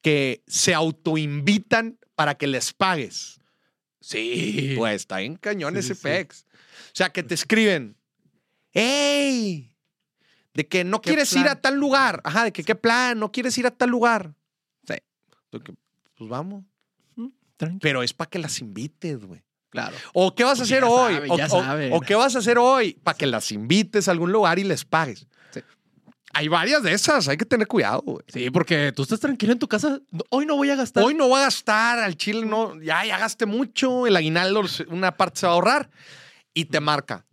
que 0.01 0.43
se 0.47 0.73
autoinvitan 0.73 1.97
para 2.15 2.35
que 2.35 2.47
les 2.47 2.73
pagues? 2.73 3.39
Sí. 4.01 4.73
Pues 4.77 4.95
está 4.95 5.21
en 5.21 5.35
cañón 5.35 5.73
Sí, 5.73 5.79
ese 5.79 5.95
sí. 5.95 6.01
pex. 6.03 6.45
O 6.87 6.91
sea, 6.95 7.09
que 7.09 7.23
te 7.23 7.35
escriben, 7.35 7.95
¡Ey! 8.73 9.68
De 10.53 10.67
que 10.67 10.83
no 10.83 11.01
¿Qué 11.01 11.11
quieres 11.11 11.31
ir 11.33 11.47
a 11.47 11.55
tal 11.55 11.75
lugar. 11.75 12.21
Ajá, 12.23 12.43
de 12.43 12.51
que 12.51 12.63
qué 12.63 12.75
plan, 12.75 13.19
no 13.19 13.31
quieres 13.31 13.57
ir 13.57 13.67
a 13.67 13.71
tal 13.71 13.89
lugar. 13.89 14.33
Sí. 14.87 14.95
De 15.51 15.59
que, 15.59 15.73
Pues 16.17 16.29
vamos. 16.29 16.63
Tranqui. 17.57 17.79
Pero 17.81 18.03
es 18.03 18.13
para 18.13 18.29
que 18.29 18.39
las 18.39 18.59
invites, 18.61 19.25
güey. 19.25 19.43
Claro. 19.69 19.95
¿O 20.13 20.33
qué 20.33 20.43
vas 20.43 20.59
a 20.59 20.61
Pues 20.61 20.71
hacer 20.71 20.83
hoy? 20.85 21.15
o, 21.91 22.01
qué 22.01 22.15
vas 22.15 22.35
a 22.35 22.39
hacer 22.39 22.57
hoy? 22.57 22.93
Para 23.03 23.17
que 23.17 23.27
las 23.27 23.51
invites 23.51 24.07
a 24.07 24.11
algún 24.11 24.31
lugar 24.31 24.57
y 24.59 24.63
les 24.63 24.85
pagues. 24.85 25.27
Sí. 25.51 25.59
Hay 26.33 26.47
varias 26.47 26.81
de 26.83 26.93
esas, 26.93 27.27
hay 27.27 27.37
que 27.37 27.45
tener 27.45 27.67
cuidado, 27.67 28.01
güey. 28.01 28.23
Sí, 28.27 28.49
porque 28.49 28.93
tú 28.95 29.03
estás 29.03 29.19
tranquilo 29.19 29.51
en 29.51 29.59
tu 29.59 29.67
casa. 29.67 29.99
Hoy 30.29 30.45
no 30.45 30.55
voy 30.55 30.69
a 30.69 30.75
gastar. 30.75 31.03
Hoy 31.03 31.13
no 31.13 31.27
voy 31.27 31.39
a 31.41 31.43
gastar, 31.43 31.99
al 31.99 32.15
chile 32.15 32.45
no, 32.45 32.81
ya, 32.81 33.05
ya 33.05 33.17
gasté 33.19 33.45
mucho, 33.45 34.07
el 34.07 34.15
aguinaldo, 34.15 34.63
una 34.87 35.15
parte 35.17 35.41
se 35.41 35.45
va 35.45 35.51
a 35.51 35.55
ahorrar 35.55 35.89
y 36.53 36.65
te 36.65 36.79
marca. 36.79 37.25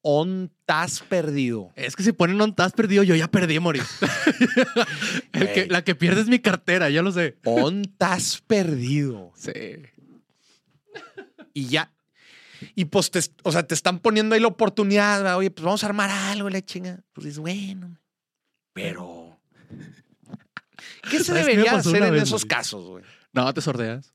¿Ontas 0.00 1.00
perdido? 1.00 1.72
Es 1.74 1.96
que 1.96 2.02
si 2.02 2.12
ponen 2.12 2.40
on 2.40 2.54
task 2.54 2.74
perdido, 2.76 3.02
yo 3.02 3.14
ya 3.16 3.28
perdí, 3.28 3.58
Moris. 3.58 3.82
La 5.68 5.82
que 5.82 5.94
pierde 5.94 6.20
es 6.20 6.28
mi 6.28 6.38
cartera, 6.38 6.88
ya 6.90 7.02
lo 7.02 7.12
sé. 7.12 7.36
¿Ontas 7.44 8.40
perdido? 8.46 9.32
Sí. 9.36 9.50
Y 11.52 11.66
ya. 11.66 11.92
Y 12.74 12.86
pues, 12.86 13.10
te, 13.10 13.20
o 13.42 13.52
sea, 13.52 13.64
te 13.66 13.74
están 13.74 13.98
poniendo 13.98 14.34
ahí 14.34 14.40
la 14.40 14.48
oportunidad, 14.48 15.18
¿verdad? 15.18 15.36
oye, 15.36 15.50
pues 15.50 15.64
vamos 15.64 15.82
a 15.82 15.86
armar 15.86 16.10
algo, 16.10 16.48
la 16.50 16.62
chinga. 16.62 17.00
Pues 17.12 17.24
dices, 17.26 17.38
bueno, 17.38 17.98
pero. 18.72 19.38
¿Qué 21.10 21.18
se 21.18 21.24
¿Sabes 21.24 21.42
qué 21.42 21.50
me 21.50 21.56
debería 21.56 21.78
hacer 21.78 22.02
en 22.02 22.12
vez, 22.12 22.22
esos 22.24 22.44
casos, 22.44 22.84
güey? 22.86 23.04
No, 23.32 23.52
te 23.52 23.60
sordeas. 23.60 24.14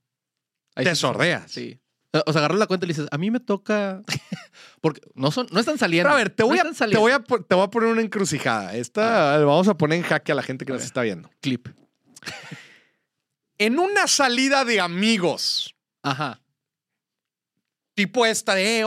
Ahí 0.75 0.85
Te 0.85 0.95
sí- 0.95 1.01
sordeas. 1.01 1.51
Sí. 1.51 1.79
O 2.25 2.31
sea, 2.31 2.39
agarras 2.41 2.59
la 2.59 2.67
cuenta 2.67 2.85
y 2.85 2.89
le 2.89 2.93
dices, 2.93 3.07
a 3.11 3.17
mí 3.17 3.31
me 3.31 3.39
toca. 3.39 4.03
Porque 4.81 5.01
no 5.15 5.31
son, 5.31 5.47
no 5.51 5.59
están 5.59 5.77
saliendo. 5.77 6.07
Pero 6.09 6.13
a 6.15 6.17
ver, 6.17 6.29
te 6.29 6.43
No 6.43 6.49
voy 6.49 6.59
a, 6.59 6.63
te, 6.63 6.97
voy 6.97 7.11
a, 7.11 7.19
te 7.19 7.55
voy 7.55 7.63
a 7.63 7.69
poner 7.69 7.89
una 7.89 8.01
encrucijada. 8.01 8.75
Esta 8.75 9.37
vamos 9.39 9.67
a 9.67 9.75
poner 9.75 9.97
en 9.97 10.03
jaque 10.03 10.31
a 10.31 10.35
la 10.35 10.43
gente 10.43 10.65
que 10.65 10.71
A 10.71 10.75
nos 10.75 10.81
ver. 10.81 10.87
está 10.87 11.01
viendo. 11.01 11.29
clip. 11.41 11.67
En 13.57 13.79
una 13.79 14.07
salida 14.07 14.65
de 14.65 14.79
amigos, 14.79 15.75
Ajá. 16.01 16.41
tipo 17.95 18.25
esta 18.25 18.55
de, 18.55 18.81
eh. 18.81 18.85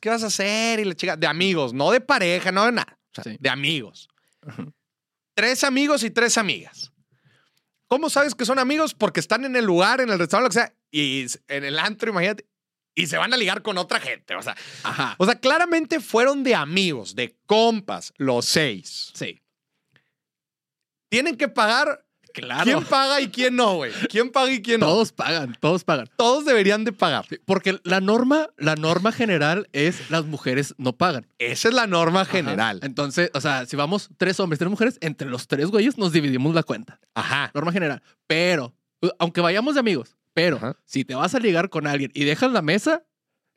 ¿Qué 0.00 0.08
vas 0.08 0.22
a 0.22 0.26
hacer? 0.26 0.80
Y 0.80 0.84
la 0.84 0.94
chica, 0.94 1.16
de 1.16 1.26
amigos, 1.26 1.72
no 1.72 1.90
de 1.90 2.00
pareja, 2.00 2.52
no 2.52 2.64
de 2.66 2.72
nada. 2.72 2.98
O 3.10 3.14
sea, 3.22 3.24
Sí. 3.24 3.36
de 3.40 3.48
amigos. 3.48 4.08
Tres 5.34 5.64
amigos 5.64 6.02
y 6.04 6.10
tres 6.10 6.38
amigas. 6.38 6.92
¿Cómo 7.88 8.08
sabes 8.10 8.34
que 8.34 8.44
son 8.44 8.58
amigos? 8.58 8.94
Porque 8.94 9.20
están 9.20 9.44
en 9.44 9.56
el 9.56 9.64
lugar, 9.64 10.00
en 10.00 10.10
el 10.10 10.18
restaurante, 10.18 10.44
lo 10.46 10.50
que 10.62 10.66
sea, 10.68 10.74
y 10.90 11.26
en 11.48 11.64
el 11.64 11.78
antro, 11.78 12.10
imagínate, 12.10 12.46
y 12.94 13.06
se 13.06 13.18
van 13.18 13.32
a 13.34 13.36
ligar 13.36 13.62
con 13.62 13.78
otra 13.78 14.00
gente. 14.00 14.34
O 14.36 14.42
sea, 14.42 14.56
Ajá. 14.82 15.14
o 15.18 15.26
sea, 15.26 15.36
claramente 15.36 16.00
fueron 16.00 16.42
de 16.44 16.54
amigos, 16.54 17.14
de 17.14 17.36
compas, 17.46 18.12
los 18.16 18.44
seis. 18.46 19.10
Sí. 19.14 19.40
Tienen 21.08 21.36
que 21.36 21.48
pagar. 21.48 22.04
Claro. 22.32 22.64
¿Quién 22.64 22.84
paga 22.84 23.20
y 23.20 23.28
quién 23.28 23.54
no, 23.54 23.76
güey? 23.76 23.92
¿Quién 24.10 24.32
paga 24.32 24.50
y 24.50 24.60
quién 24.60 24.80
no? 24.80 24.86
Todos 24.86 25.12
pagan, 25.12 25.56
todos 25.60 25.84
pagan. 25.84 26.10
Todos 26.16 26.44
deberían 26.44 26.82
de 26.84 26.90
pagar. 26.90 27.24
Sí, 27.28 27.38
Porque 27.44 27.78
la 27.84 28.00
norma, 28.00 28.48
la 28.56 28.74
norma 28.74 29.12
general 29.12 29.68
es 29.72 30.10
las 30.10 30.24
mujeres 30.24 30.74
no 30.76 30.96
pagan. 30.96 31.28
Esa 31.38 31.68
es 31.68 31.74
la 31.74 31.86
norma 31.86 32.22
Ajá. 32.22 32.32
general. 32.32 32.80
Entonces, 32.82 33.30
o 33.34 33.40
sea, 33.40 33.66
si 33.66 33.76
vamos 33.76 34.10
tres 34.16 34.40
hombres, 34.40 34.58
tres 34.58 34.68
mujeres, 34.68 34.98
entre 35.00 35.28
los 35.30 35.46
tres 35.46 35.68
güeyes 35.68 35.96
nos 35.96 36.10
dividimos 36.10 36.52
la 36.56 36.64
cuenta. 36.64 36.98
Ajá. 37.14 37.52
Norma 37.54 37.70
general. 37.70 38.02
Pero, 38.26 38.74
aunque 39.20 39.40
vayamos 39.40 39.74
de 39.74 39.80
amigos, 39.80 40.16
pero 40.34 40.56
Ajá. 40.58 40.76
si 40.84 41.04
te 41.04 41.14
vas 41.14 41.34
a 41.34 41.38
ligar 41.40 41.70
con 41.70 41.86
alguien 41.86 42.10
y 42.14 42.24
dejas 42.24 42.52
la 42.52 42.60
mesa, 42.62 43.04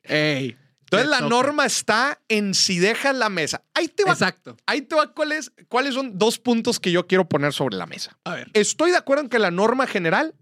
ey. 0.02 0.56
Entonces 0.80 1.10
la 1.10 1.18
toca. 1.18 1.28
norma 1.28 1.66
está 1.66 2.18
en 2.28 2.54
si 2.54 2.78
dejas 2.78 3.14
la 3.14 3.28
mesa. 3.28 3.62
Ahí 3.74 3.88
te 3.88 4.04
va. 4.04 4.12
Exacto. 4.12 4.56
Ahí 4.64 4.80
te 4.80 4.94
va 4.94 5.12
cuáles, 5.12 5.52
cuáles 5.68 5.92
son 5.92 6.16
dos 6.16 6.38
puntos 6.38 6.80
que 6.80 6.90
yo 6.90 7.06
quiero 7.06 7.28
poner 7.28 7.52
sobre 7.52 7.76
la 7.76 7.84
mesa. 7.84 8.18
A 8.24 8.36
ver. 8.36 8.48
Estoy 8.54 8.90
de 8.92 8.96
acuerdo 8.96 9.24
en 9.24 9.28
que 9.28 9.38
la 9.38 9.50
norma 9.50 9.86
general 9.86 10.34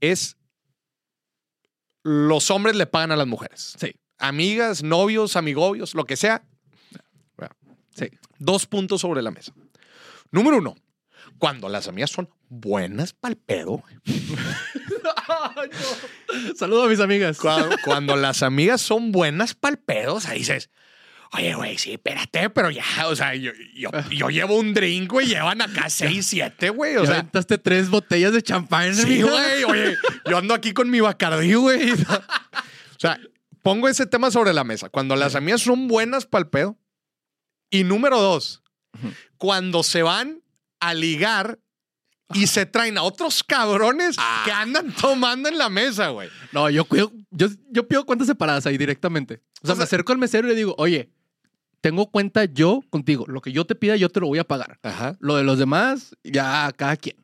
es 0.00 0.36
los 2.02 2.50
hombres 2.50 2.76
le 2.76 2.86
pagan 2.86 3.12
a 3.12 3.16
las 3.16 3.26
mujeres. 3.26 3.74
Sí, 3.78 3.94
Amigas, 4.18 4.82
novios, 4.82 5.36
amigobios, 5.36 5.94
lo 5.94 6.04
que 6.04 6.16
sea. 6.16 6.42
sí. 7.94 8.08
Dos 8.38 8.66
puntos 8.66 9.00
sobre 9.00 9.22
la 9.22 9.30
mesa. 9.30 9.54
Número 10.30 10.58
uno, 10.58 10.76
cuando 11.38 11.68
las 11.70 11.88
amigas 11.88 12.10
son 12.10 12.28
buenas 12.50 13.14
pa'l 13.14 13.36
pedo. 13.36 13.82
No. 15.28 16.54
Saludo 16.56 16.84
a 16.84 16.88
mis 16.88 17.00
amigas. 17.00 17.38
Cuando, 17.38 17.76
cuando 17.84 18.16
las 18.16 18.42
amigas 18.42 18.80
son 18.80 19.12
buenas 19.12 19.54
pa'l 19.54 19.78
pedo, 19.78 20.14
o 20.16 20.20
sea, 20.20 20.32
dices, 20.32 20.70
oye, 21.32 21.54
güey, 21.54 21.78
sí, 21.78 21.92
espérate, 21.92 22.50
pero 22.50 22.70
ya, 22.70 22.84
o 23.06 23.16
sea, 23.16 23.34
yo, 23.34 23.52
yo, 23.74 23.90
yo 24.10 24.28
llevo 24.30 24.56
un 24.56 24.74
drink, 24.74 25.10
güey, 25.10 25.26
llevan 25.26 25.60
acá 25.60 25.90
seis, 25.90 26.26
siete, 26.26 26.70
güey, 26.70 26.96
o 26.96 27.02
Ya 27.02 27.06
sea, 27.06 27.14
aventaste 27.18 27.58
tres 27.58 27.88
botellas 27.90 28.32
de 28.32 28.42
champán. 28.42 28.94
sí, 28.94 29.22
güey, 29.22 29.64
oye, 29.64 29.96
yo 30.28 30.38
ando 30.38 30.54
aquí 30.54 30.72
con 30.72 30.90
mi 30.90 31.00
bacardí, 31.00 31.54
güey. 31.54 31.92
O 32.96 32.98
sea, 32.98 33.20
pongo 33.60 33.88
ese 33.90 34.06
tema 34.06 34.30
sobre 34.30 34.54
la 34.54 34.64
mesa. 34.64 34.88
Cuando 34.88 35.16
las 35.16 35.34
amigas 35.34 35.60
son 35.60 35.86
buenas 35.86 36.24
pa'l 36.24 36.48
pedo. 36.48 36.78
Y 37.68 37.84
número 37.84 38.18
dos, 38.22 38.62
cuando 39.36 39.82
se 39.82 40.02
van 40.02 40.40
a 40.80 40.94
ligar 40.94 41.58
y 42.34 42.46
se 42.46 42.66
traen 42.66 42.98
a 42.98 43.02
otros 43.02 43.42
cabrones 43.44 44.16
Ah. 44.18 44.42
que 44.44 44.52
andan 44.52 44.92
tomando 44.92 45.48
en 45.48 45.58
la 45.58 45.68
mesa, 45.68 46.08
güey. 46.08 46.28
No, 46.52 46.68
yo, 46.70 46.84
cuido- 46.84 47.12
yo, 47.30 47.48
yo 47.70 47.86
pido 47.86 48.04
cuentas 48.04 48.26
separadas 48.26 48.66
ahí 48.66 48.76
directamente. 48.78 49.42
O 49.62 49.66
sea, 49.66 49.74
O 49.74 49.78
me 49.78 49.84
acerco 49.84 50.12
al 50.12 50.18
mesero 50.18 50.46
y 50.46 50.50
le 50.50 50.56
digo, 50.56 50.74
oye, 50.78 51.10
tengo 51.80 52.10
cuenta 52.10 52.44
yo 52.44 52.82
contigo. 52.90 53.24
Lo 53.28 53.40
que 53.40 53.52
yo 53.52 53.64
te 53.64 53.74
pida, 53.74 53.96
yo 53.96 54.08
te 54.08 54.20
lo 54.20 54.26
voy 54.26 54.38
a 54.38 54.44
pagar. 54.44 54.78
Ajá. 54.82 55.16
Lo 55.20 55.36
de 55.36 55.44
los 55.44 55.58
demás, 55.58 56.16
ya 56.24 56.72
cada 56.76 56.96
quien. 56.96 57.16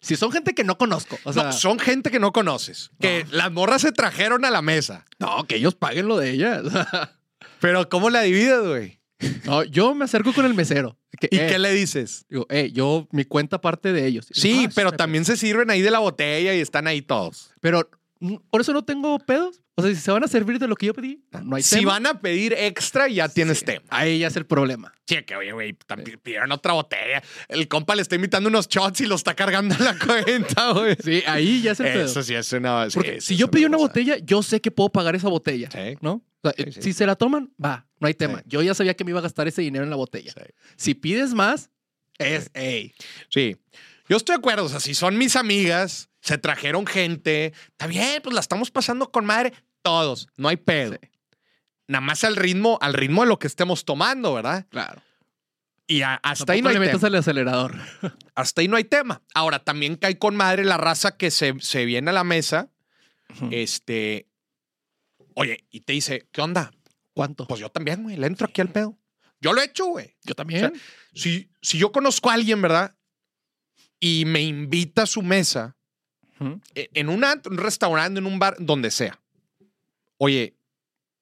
Si 0.00 0.16
son 0.16 0.30
gente 0.30 0.54
que 0.54 0.62
no 0.64 0.78
conozco, 0.78 1.18
o 1.24 1.32
sea, 1.32 1.44
no, 1.44 1.52
son 1.52 1.78
gente 1.80 2.10
que 2.10 2.20
no 2.20 2.32
conoces. 2.32 2.90
Que 3.00 3.26
las 3.30 3.50
morras 3.50 3.82
se 3.82 3.90
trajeron 3.92 4.44
a 4.44 4.50
la 4.50 4.62
mesa. 4.62 5.04
no, 5.18 5.44
que 5.46 5.56
ellos 5.56 5.74
paguen 5.74 6.06
lo 6.08 6.16
de 6.16 6.30
ellas. 6.30 6.62
Pero 7.60 7.88
¿cómo 7.88 8.08
la 8.10 8.22
divides, 8.22 8.60
güey? 8.64 9.00
no, 9.44 9.64
yo 9.64 9.94
me 9.94 10.04
acerco 10.04 10.32
con 10.32 10.44
el 10.46 10.54
mesero. 10.54 10.96
Que, 11.18 11.28
¿Y 11.30 11.38
eh, 11.38 11.46
qué 11.48 11.58
le 11.58 11.72
dices? 11.72 12.26
Digo, 12.28 12.46
eh, 12.50 12.70
yo, 12.72 13.08
mi 13.12 13.24
cuenta 13.24 13.60
parte 13.60 13.92
de 13.92 14.06
ellos. 14.06 14.26
Y 14.30 14.40
Sí, 14.40 14.64
"Ah, 14.66 14.72
pero 14.74 14.92
también 14.92 15.24
se 15.24 15.36
sirven 15.36 15.70
ahí 15.70 15.80
de 15.80 15.90
la 15.90 16.00
botella 16.00 16.54
y 16.54 16.60
están 16.60 16.86
ahí 16.86 17.00
todos. 17.02 17.48
pedo". 17.48 17.58
Pero 17.60 17.90
mm, 18.20 18.36
por 18.50 18.60
eso 18.60 18.72
no 18.72 18.84
tengo 18.84 19.18
pedos. 19.18 19.62
O 19.78 19.82
sea, 19.82 19.94
si 19.94 20.00
se 20.00 20.10
van 20.10 20.24
a 20.24 20.28
servir 20.28 20.58
de 20.58 20.66
lo 20.66 20.74
que 20.74 20.86
yo 20.86 20.94
pedí, 20.94 21.22
no 21.44 21.54
hay 21.54 21.62
si 21.62 21.76
tema. 21.76 21.92
van 21.92 22.06
a 22.06 22.20
pedir 22.20 22.52
extra, 22.52 23.06
ya 23.06 23.28
tienes 23.28 23.60
Sí, 23.60 23.64
tema. 23.66 23.86
Ahí 23.90 24.18
ya 24.18 24.26
es 24.26 24.34
el 24.36 24.44
problema. 24.44 24.92
Sí, 25.06 25.22
que 25.22 25.36
oye, 25.36 25.52
güey, 25.52 25.76
pidieron 26.22 26.50
otra 26.50 26.72
botella. 26.72 27.22
El 27.48 27.68
compa 27.68 27.94
le 27.94 28.02
está 28.02 28.16
invitando 28.16 28.48
unos 28.48 28.68
shots 28.68 29.00
y 29.02 29.06
lo 29.06 29.14
está 29.14 29.34
cargando 29.36 29.76
en 29.76 29.84
la 29.84 29.96
cuenta, 30.04 30.72
güey. 30.72 30.96
Sí, 31.02 31.22
ahí 31.28 31.62
ya 31.62 31.72
es 31.72 31.80
el 31.80 31.86
pedo. 31.92 32.04
Eso 32.06 32.22
sí 32.24 32.34
es 32.34 32.52
una. 32.52 32.90
sí, 32.90 32.94
Porque 32.94 33.16
eso 33.18 33.26
si 33.28 33.36
yo 33.36 33.48
pedí 33.50 33.66
una 33.66 33.76
cosa. 33.76 33.86
botella, 33.88 34.16
yo 34.18 34.42
sé 34.42 34.60
que 34.60 34.72
puedo 34.72 34.90
pagar 34.90 35.14
esa 35.14 35.28
botella, 35.28 35.70
Sí. 35.70 35.96
¿no? 36.00 36.24
O 36.42 36.50
sea, 36.50 36.54
Sí, 36.66 36.72
sí. 36.72 36.82
Si 36.82 36.92
se 36.92 37.06
la 37.06 37.14
toman, 37.14 37.52
va, 37.64 37.86
no 38.00 38.08
hay 38.08 38.14
tema. 38.14 38.38
Sí. 38.38 38.44
Yo 38.48 38.62
ya 38.62 38.74
sabía 38.74 38.94
que 38.94 39.04
me 39.04 39.12
iba 39.12 39.20
a 39.20 39.22
gastar 39.22 39.46
ese 39.46 39.62
dinero 39.62 39.84
en 39.84 39.90
la 39.90 39.96
botella. 39.96 40.32
Sí. 40.32 40.42
Si 40.76 40.94
pides 40.94 41.34
más, 41.34 41.70
es, 42.18 42.50
ey, 42.54 42.92
Sí. 43.28 43.56
Yo 44.08 44.16
estoy 44.16 44.34
de 44.34 44.38
acuerdo. 44.38 44.64
O 44.64 44.68
sea, 44.68 44.80
si 44.80 44.94
son 44.94 45.18
mis 45.18 45.36
amigas, 45.36 46.08
se 46.20 46.36
trajeron 46.38 46.86
gente, 46.86 47.52
está 47.70 47.86
bien, 47.86 48.20
pues 48.22 48.34
la 48.34 48.40
estamos 48.40 48.70
pasando 48.70 49.10
con 49.12 49.24
madre 49.26 49.52
todos. 49.88 50.28
No 50.36 50.48
hay 50.48 50.56
pedo. 50.56 50.92
Sí. 51.00 51.08
Nada 51.86 52.00
más 52.02 52.22
al 52.24 52.36
ritmo, 52.36 52.78
al 52.82 52.92
ritmo 52.94 53.22
de 53.22 53.28
lo 53.28 53.38
que 53.38 53.46
estemos 53.46 53.84
tomando, 53.84 54.34
¿verdad? 54.34 54.66
claro. 54.70 55.02
Y 55.90 56.02
a- 56.02 56.16
hasta 56.22 56.52
ahí 56.52 56.60
no 56.60 56.68
le 56.68 56.74
hay 56.74 56.80
metas 56.80 57.00
tema. 57.00 57.06
al 57.08 57.14
acelerador. 57.14 57.74
Hasta 58.34 58.60
ahí 58.60 58.68
no 58.68 58.76
hay 58.76 58.84
tema. 58.84 59.22
Ahora, 59.34 59.64
también 59.64 59.96
cae 59.96 60.18
con 60.18 60.36
madre 60.36 60.62
la 60.66 60.76
raza 60.76 61.16
que 61.16 61.30
se, 61.30 61.54
se 61.60 61.86
viene 61.86 62.10
a 62.10 62.12
la 62.12 62.24
mesa. 62.24 62.68
Este. 63.50 64.28
Oye, 65.34 65.64
y 65.70 65.80
te 65.80 65.94
dice, 65.94 66.28
¿qué 66.30 66.42
onda? 66.42 66.72
¿Cuánto? 67.14 67.46
Pues 67.46 67.58
yo 67.60 67.70
también, 67.70 68.02
güey, 68.02 68.18
le 68.18 68.26
entro 68.26 68.46
aquí 68.46 68.60
al 68.60 68.68
pedo. 68.68 68.98
Yo 69.40 69.54
lo 69.54 69.62
he 69.62 69.64
hecho, 69.64 69.86
güey. 69.86 70.14
yo 70.24 70.34
también. 70.34 70.74
Si, 71.14 71.50
si 71.62 71.78
yo 71.78 71.90
conozco 71.90 72.28
a 72.28 72.34
alguien, 72.34 72.60
¿verdad? 72.60 72.94
Y 73.98 74.24
me 74.26 74.42
invita 74.42 75.04
a 75.04 75.06
su 75.06 75.22
mesa, 75.22 75.74
e- 76.74 76.90
en 76.92 77.08
una- 77.08 77.40
un 77.48 77.56
restaurante, 77.56 78.18
en 78.18 78.26
un 78.26 78.38
bar, 78.38 78.56
donde 78.58 78.90
sea. 78.90 79.18
Oye, 80.18 80.56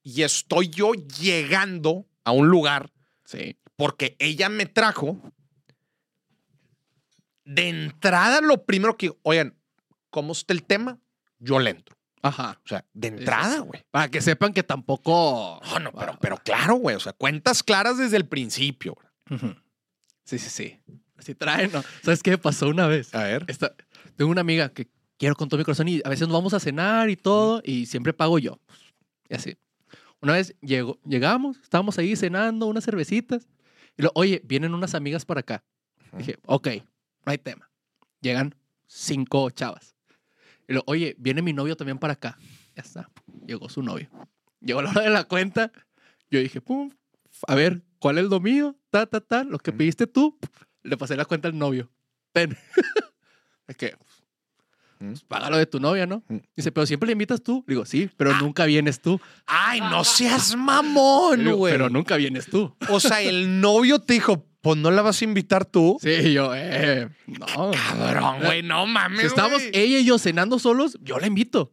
y 0.03 0.23
estoy 0.23 0.69
yo 0.69 0.93
llegando 0.93 2.07
a 2.25 2.33
un 2.33 2.49
lugar 2.49 2.91
Sí. 3.25 3.57
porque 3.77 4.17
ella 4.19 4.49
me 4.49 4.67
trajo. 4.67 5.19
De 7.45 7.69
entrada, 7.69 8.41
lo 8.41 8.65
primero 8.65 8.97
que, 8.97 9.13
oigan, 9.23 9.57
¿cómo 10.11 10.33
está 10.33 10.53
el 10.53 10.65
tema? 10.65 10.99
Yo 11.39 11.59
le 11.61 11.71
entro. 11.71 11.97
Ajá. 12.23 12.61
O 12.65 12.69
sea, 12.69 12.85
de 12.93 13.09
Sí, 13.09 13.15
sí, 13.15 13.19
entrada, 13.21 13.59
güey. 13.61 13.85
Para 13.91 14.09
que 14.09 14.21
sepan 14.21 14.53
que 14.53 14.65
tampoco. 14.65 15.61
No, 15.65 15.79
no, 15.79 15.93
pero, 15.93 16.13
Ah, 16.13 16.19
pero 16.21 16.37
claro, 16.39 16.75
güey. 16.77 16.97
O 16.97 17.01
sea, 17.01 17.13
cuentas 17.13 17.63
claras 17.63 17.99
desde 17.99 18.17
el 18.17 18.27
principio. 18.27 18.97
Sí, 20.25 20.39
sí, 20.39 20.51
sí. 20.51 20.81
Si 21.21 21.35
traen, 21.37 21.71
¿no? 21.73 21.85
¿Sabes 22.03 22.23
qué 22.23 22.37
pasó 22.37 22.69
una 22.69 22.89
vez? 22.89 23.15
A 23.15 23.23
ver. 23.25 23.45
Esta- 23.47 23.75
tengo 24.17 24.31
una 24.31 24.41
amiga 24.41 24.71
que 24.71 24.89
quiero 25.19 25.37
con 25.37 25.49
todo 25.49 25.59
mi 25.59 25.65
corazón 25.65 25.87
y 25.89 26.01
a 26.05 26.09
veces 26.09 26.27
nos 26.27 26.37
vamos 26.37 26.53
a 26.55 26.59
cenar 26.61 27.11
y 27.11 27.17
todo 27.17 27.63
y 27.65 27.87
siempre 27.87 28.13
pago 28.13 28.39
yo. 28.41 28.59
Y 29.29 29.35
así. 29.35 29.57
Una 30.21 30.33
vez 30.35 30.55
llegó, 30.61 30.99
llegamos, 31.05 31.59
estábamos 31.63 31.99
ahí 31.99 32.17
cenando 32.17 32.67
unas 32.67 32.85
cervecitas 32.85 33.47
y 33.97 34.03
lo, 34.03 34.11
oye, 34.15 34.41
vienen 34.45 34.75
unas 34.75 34.95
amigas 34.95 35.25
para 35.25 35.41
acá. 35.41 35.65
Dije, 36.17 36.39
ok, 36.47 36.69
no 37.25 37.33
hay 37.33 37.39
tema. 37.39 37.71
Llegan 38.21 38.55
cinco 38.87 39.51
chavas. 39.51 39.95
Y 40.69 40.73
lo, 40.75 40.83
oye, 40.87 41.15
viene 41.19 41.43
mi 41.43 41.53
novio 41.53 41.77
también 41.77 41.99
para 41.99 42.15
acá. 42.15 42.39
Ya 42.75 42.83
está. 42.83 43.11
Llegó 43.47 43.69
su 43.69 43.83
novio. 43.83 44.09
Llegó 44.61 44.83
la 44.83 44.91
hora 44.91 45.03
de 45.03 45.11
la 45.11 45.25
cuenta. 45.25 45.71
Yo 46.31 46.41
dije, 46.41 46.61
pum, 46.61 46.91
a 47.47 47.55
ver, 47.55 47.83
¿cuál 47.99 48.19
es 48.19 48.25
lo 48.25 48.41
mío? 48.41 48.77
Ta, 48.91 49.07
ta, 49.07 49.21
ta, 49.21 49.45
lo 49.45 49.59
que 49.59 49.71
Ujú. 49.71 49.79
pediste 49.79 50.07
tú. 50.07 50.39
le 50.83 50.97
pasé 50.97 51.17
la 51.17 51.25
cuenta 51.25 51.49
al 51.49 51.59
novio. 51.59 51.91
Ten. 52.33 52.57
es 53.67 53.77
que. 53.77 53.95
Pues, 54.99 55.23
págalo 55.25 55.57
de 55.59 55.67
tu 55.67 55.81
novia, 55.81 56.07
¿no? 56.07 56.23
Mm. 56.29 56.37
Dice, 56.57 56.73
pero 56.73 56.87
siempre 56.87 57.07
le 57.07 57.13
invitas 57.13 57.43
tú. 57.43 57.65
Digo, 57.67 57.85
sí, 57.85 58.11
pero 58.17 58.33
Ah. 58.33 58.39
nunca 58.41 58.65
vienes 58.65 59.01
tú. 59.01 59.21
Ay, 59.47 59.81
no 59.81 60.05
seas 60.05 60.57
mamón, 60.57 61.45
güey. 61.53 61.73
pero 61.73 61.89
nunca 61.91 62.17
vienes 62.17 62.47
tú. 62.47 62.75
O 62.89 63.01
sea, 63.01 63.21
el 63.23 63.61
novio 63.61 63.99
te 64.01 64.15
dijo, 64.15 64.47
pues 64.61 64.77
no 64.79 64.91
la 64.91 65.03
vas 65.03 65.21
a 65.21 65.25
invitar 65.25 65.65
tú. 65.65 65.97
Sí, 66.01 66.33
yo, 66.33 66.53
eh, 66.55 67.09
no. 67.27 67.71
Cabrón, 67.71 68.41
güey, 68.43 68.63
no 68.63 68.87
mames. 68.87 69.21
Si 69.21 69.27
estamos 69.27 69.63
ella 69.73 69.99
y 69.99 70.05
yo 70.05 70.19
cenando 70.19 70.59
solos, 70.59 70.99
yo 71.03 71.19
la 71.19 71.27
invito. 71.27 71.73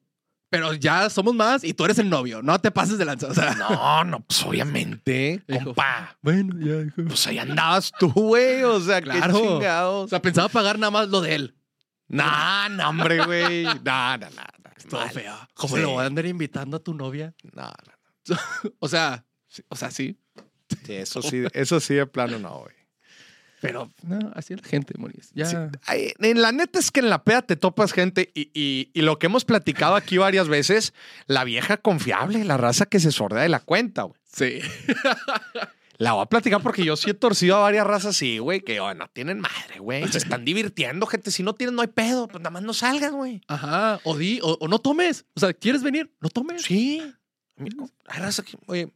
Pero 0.50 0.76
ya 0.76 1.10
somos 1.10 1.34
más 1.34 1.64
y 1.64 1.74
tú 1.74 1.84
eres 1.84 1.98
el 1.98 2.12
novio. 2.12 2.44
No 2.44 2.60
te 2.62 2.70
pases 2.70 3.00
de 3.00 3.06
lanza. 3.06 3.26
O 3.26 3.34
sea, 3.34 3.56
No, 3.56 4.04
no, 4.04 4.20
pues 4.20 4.44
obviamente, 4.46 5.42
Dijo, 5.48 5.66
compa. 5.66 6.16
bueno, 6.22 6.54
ya, 6.60 6.86
hijo. 6.86 7.08
Pues 7.08 7.26
ahí 7.26 7.40
andabas 7.40 7.92
tú, 8.00 8.12
güey. 8.12 8.62
O 8.62 8.80
sea, 8.80 9.02
Claro. 9.02 9.34
qué 9.34 9.40
O 9.48 9.54
chingados. 9.58 10.10
sea, 10.12 10.22
pensaba 10.22 10.50
pagar 10.50 10.78
nada 10.78 10.92
más 10.92 11.10
lo 11.10 11.22
de 11.22 11.34
él. 11.34 11.56
No, 12.14 12.70
no, 12.70 12.90
hombre, 12.90 13.26
güey. 13.26 13.64
No, 13.64 13.74
no, 14.18 14.18
no. 14.18 14.30
no. 14.30 14.90
Todo 14.90 15.02
Mal. 15.02 15.10
feo. 15.12 15.36
¿Cómo 15.54 15.76
Sí. 15.76 15.82
lo 15.82 15.92
voy 15.92 16.04
a 16.04 16.08
andar 16.08 16.26
invitando 16.26 16.78
a 16.78 16.80
tu 16.80 16.94
novia? 16.94 17.34
No, 17.54 17.64
no. 18.28 18.36
O 18.80 18.88
sea, 18.88 19.26
sí- 19.48 19.64
o 19.70 19.76
sea, 19.76 19.92
sí. 19.92 20.18
Sí, 20.86 20.94
eso 20.94 21.22
sí, 21.22 21.44
eso 21.54 21.80
sí 21.80 21.94
de 21.96 22.06
plano 22.06 22.40
no, 22.40 22.60
güey. 22.60 22.76
Pero 23.62 23.90
no, 24.04 24.20
así 24.36 24.54
es 24.54 24.62
la 24.62 24.68
gente, 24.68 24.94
Moris. 24.98 25.32
Ya. 25.34 25.46
Sí, 25.46 25.56
ay, 25.86 26.12
la 26.20 26.52
neta 26.52 26.80
es 26.80 26.92
que 26.92 27.00
en 27.00 27.10
la 27.10 27.24
peda 27.24 27.42
te 27.44 27.56
topas 27.56 27.94
gente 27.94 28.30
y, 28.34 28.50
y- 28.54 28.92
y 28.94 29.02
lo 29.04 29.20
que 29.20 29.28
hemos 29.28 29.46
platicado 29.46 29.96
aquí 29.96 30.18
varias 30.18 30.50
veces, 30.50 30.94
la 31.28 31.46
vieja 31.46 31.78
confiable, 31.78 32.44
la 32.44 32.58
raza 32.58 32.86
que 32.88 33.00
se 33.00 33.12
sordea 33.14 33.44
de 33.44 33.50
la 33.50 33.60
cuenta, 33.62 34.04
güey. 34.04 34.20
Sí. 34.26 34.60
La 36.04 36.12
voy 36.12 36.24
a 36.24 36.26
platicar 36.26 36.62
porque 36.62 36.84
yo 36.84 36.98
sí 36.98 37.12
he 37.12 37.14
torcido 37.14 37.56
a 37.56 37.60
varias 37.60 37.88
razas 37.88 38.18
así, 38.18 38.38
güey, 38.38 38.60
que 38.60 38.82
oh, 38.82 38.94
no 38.94 39.08
tienen 39.08 39.40
madre, 39.40 39.80
güey. 39.80 40.06
Se 40.10 40.18
están 40.18 40.44
divirtiendo, 40.44 41.06
gente. 41.06 41.32
Si 41.32 41.44
no 41.44 41.54
tienes, 41.54 41.74
no 41.74 41.82
hay 41.82 41.88
pedo. 41.88 42.28
Pues 42.28 42.42
nada 42.42 42.50
más 42.50 42.62
no 42.62 42.74
salgas, 42.74 43.14
güey. 43.14 43.42
Ajá. 43.48 44.02
O 44.04 44.18
di, 44.18 44.42
o, 44.44 44.58
o 44.60 44.68
no 44.68 44.80
tomes. 44.80 45.26
O 45.34 45.40
sea, 45.40 45.54
¿quieres 45.54 45.82
venir? 45.82 46.14
No 46.20 46.28
tomes. 46.28 46.64
Sí. 46.64 47.02
Hay 48.08 48.20
raza 48.20 48.44
que, 48.44 48.58
oye, 48.66 48.92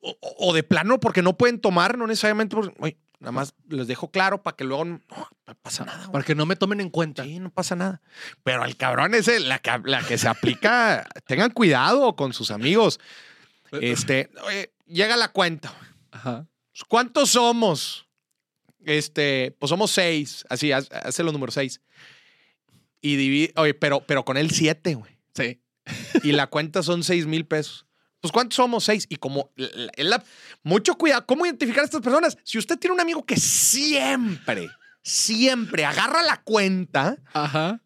o, 0.00 0.54
de 0.54 0.62
plano 0.62 0.98
porque 0.98 1.20
no 1.20 1.36
pueden 1.36 1.60
tomar, 1.60 1.98
no 1.98 2.06
necesariamente 2.06 2.56
porque, 2.56 2.74
oye, 2.78 2.96
nada 3.20 3.32
más 3.32 3.52
les 3.68 3.86
dejo 3.86 4.10
claro 4.10 4.42
para 4.42 4.56
que 4.56 4.64
luego 4.64 4.86
no, 4.86 5.00
no 5.46 5.54
pasa 5.60 5.84
nada, 5.84 5.98
güey. 5.98 6.12
Para 6.12 6.24
que 6.24 6.34
no 6.34 6.46
me 6.46 6.56
tomen 6.56 6.80
en 6.80 6.88
cuenta. 6.88 7.24
Sí, 7.24 7.38
no 7.38 7.50
pasa 7.50 7.76
nada. 7.76 8.00
Pero 8.44 8.62
al 8.62 8.78
cabrón 8.78 9.14
ese, 9.14 9.40
la 9.40 9.58
que, 9.58 9.72
la 9.84 10.02
que 10.06 10.16
se 10.16 10.28
aplica, 10.28 11.06
tengan 11.26 11.50
cuidado 11.50 12.16
con 12.16 12.32
sus 12.32 12.50
amigos. 12.50 12.98
Este, 13.72 14.30
oye, 14.46 14.72
llega 14.86 15.18
la 15.18 15.28
cuenta. 15.28 15.74
Ajá. 16.10 16.46
¿Cuántos 16.88 17.30
somos? 17.30 18.06
Este, 18.84 19.56
pues 19.58 19.70
somos 19.70 19.90
seis. 19.90 20.44
Así, 20.48 20.70
haz- 20.72 20.90
hace 20.92 21.22
los 21.22 21.32
números 21.32 21.54
seis. 21.54 21.80
Y 23.00 23.16
divide, 23.16 23.52
oye, 23.56 23.74
pero, 23.74 24.00
pero 24.06 24.24
con 24.24 24.36
él 24.36 24.50
siete, 24.50 24.94
güey. 24.94 25.16
Sí. 25.34 25.60
Y 26.22 26.32
la 26.32 26.46
cuenta 26.48 26.82
son 26.82 27.02
seis 27.02 27.26
mil 27.26 27.46
pesos. 27.46 27.86
Pues 28.20 28.32
¿cuántos 28.32 28.56
somos? 28.56 28.84
Seis. 28.84 29.06
Y 29.08 29.16
como, 29.16 29.50
la- 29.54 29.68
la- 29.96 30.24
mucho 30.64 30.94
cuidado, 30.96 31.24
¿cómo 31.26 31.46
identificar 31.46 31.82
a 31.82 31.84
estas 31.84 32.02
personas? 32.02 32.36
Si 32.42 32.58
usted 32.58 32.78
tiene 32.78 32.94
un 32.94 33.00
amigo 33.00 33.24
que 33.24 33.36
siempre, 33.36 34.68
siempre 35.02 35.84
agarra 35.84 36.22
la 36.22 36.42
cuenta, 36.42 37.16
Ajá. 37.32 37.80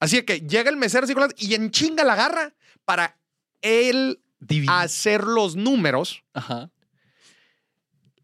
así 0.00 0.22
que 0.22 0.40
llega 0.40 0.70
el 0.70 0.76
mesero 0.76 1.04
así 1.04 1.14
con 1.14 1.22
las- 1.24 1.34
y 1.36 1.54
en 1.54 1.70
chinga 1.70 2.02
la 2.04 2.14
agarra 2.14 2.54
para 2.84 3.16
él 3.62 4.20
Divino. 4.40 4.72
hacer 4.72 5.22
los 5.24 5.54
números. 5.54 6.24
Ajá. 6.34 6.70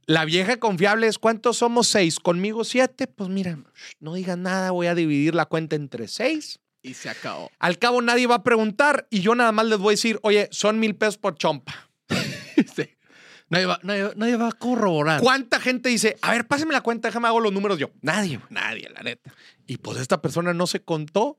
La 0.07 0.25
vieja 0.25 0.59
confiable 0.59 1.07
es 1.07 1.19
¿cuántos 1.19 1.59
somos? 1.59 1.89
Seis. 1.89 2.19
Conmigo 2.19 2.65
siete. 2.65 3.07
Pues 3.07 3.31
mira, 3.31 3.59
no 4.01 4.15
digas 4.15 4.39
nada, 4.39 4.71
voy 4.71 4.87
a 4.87 4.95
dividir 4.95 5.35
la 5.35 5.47
cuenta 5.47 5.77
entre 5.77 6.09
seis. 6.09 6.61
Y 6.83 6.95
se 6.95 7.09
acabó. 7.09 7.51
Al 7.61 7.79
cabo 7.79 8.03
nadie 8.03 8.27
va 8.27 8.37
a 8.37 8.43
preguntar 8.43 9.07
y 9.11 9.21
yo 9.21 9.35
nada 9.35 9.53
más 9.53 9.67
les 9.67 9.79
voy 9.79 9.93
a 9.93 9.97
decir, 9.97 10.19
oye, 10.23 10.49
son 10.51 10.81
mil 10.81 10.97
pesos 10.97 11.17
por 11.17 11.37
chompa. 11.37 11.91
sí. 12.75 12.89
Nadie 13.49 13.67
va, 13.67 13.79
nadie, 13.83 14.11
nadie 14.17 14.37
va 14.37 14.49
a 14.49 14.53
corroborar. 14.53 15.21
¿Cuánta 15.21 15.61
gente 15.61 15.91
dice, 15.91 16.17
a 16.23 16.33
ver, 16.33 16.49
pásame 16.49 16.73
la 16.73 16.81
cuenta, 16.81 17.09
déjame 17.09 17.29
hago 17.29 17.39
los 17.39 17.53
números 17.53 17.79
yo? 17.79 17.91
Nadie. 18.01 18.41
Nadie, 18.51 18.89
la 18.91 19.03
neta. 19.03 19.33
Y 19.67 19.77
pues 19.77 20.01
esta 20.01 20.21
persona 20.21 20.55
no 20.55 20.67
se 20.67 20.83
contó 20.83 21.39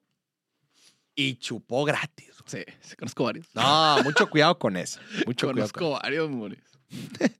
y 1.15 1.35
chupó 1.35 1.83
gratis. 1.83 2.31
Sí, 2.45 2.63
sí, 2.81 2.95
conozco 2.95 3.23
varios. 3.23 3.47
No, 3.53 4.03
mucho 4.03 4.29
cuidado 4.29 4.57
con 4.59 4.77
eso. 4.77 4.99
Mucho 5.25 5.47
cuidado 5.51 5.71
Conozco 5.71 5.91
con 5.91 5.99
varios, 6.01 6.29
Moris. 6.29 6.72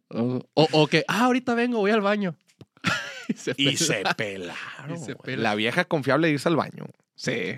O, 0.10 0.44
o 0.54 0.88
que, 0.88 1.04
ah, 1.08 1.26
ahorita 1.26 1.54
vengo, 1.56 1.80
voy 1.80 1.92
al 1.92 2.02
baño. 2.02 2.36
y 3.28 3.34
se 3.34 3.52
Y 3.58 3.66
pela. 3.66 3.78
se 3.78 4.04
pelaron. 4.16 4.98
Y 4.98 4.98
se. 5.00 5.38
La 5.38 5.56
vieja 5.56 5.86
confiable 5.86 6.28
de 6.28 6.34
irse 6.34 6.50
al 6.50 6.56
baño. 6.56 6.86
Sí. 7.16 7.56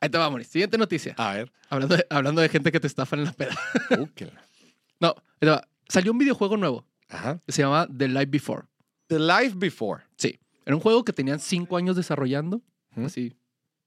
Ahí 0.00 0.08
te 0.08 0.18
va, 0.18 0.30
Moris. 0.30 0.48
Siguiente 0.48 0.78
noticia. 0.78 1.14
A 1.18 1.34
ver. 1.34 1.52
Hablando, 1.70 1.96
de, 1.96 2.06
hablando 2.08 2.40
de 2.40 2.48
gente 2.48 2.70
que 2.72 2.80
te 2.80 2.86
estafan 2.86 3.18
en 3.20 3.24
la 3.26 3.32
peda. 3.32 3.56
Uh, 3.98 4.06
No. 5.00 5.14
Salió 5.88 6.12
un 6.12 6.18
videojuego 6.18 6.56
nuevo 6.56 6.84
Ajá. 7.08 7.40
que 7.46 7.52
se 7.52 7.62
llama 7.62 7.86
The 7.96 8.08
Life 8.08 8.26
Before. 8.26 8.62
The 9.06 9.18
Life 9.18 9.52
Before. 9.56 10.02
Sí. 10.16 10.38
Era 10.66 10.76
un 10.76 10.82
juego 10.82 11.04
que 11.04 11.12
tenían 11.12 11.40
cinco 11.40 11.76
años 11.76 11.96
desarrollando. 11.96 12.60
Ujú. 12.96 13.06
Así. 13.06 13.34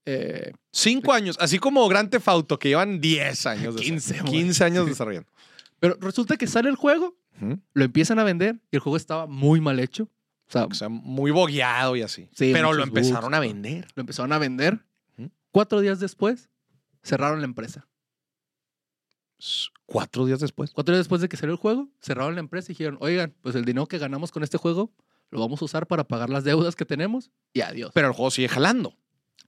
Eh, 0.06 0.52
Cinco 0.72 1.14
años, 1.14 1.38
así 1.40 1.60
como 1.60 1.88
Grand 1.88 2.10
Theft 2.10 2.28
Auto, 2.28 2.58
que 2.58 2.70
llevan 2.70 3.00
10 3.00 3.46
años. 3.46 3.76
de- 3.76 3.82
15, 3.82 4.20
güey. 4.22 4.32
15 4.32 4.64
años 4.64 4.84
Sí. 4.86 4.90
desarrollando. 4.90 5.30
pero 5.80 5.96
resulta 6.02 6.38
que 6.38 6.48
sale 6.48 6.70
el 6.70 6.76
juego, 6.76 7.16
Lo 7.74 7.84
empiezan 7.84 8.20
a 8.20 8.24
vender 8.24 8.60
y 8.72 8.76
el 8.76 8.80
juego 8.80 8.98
estaba 8.98 9.28
muy 9.28 9.62
mal 9.62 9.80
hecho. 9.80 10.04
O 10.04 10.52
sea, 10.52 10.66
O 10.66 10.74
sea, 10.74 10.90
muy 10.90 11.32
bogueado 11.32 11.96
y 11.96 12.02
así. 12.02 12.28
Sí, 12.34 12.52
Pero 12.54 12.74
lo 12.74 12.84
empezaron 12.84 13.32
bugs, 13.32 13.36
a 13.36 13.40
vender. 13.40 13.88
lo 13.96 14.02
empezaron 14.02 14.34
a 14.34 14.38
vender. 14.38 14.80
Cuatro 15.52 15.80
días 15.82 16.00
después, 16.00 16.50
cerraron 17.04 17.40
la 17.40 17.46
empresa. 17.46 17.88
Cuatro 19.86 20.26
días 20.26 20.40
después. 20.40 20.72
Cuatro 20.72 20.94
días 20.94 21.02
después 21.06 21.22
de 21.22 21.28
que 21.30 21.36
salió 21.38 21.54
el 21.54 21.60
juego, 21.60 21.90
cerraron 22.00 22.36
la 22.36 22.40
empresa 22.42 22.72
y 22.72 22.74
dijeron, 22.74 22.98
oigan, 23.02 23.34
pues 23.42 23.56
el 23.56 23.66
dinero 23.66 23.88
que 23.88 23.98
ganamos 23.98 24.32
con 24.32 24.44
este 24.44 24.58
juego 24.58 24.94
lo 25.30 25.40
vamos 25.40 25.62
a 25.62 25.66
usar 25.66 25.88
para 25.88 26.04
pagar 26.08 26.30
las 26.30 26.44
deudas 26.44 26.76
que 26.76 26.86
tenemos 26.86 27.32
y 27.54 27.62
adiós. 27.62 27.92
Pero 27.94 28.08
el 28.08 28.14
juego 28.14 28.32
sigue 28.32 28.48
jalando. 28.50 28.96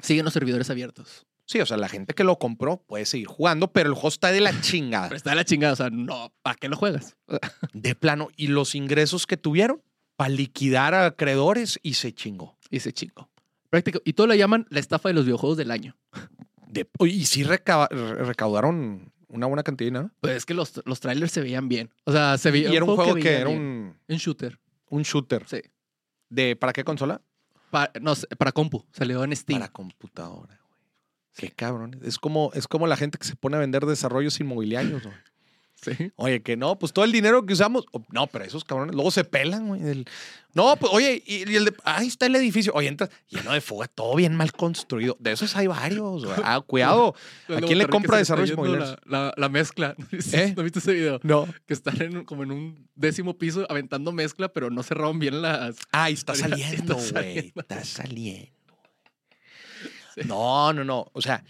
Siguen 0.01 0.25
los 0.25 0.33
servidores 0.33 0.69
abiertos. 0.69 1.25
Sí, 1.53 1.59
o 1.61 1.65
sea, 1.67 1.77
la 1.77 1.87
gente 1.87 2.15
que 2.15 2.23
lo 2.23 2.39
compró 2.39 2.77
puede 2.87 3.05
seguir 3.05 3.27
jugando, 3.27 3.71
pero 3.71 3.87
el 3.89 3.93
juego 3.95 4.09
está 4.09 4.31
de 4.31 4.41
la 4.41 4.51
chingada. 4.61 5.07
Pero 5.09 5.17
está 5.17 5.29
de 5.29 5.35
la 5.35 5.45
chingada, 5.45 5.73
o 5.73 5.75
sea, 5.75 5.89
no, 5.91 6.33
¿para 6.41 6.55
qué 6.55 6.67
lo 6.67 6.75
juegas? 6.77 7.15
De 7.73 7.93
plano. 7.95 8.29
Y 8.35 8.47
los 8.47 8.73
ingresos 8.75 9.27
que 9.27 9.37
tuvieron 9.37 9.81
para 10.15 10.29
liquidar 10.29 10.93
a 10.95 11.05
acreedores 11.05 11.79
y 11.83 11.93
se 11.93 12.11
chingó. 12.13 12.57
Y 12.71 12.79
se 12.79 12.91
chingo. 12.91 13.29
Práctico. 13.69 14.01
Y 14.03 14.13
todo 14.13 14.25
lo 14.27 14.33
llaman 14.35 14.65
la 14.69 14.79
estafa 14.79 15.09
de 15.09 15.13
los 15.13 15.25
videojuegos 15.25 15.57
del 15.57 15.69
año. 15.71 15.95
De- 16.67 16.87
y 17.01 17.25
sí 17.25 17.43
recaudaron 17.43 19.11
una 19.27 19.45
buena 19.47 19.63
cantidad, 19.63 19.91
¿no? 19.91 20.11
Pues 20.21 20.37
es 20.37 20.45
que 20.45 20.53
los, 20.53 20.81
los 20.85 20.99
trailers 20.99 21.31
se 21.31 21.41
veían 21.41 21.67
bien. 21.69 21.89
O 22.05 22.11
sea, 22.11 22.37
se 22.37 22.51
veía 22.51 22.69
Y 22.71 22.75
era 22.75 22.85
un 22.85 22.95
juego 22.95 23.15
que 23.15 23.31
era 23.37 23.49
un, 23.49 23.95
Un 24.07 24.17
shooter. 24.17 24.59
un 24.89 25.03
shooter. 25.03 25.45
Sí. 25.47 25.61
¿De 26.29 26.55
para 26.55 26.73
qué 26.73 26.83
consola? 26.83 27.21
Pa- 27.71 27.91
no, 28.01 28.13
para 28.37 28.51
compu. 28.51 28.85
Salió 28.91 29.23
en 29.23 29.35
Steam. 29.35 29.59
Para 29.59 29.71
computadora. 29.71 30.59
Qué 31.35 31.49
cabrón. 31.51 31.99
Es 32.03 32.17
como, 32.19 32.51
es 32.53 32.67
como 32.67 32.87
la 32.87 32.95
gente 32.97 33.17
que 33.17 33.25
se 33.25 33.35
pone 33.35 33.55
a 33.57 33.59
vender 33.59 33.85
desarrollos 33.85 34.39
inmobiliarios, 34.39 35.03
güey. 35.03 35.15
Sí. 35.83 36.13
Oye, 36.15 36.41
que 36.41 36.55
no, 36.55 36.79
pues 36.79 36.93
todo 36.93 37.03
el 37.03 37.11
dinero 37.11 37.45
que 37.45 37.51
usamos. 37.51 37.83
oh, 37.91 38.01
No, 38.09 38.27
pero 38.27 38.45
esos 38.45 38.63
cabrones 38.63 38.95
luego 38.95 39.11
se 39.11 39.25
pelan, 39.25 39.67
güey. 39.67 39.81
El- 39.85 40.05
no, 40.53 40.73
pues, 40.77 40.89
oye, 40.93 41.21
y, 41.25 41.39
y 41.51 41.55
el 41.57 41.65
de. 41.65 41.73
Ahí 41.83 42.07
está 42.07 42.25
el 42.27 42.35
edificio. 42.37 42.71
Oye, 42.73 42.87
entras 42.87 43.09
lleno 43.27 43.51
de 43.51 43.59
fuga, 43.59 43.89
todo 43.89 44.15
bien 44.15 44.33
mal 44.33 44.53
construido. 44.53 45.17
De 45.19 45.33
esos 45.33 45.57
hay 45.57 45.67
varios, 45.67 46.23
güey. 46.23 46.37
Ah, 46.41 46.61
cuidado. 46.65 47.15
¿A 47.49 47.59
quién 47.59 47.79
le 47.79 47.87
compra 47.87 48.17
desarrollos 48.17 48.51
desarrollo 48.51 48.75
inmobiliarios? 48.75 48.97
La, 49.11 49.19
la, 49.25 49.33
la 49.35 49.49
mezcla. 49.49 49.93
¿Eh? 50.31 50.53
¿No 50.55 50.63
viste 50.63 50.79
ese 50.79 50.93
video? 50.93 51.19
No. 51.23 51.53
Que 51.65 51.73
están 51.73 52.01
en- 52.01 52.23
como 52.23 52.43
en 52.43 52.51
un 52.51 52.87
décimo 52.95 53.37
piso 53.37 53.65
aventando 53.69 54.13
mezcla, 54.13 54.47
pero 54.47 54.69
no 54.69 54.83
cerraron 54.83 55.19
bien 55.19 55.41
las. 55.41 55.75
Ah, 55.91 56.09
está 56.09 56.33
saliendo, 56.33 56.93
güey. 56.95 57.07
saliendo. 57.09 57.59
Está 57.59 57.83
saliendo. 57.83 58.51
Sí. 60.15 60.21
No, 60.27 60.71
no, 60.73 60.83
no. 60.83 61.07
O 61.13 61.21
sea, 61.21 61.43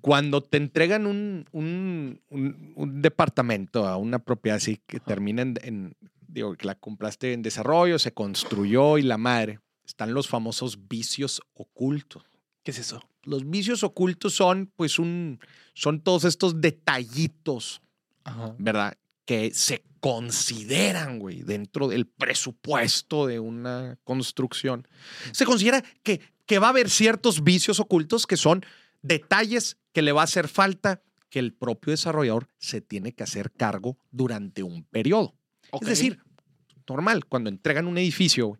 cuando 0.00 0.40
te 0.42 0.56
entregan 0.56 1.06
un, 1.06 1.46
un, 1.52 2.20
un- 2.30 2.72
un 2.76 3.02
departamento 3.02 3.86
a 3.86 3.96
una 3.96 4.18
propiedad 4.20 4.56
así 4.56 4.80
que 4.86 5.00
termina 5.00 5.42
en, 5.42 5.54
en- 5.62 5.96
digo, 6.28 6.54
que 6.54 6.66
la 6.66 6.74
compraste 6.74 7.32
en 7.32 7.42
desarrollo, 7.42 7.98
se 7.98 8.12
construyó 8.12 8.98
y 8.98 9.02
la 9.02 9.18
madre, 9.18 9.60
están 9.86 10.14
los 10.14 10.28
famosos 10.28 10.88
vicios 10.88 11.40
ocultos. 11.54 12.24
¿Qué 12.62 12.70
es 12.72 12.78
eso? 12.78 13.00
Los 13.22 13.48
vicios 13.48 13.82
ocultos 13.82 14.34
son, 14.34 14.70
pues, 14.76 14.98
un, 14.98 15.40
son 15.74 16.00
todos 16.00 16.24
estos 16.24 16.60
detallitos 16.60 17.80
Ajá. 18.24 18.54
¿verdad? 18.58 18.96
Que 19.24 19.52
se 19.54 19.84
consideran, 20.00 21.18
güey, 21.18 21.42
dentro 21.42 21.88
del 21.88 22.06
presupuesto 22.06 23.26
de 23.26 23.40
una 23.40 23.98
construcción. 24.04 24.86
Se 25.32 25.44
considera 25.44 25.82
que, 26.02 26.20
que 26.46 26.58
va 26.58 26.68
a 26.68 26.70
haber 26.70 26.88
ciertos 26.90 27.42
vicios 27.44 27.80
ocultos 27.80 28.26
que 28.26 28.36
son 28.36 28.64
detalles 29.02 29.76
que 29.92 30.02
le 30.02 30.12
va 30.12 30.22
a 30.22 30.24
hacer 30.24 30.48
falta 30.48 31.02
que 31.28 31.38
el 31.40 31.52
propio 31.52 31.90
desarrollador 31.90 32.48
se 32.58 32.80
tiene 32.80 33.12
que 33.12 33.24
hacer 33.24 33.50
cargo 33.52 33.98
durante 34.10 34.62
un 34.62 34.84
periodo. 34.84 35.34
Es 35.80 35.88
decir, 35.88 36.20
normal, 36.88 37.24
cuando 37.26 37.50
entregan 37.50 37.86
un 37.88 37.98
edificio, 37.98 38.58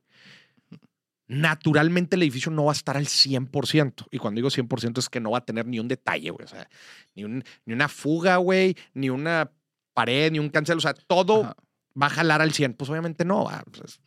naturalmente 1.28 2.16
el 2.16 2.22
edificio 2.22 2.50
no 2.52 2.64
va 2.66 2.72
a 2.72 2.74
estar 2.74 2.96
al 2.96 3.06
100%. 3.06 4.06
Y 4.10 4.18
cuando 4.18 4.38
digo 4.38 4.48
100% 4.50 4.98
es 4.98 5.08
que 5.08 5.20
no 5.20 5.30
va 5.32 5.38
a 5.38 5.44
tener 5.44 5.66
ni 5.66 5.78
un 5.80 5.88
detalle, 5.88 6.30
güey. 6.30 6.44
O 6.44 6.48
sea, 6.48 6.68
ni, 7.14 7.24
un- 7.24 7.44
ni 7.64 7.74
una 7.74 7.88
fuga, 7.88 8.36
güey, 8.36 8.76
ni 8.94 9.10
una 9.10 9.50
pared, 9.94 10.30
ni 10.32 10.38
un 10.38 10.48
cancel. 10.50 10.78
O 10.78 10.80
sea, 10.80 10.94
todo 10.94 11.44
Ajá. 11.44 11.56
va 12.00 12.06
a 12.06 12.10
jalar 12.10 12.42
al 12.42 12.52
100. 12.52 12.74
Pues 12.74 12.90
obviamente 12.90 13.24
no. 13.24 13.44
Va, 13.44 13.64
pues, 13.70 14.00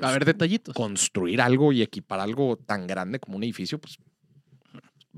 a 0.00 0.08
haber 0.08 0.24
detallitos. 0.24 0.74
construir 0.74 1.40
algo 1.40 1.72
y 1.72 1.82
equipar 1.82 2.20
algo 2.20 2.56
tan 2.56 2.86
grande 2.86 3.18
como 3.18 3.36
un 3.36 3.44
edificio, 3.44 3.80
pues 3.80 3.98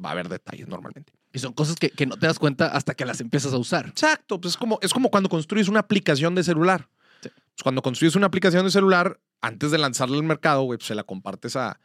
va 0.03 0.11
a 0.11 0.13
haber 0.13 0.29
detalles 0.29 0.69
normalmente. 0.69 1.13
Y 1.33 1.39
son 1.39 1.53
cosas 1.53 1.77
que, 1.77 1.91
que 1.91 2.07
no 2.07 2.17
te 2.17 2.27
das 2.27 2.39
cuenta 2.39 2.69
hasta 2.69 2.95
que 2.95 3.05
las 3.05 3.21
empiezas 3.21 3.53
a 3.53 3.59
usar. 3.59 3.87
Exacto, 3.87 4.41
pues 4.41 4.55
es 4.55 4.57
como, 4.57 4.79
es 4.83 4.93
como 4.93 5.11
cuando 5.11 5.29
construyes 5.29 5.69
una 5.69 5.81
aplicación 5.81 6.35
de 6.35 6.45
celular. 6.45 6.89
Sí. 7.23 7.29
Pues 7.29 7.63
cuando 7.63 7.83
construyes 7.83 8.15
una 8.17 8.27
aplicación 8.27 8.65
de 8.65 8.71
celular, 8.71 9.21
antes 9.41 9.71
de 9.71 9.79
lanzarla 9.79 10.17
al 10.17 10.23
mercado, 10.23 10.63
güey, 10.63 10.79
pues 10.79 10.87
se 10.87 10.95
la 10.95 11.05
compartes 11.05 11.57
a, 11.57 11.81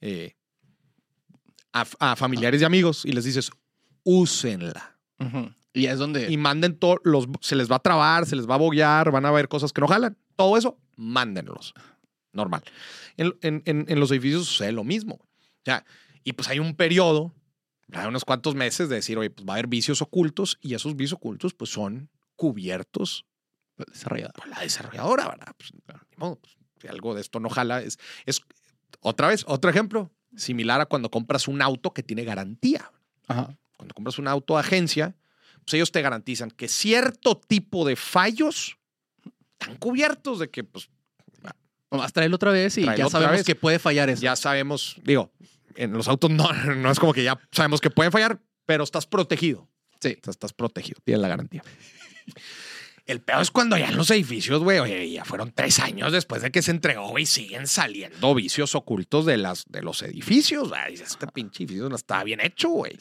eh, 0.00 0.36
a, 1.72 1.84
a 1.98 2.16
familiares 2.16 2.62
y 2.62 2.64
amigos 2.64 3.04
y 3.04 3.12
les 3.12 3.24
dices, 3.24 3.50
úsenla. 4.04 4.96
Y 5.72 5.86
es 5.86 5.98
donde. 5.98 6.30
Y 6.30 6.36
manden 6.36 6.78
todo, 6.78 7.00
los, 7.04 7.26
se 7.40 7.56
les 7.56 7.70
va 7.70 7.76
a 7.76 7.82
trabar, 7.82 8.26
se 8.26 8.36
les 8.36 8.48
va 8.48 8.56
a 8.56 8.58
boguear, 8.58 9.10
van 9.10 9.24
a 9.24 9.30
ver 9.30 9.48
cosas 9.48 9.72
que 9.72 9.80
no 9.80 9.88
jalan. 9.88 10.16
Todo 10.36 10.56
eso, 10.56 10.78
mándenlos. 10.96 11.74
Normal. 12.32 12.62
En, 13.16 13.34
en- 13.42 13.62
en- 13.88 14.00
los 14.00 14.10
edificios 14.10 14.46
sucede 14.46 14.72
lo 14.72 14.84
mismo. 14.84 15.20
Sea, 15.64 15.84
y 16.24 16.32
pues 16.32 16.48
hay 16.48 16.58
un 16.58 16.74
periodo, 16.74 17.34
hay 17.92 18.06
unos 18.06 18.24
cuantos 18.24 18.54
meses 18.54 18.88
de 18.88 18.96
decir, 18.96 19.18
oye, 19.18 19.30
pues 19.30 19.46
va 19.46 19.52
a 19.52 19.56
haber 19.56 19.66
vicios 19.66 20.02
ocultos 20.02 20.58
y 20.60 20.74
esos 20.74 20.96
vicios 20.96 21.14
ocultos 21.14 21.54
pues 21.54 21.70
son 21.70 22.08
cubiertos 22.36 23.26
por 23.76 24.48
la 24.48 24.60
desarrolladora, 24.60 25.28
¿verdad? 25.28 25.54
Pues, 25.56 25.72
pues, 26.16 26.56
si 26.80 26.88
algo 26.88 27.14
de 27.14 27.20
esto 27.20 27.38
no 27.40 27.48
jala, 27.48 27.80
es, 27.82 27.98
es 28.26 28.40
otra 29.00 29.28
vez, 29.28 29.44
otro 29.46 29.70
ejemplo, 29.70 30.10
similar 30.36 30.80
a 30.80 30.86
cuando 30.86 31.10
compras 31.10 31.48
un 31.48 31.60
auto 31.62 31.92
que 31.92 32.02
tiene 32.02 32.24
garantía. 32.24 32.90
Ajá. 33.28 33.56
Cuando 33.76 33.94
compras 33.94 34.18
un 34.18 34.28
auto 34.28 34.54
de 34.54 34.60
agencia, 34.60 35.16
pues 35.64 35.74
ellos 35.74 35.92
te 35.92 36.02
garantizan 36.02 36.50
que 36.50 36.68
cierto 36.68 37.36
tipo 37.36 37.84
de 37.86 37.96
fallos 37.96 38.78
están 39.58 39.76
cubiertos 39.78 40.38
de 40.38 40.50
que, 40.50 40.64
pues, 40.64 40.88
Nomás 41.92 42.12
tráelo 42.12 42.36
otra 42.36 42.50
vez 42.50 42.78
y 42.78 42.84
ya 42.84 43.08
sabemos 43.10 43.36
vez. 43.36 43.46
que 43.46 43.54
puede 43.54 43.78
fallar 43.78 44.08
eso. 44.08 44.22
ya 44.22 44.34
sabemos, 44.34 44.96
digo, 45.04 45.30
en 45.76 45.92
los 45.92 46.08
autos 46.08 46.30
no, 46.30 46.50
no 46.76 46.90
es 46.90 46.98
como 46.98 47.12
que 47.12 47.22
ya 47.22 47.38
sabemos 47.52 47.80
que 47.82 47.90
pueden 47.90 48.10
fallar, 48.10 48.40
pero 48.64 48.82
estás 48.82 49.06
protegido. 49.06 49.68
Sí. 50.00 50.16
O 50.20 50.24
sea, 50.24 50.30
estás 50.30 50.54
protegido, 50.54 51.00
tienes 51.04 51.20
la 51.20 51.28
garantía. 51.28 51.62
El 53.04 53.20
peor 53.20 53.42
es 53.42 53.50
cuando 53.50 53.76
ya 53.76 53.88
en 53.88 53.96
los 53.96 54.10
edificios, 54.10 54.62
güey, 54.62 54.78
oye, 54.78 55.10
ya 55.10 55.24
fueron 55.24 55.52
tres 55.52 55.80
años 55.80 56.12
después 56.12 56.40
de 56.40 56.50
que 56.50 56.62
se 56.62 56.70
entregó, 56.70 57.08
güey, 57.08 57.26
siguen 57.26 57.66
saliendo 57.66 58.34
vicios 58.34 58.74
ocultos 58.74 59.26
de, 59.26 59.36
las, 59.36 59.64
de 59.68 59.82
los 59.82 60.02
edificios. 60.02 60.70
Este 60.88 61.26
pinche 61.26 61.64
edificio 61.64 61.88
no 61.88 61.96
estaba 61.96 62.24
bien 62.24 62.40
hecho, 62.40 62.68
güey. 62.70 62.96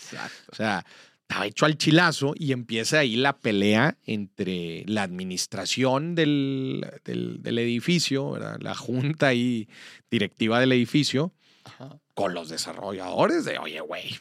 O 0.51 0.55
sea, 0.55 0.83
estaba 1.31 1.45
hecho 1.47 1.65
al 1.65 1.77
chilazo 1.77 2.33
y 2.35 2.51
empieza 2.51 2.99
ahí 2.99 3.15
la 3.15 3.37
pelea 3.37 3.97
entre 4.05 4.83
la 4.85 5.03
administración 5.03 6.13
del, 6.13 6.85
del, 7.05 7.41
del 7.41 7.57
edificio, 7.57 8.31
¿verdad? 8.31 8.57
la 8.59 8.75
junta 8.75 9.33
y 9.33 9.69
directiva 10.09 10.59
del 10.59 10.73
edificio, 10.73 11.31
Ajá. 11.63 11.97
con 12.15 12.33
los 12.33 12.49
desarrolladores 12.49 13.45
de, 13.45 13.57
oye, 13.59 13.79
güey, 13.79 14.19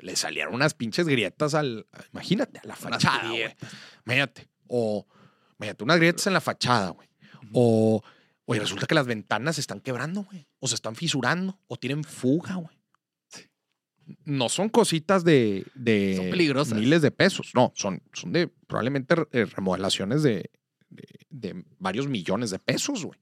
le 0.00 0.16
salieron 0.16 0.54
unas 0.54 0.72
pinches 0.72 1.06
grietas 1.06 1.52
al, 1.52 1.86
imagínate, 2.14 2.60
a 2.60 2.66
la 2.66 2.76
fachada, 2.76 3.28
güey. 3.28 3.54
Imagínate. 4.06 4.48
O, 4.68 5.06
imagínate, 5.58 5.84
unas 5.84 5.98
grietas 5.98 6.26
en 6.26 6.32
la 6.32 6.40
fachada, 6.40 6.90
güey. 6.90 7.08
O, 7.52 8.02
oye, 8.46 8.60
resulta 8.60 8.86
que 8.86 8.94
las 8.94 9.06
ventanas 9.06 9.56
se 9.56 9.60
están 9.60 9.80
quebrando, 9.80 10.22
güey. 10.22 10.46
O 10.60 10.66
se 10.66 10.76
están 10.76 10.96
fisurando. 10.96 11.58
O 11.68 11.76
tienen 11.76 12.04
fuga, 12.04 12.54
güey. 12.54 12.75
No 14.24 14.48
son 14.48 14.68
cositas 14.68 15.24
de, 15.24 15.66
de 15.74 16.14
Son 16.16 16.30
peligrosas. 16.30 16.78
miles 16.78 17.02
de 17.02 17.10
pesos. 17.10 17.50
No, 17.54 17.72
son, 17.74 18.02
son 18.12 18.32
de 18.32 18.48
probablemente 18.66 19.14
eh, 19.32 19.44
remodelaciones 19.46 20.22
de, 20.22 20.50
de- 20.90 21.26
de 21.30 21.64
varios 21.78 22.06
millones 22.06 22.50
de 22.50 22.58
pesos, 22.58 23.04
güey. 23.04 23.18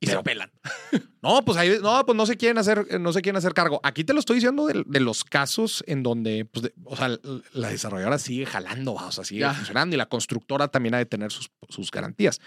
Y 0.00 0.06
Pero- 0.06 0.20
se 0.20 0.24
pelan. 0.24 0.50
No, 1.22 1.44
pues 1.44 1.56
ahí, 1.56 1.76
no, 1.80 2.04
pues 2.04 2.16
no 2.16 2.26
se 2.26 2.36
quieren 2.36 2.58
hacer, 2.58 2.84
eh, 2.90 2.98
no 2.98 3.12
se 3.12 3.22
quieren 3.22 3.36
hacer 3.36 3.54
cargo. 3.54 3.78
Aquí 3.84 4.02
te 4.02 4.12
lo 4.12 4.18
estoy 4.18 4.38
diciendo 4.38 4.66
de, 4.66 4.82
de 4.84 4.98
los 4.98 5.22
casos 5.22 5.84
en 5.86 6.02
donde, 6.02 6.44
pues, 6.46 6.64
de- 6.64 6.74
o 6.84 6.96
sea, 6.96 7.16
la 7.52 7.68
desarrolladora 7.68 8.18
sigue 8.18 8.44
jalando, 8.44 8.94
o 8.94 9.12
sea, 9.12 9.22
sigue 9.22 9.42
Ya. 9.42 9.54
funcionando 9.54 9.94
y 9.94 9.98
la 9.98 10.06
constructora 10.06 10.66
también 10.66 10.94
ha 10.94 10.98
de 10.98 11.06
tener 11.06 11.30
sus, 11.30 11.52
sus 11.68 11.92
garantías. 11.92 12.40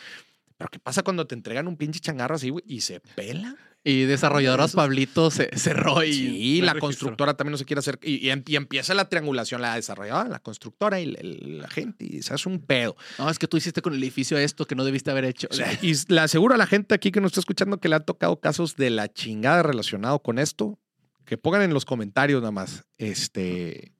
Pero 0.58 0.70
¿qué 0.70 0.80
pasa 0.80 1.04
cuando 1.04 1.26
te 1.26 1.36
entregan 1.36 1.70
un 1.70 1.78
pinche 1.78 2.02
changarro 2.02 2.36
así, 2.36 2.50
güey, 2.50 2.66
y 2.68 2.82
se 2.82 3.00
pela? 3.00 3.56
Y 3.88 4.06
desarrolladoras 4.06 4.74
Pablito 4.74 5.30
se 5.30 5.48
cerró 5.56 6.04
y. 6.04 6.12
Sí, 6.12 6.62
la 6.62 6.74
registró. 6.74 6.88
constructora 6.88 7.36
también 7.36 7.52
no 7.52 7.58
se 7.60 7.66
quiere 7.66 7.80
hacer. 7.80 8.00
Y, 8.02 8.16
y 8.16 8.32
em- 8.32 8.44
y 8.48 8.56
empieza 8.56 8.96
la 8.96 9.08
triangulación, 9.08 9.62
la 9.62 9.76
desarrolladora, 9.76 10.28
la 10.28 10.40
constructora 10.40 11.00
y 11.00 11.06
la 11.06 11.68
gente, 11.68 12.04
y 12.04 12.24
se 12.24 12.34
hace 12.34 12.50
un 12.50 12.60
pedo. 12.60 12.96
No, 13.20 13.30
es 13.30 13.38
que 13.38 13.48
tú 13.48 13.58
hiciste 13.58 13.84
con 13.84 13.94
el 13.94 14.02
edificio 14.02 14.40
esto 14.40 14.66
que 14.66 14.74
no 14.74 14.84
debiste 14.84 15.12
haber 15.12 15.26
hecho. 15.26 15.48
Y 15.84 15.94
le 16.12 16.20
aseguro 16.20 16.56
a 16.56 16.58
la 16.58 16.66
gente 16.66 16.96
aquí 16.96 17.12
que 17.12 17.22
nos 17.22 17.30
está 17.30 17.42
escuchando 17.42 17.80
que 17.80 17.88
le 17.88 17.96
han 17.96 18.06
tocado 18.06 18.40
casos 18.40 18.76
de 18.76 18.90
la 18.90 19.08
chingada 19.08 19.62
relacionado 19.62 20.18
con 20.18 20.40
esto, 20.40 20.80
que 21.24 21.38
pongan 21.38 21.62
en 21.62 21.74
los 21.74 21.86
comentarios 21.86 22.42
nada 22.42 22.52
más. 22.52 22.86
Este, 22.98 23.94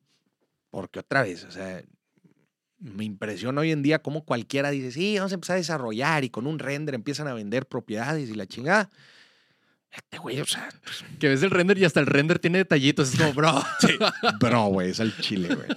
porque 0.72 0.98
otra 1.00 1.22
vez, 1.22 1.44
o 1.44 1.52
sea, 1.52 1.84
me 2.80 3.04
impresiona 3.04 3.62
hoy 3.62 3.72
en 3.72 3.84
día 3.84 4.02
cómo 4.02 4.26
cualquiera 4.26 4.72
dice, 4.72 4.92
sí, 4.92 5.18
vamos 5.18 5.32
a 5.32 5.36
empezar 5.36 5.54
a 5.56 5.58
desarrollar 5.58 6.24
y 6.24 6.32
con 6.32 6.48
un 6.48 6.58
render 6.58 6.96
empiezan 6.96 7.28
a 7.28 7.36
vender 7.36 7.68
propiedades 7.68 8.32
y 8.32 8.34
la 8.34 8.48
chingada. 8.48 8.90
Este 9.96 10.18
güey, 10.18 10.40
o 10.42 10.46
sea, 10.46 10.70
pues, 10.84 11.04
Que 11.20 11.30
ves 11.30 11.42
el 11.44 11.52
render 11.52 11.78
y 11.78 11.86
hasta 11.86 12.00
el 12.00 12.06
render 12.06 12.40
tiene 12.40 12.58
detallitos. 12.60 13.14
Es 13.14 13.20
como, 13.20 13.34
bro, 13.34 13.54
bro, 14.40 14.66
güey, 14.68 14.90
es 14.92 15.00
el 15.00 15.16
chile, 15.18 15.54
güey. 15.56 15.70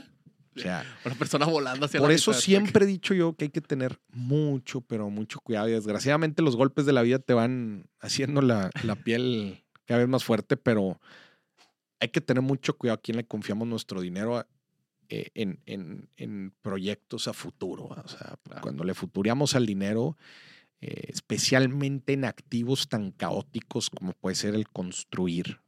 O 0.56 0.60
sea, 0.60 0.84
una 1.04 1.14
persona 1.14 1.46
volando 1.46 1.86
hacia 1.86 2.00
Por 2.00 2.08
la 2.08 2.14
eso 2.16 2.32
siempre 2.32 2.84
he 2.84 2.88
dicho 2.88 3.14
yo 3.14 3.34
que 3.36 3.44
hay 3.44 3.50
que 3.50 3.60
tener 3.60 4.00
mucho, 4.10 4.80
pero 4.80 5.08
mucho 5.10 5.38
cuidado. 5.40 5.68
Y 5.68 5.72
desgraciadamente 5.72 6.42
los 6.42 6.56
golpes 6.56 6.84
de 6.86 6.92
la 6.92 7.02
vida 7.02 7.18
te 7.20 7.32
van 7.34 7.86
haciendo 8.00 8.42
la, 8.42 8.70
la 8.82 8.96
piel 8.96 9.64
cada 9.86 9.98
vez 10.00 10.08
más 10.08 10.24
fuerte, 10.24 10.56
pero 10.56 11.00
hay 12.00 12.08
que 12.08 12.20
tener 12.20 12.42
mucho 12.42 12.76
cuidado 12.76 12.96
a 12.98 13.00
quién 13.00 13.16
le 13.16 13.24
confiamos 13.26 13.66
nuestro 13.68 14.00
dinero 14.00 14.46
eh, 15.08 15.30
en, 15.34 15.60
en- 15.66 16.08
en 16.16 16.52
proyectos 16.60 17.28
a 17.28 17.32
futuro. 17.32 17.84
O 17.84 18.08
sea, 18.08 18.36
Claro. 18.42 18.60
cuando 18.62 18.84
le 18.84 18.94
futureamos 18.94 19.54
al 19.54 19.64
dinero, 19.64 20.16
eh, 20.80 21.06
especialmente 21.08 22.12
en 22.12 22.24
activos 22.24 22.88
tan 22.88 23.10
caóticos 23.10 23.90
como 23.90 24.12
puede 24.12 24.36
ser 24.36 24.54
el 24.54 24.68
construir. 24.68 25.60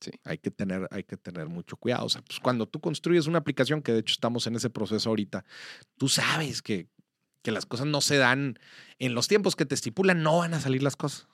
Sí. 0.00 0.12
Hay 0.24 0.38
que 0.38 0.50
tener, 0.50 0.88
hay 0.90 1.04
que 1.04 1.16
tener 1.16 1.48
mucho 1.48 1.76
cuidado. 1.76 2.06
O 2.06 2.08
sea, 2.08 2.22
pues 2.22 2.40
cuando 2.40 2.66
tú 2.66 2.80
construyes 2.80 3.26
una 3.26 3.38
aplicación, 3.38 3.82
que 3.82 3.92
de 3.92 4.00
hecho 4.00 4.12
estamos 4.12 4.46
en 4.46 4.56
ese 4.56 4.70
proceso 4.70 5.08
ahorita, 5.10 5.44
tú 5.98 6.08
sabes 6.08 6.62
que, 6.62 6.88
que 7.42 7.50
las 7.52 7.66
cosas 7.66 7.86
no 7.86 8.00
se 8.00 8.16
dan 8.16 8.58
en 8.98 9.14
los 9.14 9.28
tiempos 9.28 9.56
que 9.56 9.66
te 9.66 9.74
estipulan, 9.74 10.22
no 10.22 10.38
van 10.38 10.54
a 10.54 10.60
salir 10.60 10.82
las 10.82 10.96
cosas. 10.96 11.26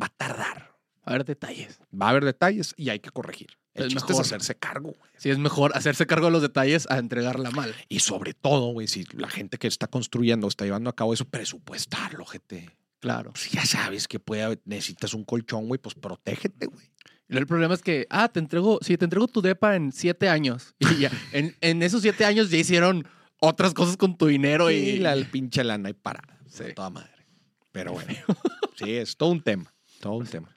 Va 0.00 0.06
a 0.06 0.14
tardar. 0.16 0.71
A 1.04 1.12
ver, 1.12 1.24
detalles. 1.24 1.80
Va 1.92 2.06
a 2.06 2.10
haber 2.10 2.24
detalles 2.24 2.74
y 2.76 2.90
hay 2.90 3.00
que 3.00 3.10
corregir. 3.10 3.48
El 3.74 3.86
Es 3.86 3.92
chiste 3.94 4.08
mejor. 4.12 4.22
es 4.24 4.28
hacerse 4.28 4.54
cargo. 4.54 4.92
Sí, 5.16 5.30
es 5.30 5.38
mejor 5.38 5.72
hacerse 5.74 6.06
cargo 6.06 6.26
de 6.26 6.32
los 6.32 6.42
detalles 6.42 6.86
a 6.90 6.98
entregarla 6.98 7.50
mal. 7.50 7.74
Y 7.88 8.00
sobre 8.00 8.34
todo, 8.34 8.66
güey, 8.72 8.86
si 8.86 9.04
la 9.14 9.28
gente 9.28 9.56
que 9.58 9.66
está 9.66 9.86
construyendo, 9.86 10.46
está 10.46 10.64
llevando 10.64 10.90
a 10.90 10.94
cabo 10.94 11.14
eso, 11.14 11.24
presupuestarlo, 11.24 12.24
gente. 12.26 12.70
Claro. 13.00 13.30
Pues 13.32 13.50
ya 13.50 13.64
sabes 13.66 14.06
que 14.08 14.20
puede 14.20 14.42
haber- 14.42 14.60
necesitas 14.64 15.14
un 15.14 15.24
colchón, 15.24 15.66
güey, 15.68 15.78
pues 15.80 15.94
protégete, 15.94 16.66
güey. 16.66 16.86
El 17.28 17.46
problema 17.46 17.72
es 17.74 17.80
que, 17.82 18.06
ah, 18.10 18.28
te 18.28 18.40
entrego, 18.40 18.78
sí, 18.82 18.98
te 18.98 19.06
entrego 19.06 19.26
tu 19.26 19.40
depa 19.40 19.74
en 19.74 19.90
siete 19.90 20.28
años. 20.28 20.74
Y 20.78 20.98
ya, 20.98 21.10
en, 21.32 21.56
en 21.62 21.82
esos 21.82 22.02
siete 22.02 22.24
años 22.26 22.50
ya 22.50 22.58
hicieron 22.58 23.08
otras 23.40 23.72
cosas 23.74 23.96
con 23.96 24.16
tu 24.18 24.26
dinero 24.26 24.70
y. 24.70 24.74
Y 24.74 24.98
la 24.98 25.14
el 25.14 25.26
pinche 25.30 25.64
lana 25.64 25.88
y 25.90 25.94
para. 25.94 26.22
Sí. 26.46 26.64
Toda 26.76 26.90
madre. 26.90 27.10
Pero 27.72 27.92
bueno, 27.94 28.12
sí, 28.76 28.92
es 28.92 29.16
todo 29.16 29.30
un 29.30 29.40
tema. 29.42 29.72
Todo 29.98 30.12
un 30.14 30.26
tema. 30.26 30.54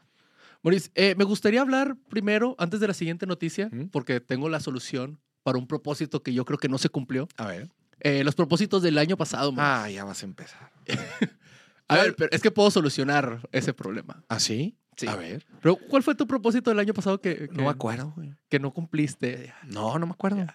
Maurice, 0.66 0.90
eh, 0.96 1.14
me 1.16 1.26
gustaría 1.26 1.62
hablar 1.62 1.96
primero, 2.10 2.56
antes 2.58 2.80
de 2.80 2.88
la 2.88 2.96
siguiente 2.96 3.28
noticia, 3.28 3.70
¿Mm? 3.72 3.90
porque 3.90 4.20
tengo 4.20 4.50
la 4.50 4.60
solución 4.60 5.20
para 5.44 5.60
un 5.60 5.68
propósito 5.68 6.24
que 6.24 6.34
yo 6.34 6.44
creo 6.44 6.58
que 6.58 6.68
no 6.68 6.80
se 6.80 6.90
cumplió. 6.90 7.28
A 7.38 7.46
ver. 7.46 7.70
Eh, 8.00 8.24
los 8.24 8.34
propósitos 8.34 8.82
del 8.82 8.98
año 8.98 9.16
pasado. 9.16 9.52
Maurice. 9.52 9.86
Ah, 9.86 9.92
ya 9.92 10.04
vas 10.06 10.24
a 10.24 10.26
empezar. 10.26 10.72
a 11.88 11.96
ver, 11.98 12.16
pero 12.16 12.32
es 12.32 12.42
que 12.42 12.50
puedo 12.50 12.72
solucionar 12.72 13.48
ese 13.52 13.76
problema. 13.76 14.24
¿Ah, 14.28 14.40
sí? 14.40 14.76
Sí. 14.98 15.06
A 15.06 15.16
ver. 15.16 15.46
Pero, 15.62 15.76
¿cuál 15.76 16.02
fue 16.02 16.16
tu 16.16 16.26
propósito 16.26 16.72
del 16.72 16.80
año 16.80 16.96
pasado 16.96 17.22
que, 17.22 17.48
que, 17.48 17.48
No 17.54 17.66
me 17.66 17.70
acuerdo, 17.70 18.14
güey. 18.16 18.34
que 18.50 18.58
no 18.58 18.74
cumpliste? 18.74 19.54
No, 19.66 20.00
no 20.00 20.08
me 20.08 20.14
acuerdo. 20.14 20.48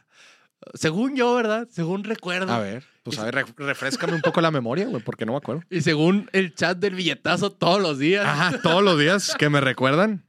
Según 0.75 1.17
yo, 1.17 1.35
¿verdad? 1.35 1.69
Según 1.71 2.05
recuerdo. 2.05 2.53
A 2.53 2.59
ver, 2.61 2.85
pues 3.03 3.19
a 3.19 3.25
ver, 3.25 3.35
re- 3.35 3.45
refrescame 3.57 4.13
un 4.15 4.21
poco 4.21 4.41
la 4.41 4.51
memoria, 4.51 4.87
güey, 4.87 5.03
porque 5.03 5.25
no 5.27 5.33
me 5.33 5.39
acuerdo. 5.39 5.63
Y 5.71 5.81
según 5.81 6.29
el 6.33 6.55
chat 6.55 6.79
del 6.79 6.95
billetazo 6.95 7.51
todos 7.51 7.81
los 7.81 7.99
días. 7.99 8.27
Ajá, 8.27 8.61
todos 8.63 8.83
los 8.83 8.99
días 8.99 9.35
que 9.39 9.49
me 9.49 9.61
recuerdan. 9.61 10.27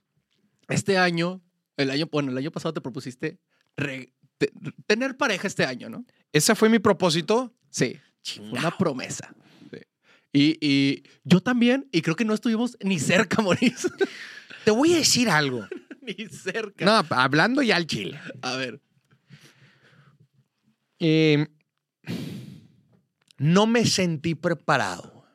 Este 0.69 0.97
año, 0.97 1.41
el 1.77 1.91
año, 1.91 2.07
bueno, 2.11 2.31
el 2.31 2.37
año 2.37 2.49
pasado 2.51 2.73
te 2.73 2.79
propusiste 2.81 3.39
re- 3.75 4.13
te- 4.37 4.51
tener 4.87 5.17
pareja 5.17 5.47
este 5.47 5.65
año, 5.65 5.89
¿no? 5.89 6.05
Ese 6.31 6.55
fue 6.55 6.69
mi 6.69 6.79
propósito. 6.79 7.53
Sí. 7.69 7.99
Chingado. 8.23 8.53
una 8.67 8.77
promesa. 8.77 9.33
Sí. 9.71 9.79
Y, 10.31 10.57
y 10.65 11.03
yo 11.25 11.41
también, 11.41 11.89
y 11.91 12.01
creo 12.01 12.15
que 12.15 12.23
no 12.25 12.33
estuvimos 12.33 12.77
ni 12.81 12.99
cerca, 12.99 13.41
Moris. 13.41 13.89
Te 14.63 14.71
voy 14.71 14.93
a 14.93 14.97
decir 14.97 15.29
algo. 15.29 15.67
ni 16.01 16.25
cerca. 16.27 16.85
No, 16.85 17.03
hablando 17.15 17.61
ya 17.61 17.75
al 17.75 17.85
chile. 17.85 18.19
A 18.41 18.55
ver. 18.55 18.79
Eh, 21.03 21.47
no 23.37 23.65
me 23.65 23.85
sentí 23.85 24.35
preparado. 24.35 25.25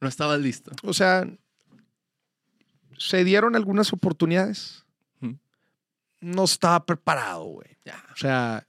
No 0.00 0.08
estabas 0.08 0.40
listo. 0.40 0.72
O 0.82 0.92
sea, 0.92 1.24
se 2.98 3.22
dieron 3.24 3.54
algunas 3.56 3.92
oportunidades. 3.92 4.84
No 6.20 6.42
estaba 6.44 6.84
preparado, 6.84 7.44
güey. 7.44 7.68
O 8.12 8.16
sea, 8.16 8.66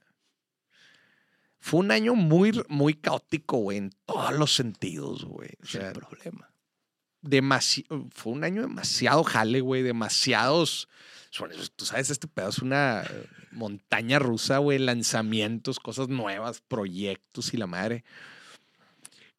fue 1.58 1.80
un 1.80 1.90
año 1.90 2.14
muy, 2.14 2.52
muy 2.68 2.94
caótico, 2.94 3.56
güey, 3.56 3.78
en 3.78 3.90
todos 4.06 4.32
los 4.34 4.54
sentidos, 4.54 5.24
güey. 5.24 5.50
O 5.60 5.66
el 5.78 5.92
problema. 5.92 6.48
demasi- 7.22 7.86
fue 8.14 8.32
un 8.34 8.44
año 8.44 8.62
demasiado 8.62 9.24
jale, 9.24 9.60
güey, 9.62 9.82
demasiados. 9.82 10.88
Tú 11.76 11.84
sabes, 11.84 12.10
este 12.10 12.26
pedo 12.26 12.48
es 12.48 12.58
una 12.58 13.02
eh, 13.02 13.26
montaña 13.52 14.18
rusa, 14.18 14.58
güey, 14.58 14.78
lanzamientos, 14.78 15.78
cosas 15.78 16.08
nuevas, 16.08 16.60
proyectos 16.60 17.54
y 17.54 17.56
la 17.56 17.66
madre. 17.66 18.04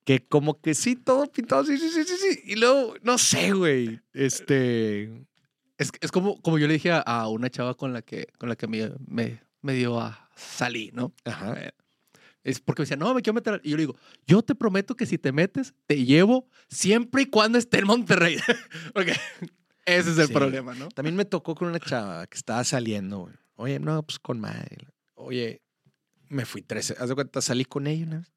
Que 0.03 0.25
como 0.25 0.59
que 0.59 0.73
sí, 0.73 0.95
todo 0.95 1.31
pintado, 1.31 1.63
sí, 1.65 1.77
sí, 1.77 1.89
sí, 1.89 2.03
sí, 2.03 2.15
sí. 2.17 2.41
Y 2.45 2.55
luego, 2.55 2.95
no 3.03 3.17
sé, 3.17 3.51
güey, 3.51 3.99
este... 4.13 5.11
Es, 5.77 5.91
es 5.99 6.11
como, 6.11 6.41
como 6.41 6.59
yo 6.59 6.67
le 6.67 6.73
dije 6.73 6.91
a, 6.91 6.99
a 6.99 7.27
una 7.27 7.49
chava 7.49 7.73
con 7.75 7.91
la 7.93 8.01
que, 8.01 8.27
con 8.37 8.49
la 8.49 8.55
que 8.55 8.67
me, 8.67 8.91
me, 9.07 9.41
me 9.61 9.73
dio 9.73 9.99
a 9.99 10.29
salir, 10.35 10.93
¿no? 10.93 11.13
Ajá. 11.25 11.53
Eh, 11.59 11.71
Es 12.43 12.59
porque 12.59 12.81
me 12.81 12.83
decía, 12.85 12.97
no, 12.97 13.13
me 13.13 13.21
quiero 13.21 13.33
meter. 13.35 13.53
al-". 13.55 13.61
Y 13.63 13.71
yo 13.71 13.77
le 13.77 13.83
digo, 13.83 13.95
yo 14.27 14.41
te 14.43 14.53
prometo 14.55 14.95
que 14.95 15.05
si 15.07 15.17
te 15.17 15.31
metes, 15.31 15.73
te 15.87 16.03
llevo 16.05 16.47
siempre 16.67 17.23
y 17.23 17.25
cuando 17.27 17.57
esté 17.57 17.79
en 17.79 17.87
Monterrey. 17.87 18.37
porque 18.93 19.13
ese 19.97 20.11
es 20.11 20.17
el 20.17 20.27
Sí. 20.27 20.33
problema, 20.33 20.73
¿no? 20.75 20.89
También 20.89 21.15
me 21.15 21.25
tocó 21.25 21.55
con 21.55 21.67
una 21.69 21.79
chava 21.79 22.25
que 22.27 22.37
estaba 22.37 22.63
saliendo, 22.63 23.19
güey. 23.19 23.33
Oye, 23.55 23.79
no, 23.79 24.01
pues 24.03 24.19
con 24.19 24.39
madre. 24.39 24.87
Oye, 25.15 25.61
me 26.29 26.45
fui 26.45 26.61
tres, 26.61 26.91
haz 26.97 27.09
de 27.09 27.15
cuenta, 27.15 27.41
salí 27.41 27.65
con 27.65 27.87
ella 27.87 28.05
una 28.05 28.17
vez. 28.19 28.31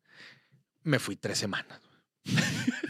Me 0.83 0.99
fui 0.99 1.17
tres 1.17 1.39
semanas. 1.39 1.81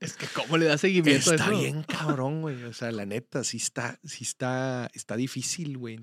Es 0.00 0.16
que 0.16 0.26
cómo 0.28 0.56
le 0.56 0.66
da 0.66 0.78
seguimiento 0.78 1.30
a 1.30 1.34
Está 1.34 1.50
eso? 1.50 1.58
bien 1.60 1.82
cabrón, 1.82 2.42
güey. 2.42 2.62
O 2.64 2.72
sea, 2.72 2.92
la 2.92 3.04
neta, 3.04 3.42
sí 3.42 3.56
está, 3.56 3.98
sí 4.04 4.22
está, 4.22 4.88
está 4.94 5.16
difícil, 5.16 5.76
güey. 5.76 5.98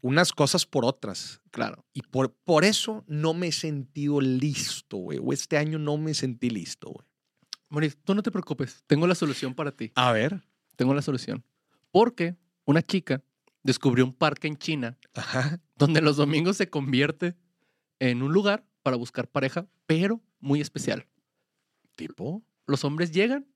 Unas 0.00 0.32
cosas 0.32 0.64
por 0.64 0.86
otras. 0.86 1.42
Claro. 1.50 1.84
Y 1.92 2.00
por, 2.02 2.32
por 2.32 2.64
eso 2.64 3.04
no 3.06 3.34
me 3.34 3.48
he 3.48 3.52
sentido 3.52 4.20
listo, 4.22 4.96
güey. 4.96 5.18
O 5.22 5.32
este 5.34 5.58
año 5.58 5.78
no 5.78 5.98
me 5.98 6.14
sentí 6.14 6.48
listo, 6.48 6.88
güey. 6.88 7.06
Moris, 7.68 7.98
tú 8.02 8.14
no 8.14 8.22
te 8.22 8.30
preocupes. 8.30 8.82
Tengo 8.86 9.06
la 9.06 9.14
solución 9.14 9.54
para 9.54 9.72
ti. 9.72 9.92
A 9.94 10.12
ver. 10.12 10.42
Tengo 10.76 10.94
la 10.94 11.02
solución. 11.02 11.44
Porque 11.90 12.36
una 12.64 12.82
chica 12.82 13.22
descubrió 13.62 14.04
un 14.04 14.12
parque 14.12 14.46
en 14.46 14.56
China 14.56 14.98
Ajá. 15.14 15.60
donde 15.76 16.00
los 16.00 16.16
domingos 16.16 16.56
se 16.56 16.68
convierte 16.68 17.36
en 17.98 18.22
un 18.22 18.32
lugar 18.32 18.66
para 18.82 18.96
buscar 18.96 19.28
pareja, 19.28 19.66
pero 19.86 20.20
muy 20.40 20.60
especial. 20.60 21.06
Tipo. 21.96 22.44
Los 22.66 22.84
hombres 22.84 23.12
llegan, 23.12 23.46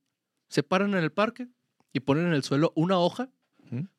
se 0.48 0.62
paran 0.62 0.94
en 0.94 1.02
el 1.02 1.12
parque 1.12 1.48
y 1.92 2.00
ponen 2.00 2.26
en 2.26 2.32
el 2.32 2.42
suelo 2.42 2.72
una 2.74 2.98
hoja 2.98 3.30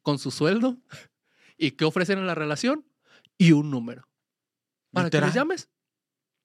con 0.02 0.18
su 0.18 0.32
sueldo 0.32 0.78
y 1.58 1.72
qué 1.72 1.86
ofrecen 1.86 2.18
en 2.18 2.28
la 2.28 2.36
relación 2.36 2.86
y 3.38 3.52
un 3.52 3.70
número. 3.70 4.08
Para 4.92 5.10
que 5.10 5.22
les 5.22 5.34
llames. 5.34 5.70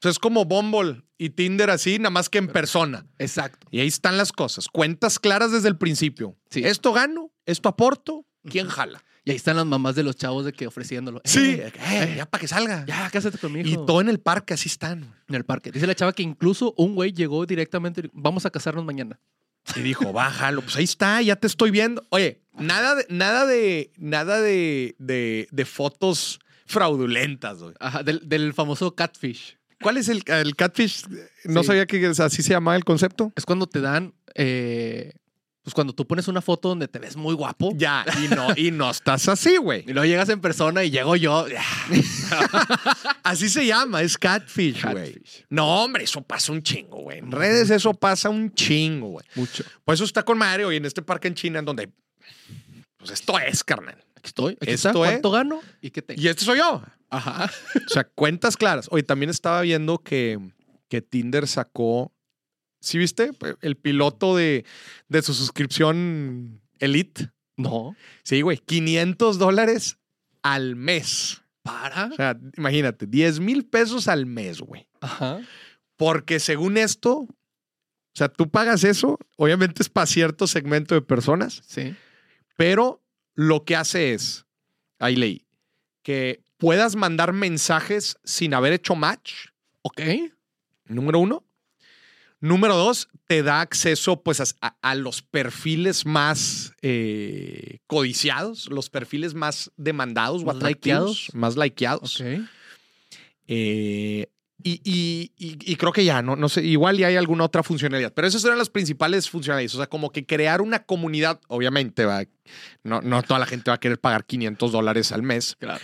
Sea, 0.05 0.11
es 0.11 0.19
como 0.19 0.45
Bumble 0.45 1.03
y 1.19 1.31
Tinder 1.31 1.71
así, 1.71 1.99
nada 1.99 2.11
más 2.11 2.29
que 2.29 2.39
en 2.39 2.49
persona. 2.49 3.07
Exacto. 3.19 3.67
Y 3.71 3.81
ahí 3.81 3.87
están 3.89 4.17
las 4.17 4.33
cosas. 4.33 4.69
Cuentas 4.69 5.19
claras 5.19 5.51
desde 5.53 5.69
el 5.69 5.77
principio. 5.79 6.37
Sí. 6.51 6.63
Esto 6.65 6.93
gano, 6.93 7.33
esto 7.47 7.69
aporto, 7.69 8.27
¿quién 8.49 8.69
jala? 8.69 9.03
Y 9.25 9.31
ahí 9.31 9.37
están 9.37 9.57
las 9.57 9.65
mamás 9.65 9.95
de 9.95 10.03
los 10.03 10.17
chavos 10.17 10.45
de 10.45 10.53
que 10.53 10.67
ofreciéndolo. 10.67 11.23
Sí, 11.25 11.41
Eh, 11.59 11.73
eh, 11.79 12.15
ya 12.19 12.27
para 12.27 12.41
que 12.43 12.49
salga. 12.49 12.85
ya, 12.87 13.09
cásate 13.11 13.39
conmigo. 13.39 13.67
y 13.67 13.75
todo 13.87 14.03
en 14.03 14.11
el 14.11 14.21
parque, 14.21 14.53
así 14.53 14.69
están. 14.69 15.15
en 15.29 15.35
el 15.35 15.45
parque. 15.47 15.71
Dice 15.73 15.87
la 15.87 15.95
chava 15.95 16.13
que 16.13 16.23
incluso 16.23 16.75
un 16.77 16.95
güey 16.95 17.13
llegó 17.13 17.47
directamente, 17.47 18.11
vamos 18.13 18.45
a 18.45 18.51
casarnos 18.51 18.85
mañana. 18.85 19.19
Y 19.75 19.81
dijo, 19.81 20.13
bájalo, 20.13 20.61
pues 20.61 20.77
ahí 20.77 20.85
está, 20.85 21.23
ya 21.23 21.37
te 21.37 21.47
estoy 21.47 21.71
viendo. 21.71 22.05
Oye, 22.11 22.43
nada 22.53 22.97
de, 22.97 23.07
nada 23.09 23.47
de, 23.47 23.91
nada 23.97 24.43
de, 24.43 24.95
de, 24.99 25.49
de 25.51 25.65
fotos 25.65 26.39
fraudulentas, 26.67 27.59
güey. 27.63 27.75
Ajá, 27.81 28.03
del, 28.03 28.21
del 28.29 28.53
famoso 28.53 28.95
catfish. 28.95 29.57
¿Cuál 29.85 29.99
es 29.99 30.09
el, 30.09 30.25
el 30.27 30.57
catfish? 30.57 31.05
No 31.45 31.61
Sí. 31.63 31.69
sabía 31.69 31.87
que 31.87 32.05
así 32.05 32.43
se 32.43 32.51
llamaba 32.51 32.77
el 32.77 32.85
concepto. 32.85 33.33
Es 33.37 33.45
cuando 33.47 33.67
te 33.69 33.81
dan, 33.81 34.13
eh, 34.35 35.13
pues 35.63 35.73
cuando 35.75 35.93
tú 35.95 36.07
pones 36.07 36.27
una 36.27 36.43
foto 36.43 36.69
donde 36.71 36.89
te 36.89 36.99
ves 36.99 37.15
muy 37.17 37.35
guapo. 37.35 37.71
Ya, 37.77 38.05
y 38.23 38.29
no, 38.35 38.49
y 38.57 38.71
no 38.73 38.91
estás 38.91 39.29
así, 39.29 39.57
güey. 39.59 39.85
Y 39.87 39.93
luego 39.93 40.05
llegas 40.07 40.29
en 40.31 40.41
persona 40.41 40.83
y 40.85 40.91
llego 40.91 41.15
yo. 41.17 41.47
Así 43.23 43.49
se 43.49 43.67
llama, 43.67 44.03
es 44.03 44.19
catfish, 44.19 44.85
güey. 44.91 45.21
No, 45.49 45.83
hombre, 45.85 46.05
eso 46.05 46.21
pasa 46.23 46.53
un 46.53 46.63
chingo, 46.63 46.99
güey. 47.03 47.19
En 47.19 47.31
redes 47.33 47.71
eso 47.71 47.95
pasa 47.95 48.29
un 48.29 48.53
chingo, 48.53 49.09
güey. 49.09 49.27
Mucho. 49.35 49.65
Por 49.85 49.95
eso 49.95 50.05
está 50.05 50.23
con 50.23 50.37
madre 50.39 50.65
hoy 50.65 50.77
en 50.77 50.85
este 50.85 51.03
parque 51.03 51.29
en 51.29 51.35
China, 51.35 51.59
en 51.61 51.65
donde. 51.65 51.91
Pues 52.99 53.11
esto 53.13 53.39
es, 53.39 53.65
carnal. 53.65 53.97
Aquí 54.17 54.29
estoy. 54.29 54.53
Aquí 54.61 54.71
Esto 54.71 54.89
está. 54.89 54.91
es- 54.91 54.97
¿Cuánto 55.13 55.31
gano? 55.31 55.61
¿Y 55.81 55.91
qué 55.91 56.03
tengo? 56.03 56.21
Y 56.21 56.29
este 56.29 56.45
soy 56.45 56.59
yo. 56.59 56.83
Ajá. 57.17 57.51
O 57.87 57.89
sea, 57.89 58.05
cuentas 58.05 58.57
claras. 58.57 58.89
Hoy 58.91 59.03
también 59.03 59.31
estaba 59.31 59.61
viendo 59.63 59.99
que, 59.99 60.39
que 60.89 61.03
Tinder 61.03 61.47
sacó. 61.47 62.13
¿Sí 62.81 62.99
viste? 62.99 63.31
El 63.63 63.77
piloto 63.77 64.37
de, 64.37 64.65
de 65.09 65.23
su 65.23 65.33
suscripción 65.35 66.61
Elite. 66.79 67.31
No. 67.57 67.97
Sí, 68.25 68.43
güey. 68.43 68.59
500 68.59 69.39
dólares 69.39 69.99
al 70.43 70.77
mes. 70.77 71.43
Para. 71.63 72.07
O 72.07 72.17
sea, 72.17 72.39
imagínate, 72.59 73.07
10 73.07 73.41
mil 73.41 73.65
pesos 73.65 74.07
al 74.09 74.27
mes, 74.27 74.61
güey. 74.61 74.87
Ajá. 75.01 75.41
Porque 75.97 76.39
según 76.41 76.77
esto, 76.77 77.21
o 77.21 77.29
sea, 78.15 78.29
tú 78.29 78.51
pagas 78.51 78.85
eso, 78.85 79.19
obviamente 79.37 79.83
es 79.83 79.89
para 79.89 80.07
cierto 80.07 80.47
segmento 80.47 80.95
de 80.95 81.01
personas, 81.03 81.63
Sí. 81.67 81.95
pero 82.57 83.03
lo 83.35 83.65
que 83.65 83.77
hace 83.77 84.13
es, 84.13 84.45
ahí 84.99 85.17
leí, 85.17 85.47
que 86.03 86.44
puedas 86.65 86.97
mandar 86.97 87.35
mensajes 87.35 88.17
sin 88.25 88.55
haber 88.55 88.73
hecho 88.73 88.95
match, 88.95 89.33
Ok. 89.83 90.01
número 90.87 91.19
uno. 91.19 91.45
Número 92.41 92.75
dos, 92.75 93.09
te 93.27 93.43
da 93.43 93.61
acceso 93.61 94.23
pues 94.23 94.55
a, 94.63 94.95
los 94.95 95.21
perfiles 95.21 96.07
más 96.07 96.73
eh, 96.81 97.81
codiciados, 97.87 98.71
los 98.71 98.89
perfiles 98.89 99.35
más 99.35 99.73
demandados 99.77 100.41
o 100.43 100.47
Más 100.47 100.57
atractivos, 100.57 101.29
likeados. 101.29 101.35
más 101.35 101.57
likeados. 101.57 102.21
Ok. 102.23 102.27
Eh, 103.47 104.27
y, 104.63 104.81
y- 104.85 105.33
y- 105.37 105.73
y 105.73 105.77
creo 105.77 105.93
que 105.93 106.05
ya, 106.07 106.23
no, 106.23 106.35
no 106.35 106.49
sé, 106.49 106.63
igual 106.65 106.97
ya 106.97 107.09
hay 107.09 107.17
alguna 107.17 107.45
otra 107.45 107.63
funcionalidad, 107.63 108.15
pero 108.15 108.27
esas 108.27 108.43
eran 108.45 108.57
las 108.57 108.71
principales 108.71 109.29
funcionalidades. 109.29 109.75
O 109.75 109.79
sea, 109.79 109.87
como 109.87 110.11
que 110.11 110.25
crear 110.25 110.63
una 110.63 110.85
comunidad, 110.85 111.41
obviamente, 111.49 112.07
va, 112.07 112.25
no, 112.83 113.03
no 113.03 113.23
toda 113.23 113.39
la 113.41 113.45
gente 113.47 113.71
va 113.71 113.75
a 113.75 113.81
querer 113.81 114.01
pagar 114.01 114.25
500 114.25 114.73
dólares 114.73 115.13
al 115.13 115.23
mes. 115.23 115.57
Claro. 115.59 115.83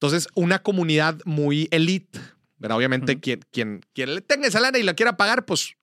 Entonces, 0.00 0.28
una 0.34 0.60
comunidad 0.60 1.18
muy 1.26 1.68
elite, 1.70 2.18
¿verdad? 2.56 2.78
Obviamente, 2.78 3.20
quien, 3.20 3.40
quien, 3.52 3.84
quien 3.92 4.14
le 4.14 4.22
tenga 4.22 4.48
esa 4.48 4.58
lana 4.60 4.78
y 4.78 4.82
la 4.82 4.94
quiera 4.94 5.18
pagar, 5.18 5.44
pues 5.44 5.74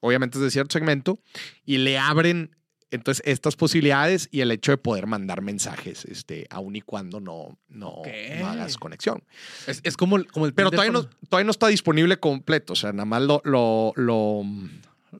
obviamente 0.00 0.38
es 0.38 0.44
de 0.44 0.50
cierto 0.50 0.72
segmento 0.72 1.18
y 1.66 1.76
le 1.76 1.98
abren 1.98 2.56
entonces 2.90 3.22
estas 3.26 3.54
posibilidades 3.56 4.28
y 4.32 4.40
el 4.40 4.50
hecho 4.50 4.72
de 4.72 4.78
poder 4.78 5.06
mandar 5.06 5.42
mensajes, 5.42 6.06
este, 6.06 6.46
aun 6.48 6.74
y 6.76 6.80
cuando 6.80 7.20
no, 7.20 7.58
no, 7.68 8.00
hagas 8.46 8.78
conexión. 8.78 9.22
Es, 9.66 9.80
es 9.82 9.96
como, 9.98 10.16
el- 10.16 10.26
como 10.28 10.46
el 10.46 10.54
Pero 10.54 10.70
todavía 10.70 10.92
no, 10.92 11.04
todavía 11.28 11.44
no 11.44 11.50
está 11.50 11.66
disponible 11.66 12.18
completo. 12.18 12.72
O 12.72 12.76
sea, 12.76 12.92
nada 12.92 13.04
más 13.04 13.20
lo, 13.22 13.42
lo, 13.44 13.92
lo, 13.96 14.42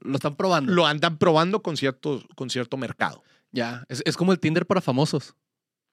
Lo 0.01 0.15
están 0.15 0.35
probando. 0.35 0.73
lo 0.73 0.87
andan 0.87 1.17
probando 1.19 1.61
con 1.61 1.77
cierto, 1.77 2.23
con 2.35 2.49
cierto 2.49 2.75
mercado. 2.77 3.21
Ya. 3.51 3.83
Es, 3.89 4.01
es 4.05 4.17
como 4.17 4.31
el 4.31 4.39
Tinder 4.39 4.65
para 4.65 4.81
famosos. 4.81 5.35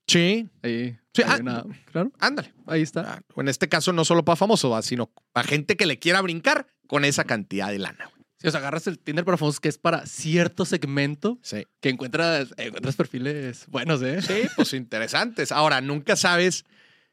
Sí. 0.06 0.48
Ahí. 0.62 0.98
Sí, 1.14 1.22
ah, 1.26 1.38
nada. 1.42 1.64
Claro. 1.92 2.12
Ándale. 2.18 2.52
Ahí 2.66 2.82
está. 2.82 3.00
Ah, 3.14 3.22
En 3.36 3.48
este 3.48 3.68
caso, 3.68 3.92
no 3.92 4.04
solo 4.04 4.24
para 4.24 4.36
famosos, 4.36 4.84
sino 4.84 5.10
para 5.32 5.46
gente 5.46 5.76
que 5.76 5.86
le 5.86 5.98
quiera 5.98 6.20
brincar 6.20 6.66
con 6.86 7.04
esa 7.04 7.24
cantidad 7.24 7.70
de 7.70 7.78
lana. 7.78 8.10
Si 8.38 8.48
os 8.48 8.54
agarras 8.54 8.86
el 8.88 8.98
Tinder 8.98 9.24
para 9.24 9.38
famosos 9.38 9.60
que 9.60 9.68
es 9.68 9.78
para 9.78 10.04
cierto 10.06 10.64
segmento 10.66 11.38
Sí. 11.42 11.64
que 11.80 11.88
encuentras, 11.88 12.52
encuentras 12.58 12.96
perfiles 12.96 13.64
buenos, 13.68 14.02
¿eh? 14.02 14.20
Sí, 14.20 14.48
pues 14.56 14.74
interesantes. 14.74 15.50
Ahora, 15.52 15.80
nunca 15.80 16.16
sabes 16.16 16.64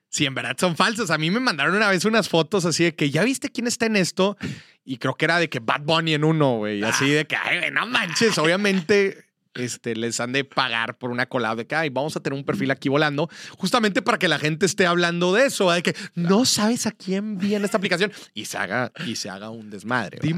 si 0.10 0.26
en 0.26 0.36
verdad 0.36 0.58
son 0.60 0.76
falsos. 0.76 1.10
A 1.10 1.18
mí 1.18 1.32
me 1.32 1.40
mandaron 1.40 1.76
una 1.76 1.88
vez 1.90 2.04
unas 2.04 2.28
fotos 2.28 2.66
así 2.66 2.84
de 2.84 2.96
que 2.96 3.12
ya 3.12 3.24
viste 3.24 3.50
quién 3.50 3.68
está 3.68 3.86
en 3.86 3.96
esto 3.96 4.36
y 4.84 4.98
creo 4.98 5.14
que 5.16 5.24
era 5.26 5.40
de 5.40 5.48
que 5.48 5.60
Bad 5.60 5.82
Bunny 5.84 6.16
en 6.16 6.26
uno, 6.26 6.58
güey. 6.58 6.84
Así 6.84 7.10
de 7.10 7.26
que, 7.26 7.38
ay, 7.38 7.72
no 7.72 7.86
manches. 7.86 8.38
Obviamente, 8.38 9.24
este, 9.56 9.96
les 9.96 10.20
han 10.20 10.32
de 10.32 10.44
pagar 10.44 10.98
por 10.98 11.12
una 11.12 11.26
collab 11.26 11.58
de 11.58 11.68
que 11.68 11.76
"Ay, 11.76 11.90
vamos 11.90 12.16
a 12.16 12.20
tener 12.22 12.38
un 12.38 12.46
perfil 12.46 12.72
aquí 12.72 12.90
volando, 12.90 13.30
justamente 13.58 14.02
para 14.02 14.18
que 14.18 14.28
la 14.28 14.40
gente 14.40 14.66
esté 14.66 14.86
hablando 14.86 15.34
de 15.34 15.46
eso, 15.48 15.68
¿verdad? 15.68 15.84
de 15.84 15.94
que 15.94 16.00
no 16.16 16.46
sabes 16.46 16.88
a 16.88 16.92
quién 16.92 17.38
viene 17.38 17.66
esta 17.66 17.78
aplicación 17.78 18.12
y 18.34 18.46
se 18.46 18.58
haga, 18.58 18.92
y 19.06 19.16
se 19.16 19.30
haga 19.30 19.50
un 19.50 19.70
desmadre. 19.70 20.18
¿verdad? 20.22 20.30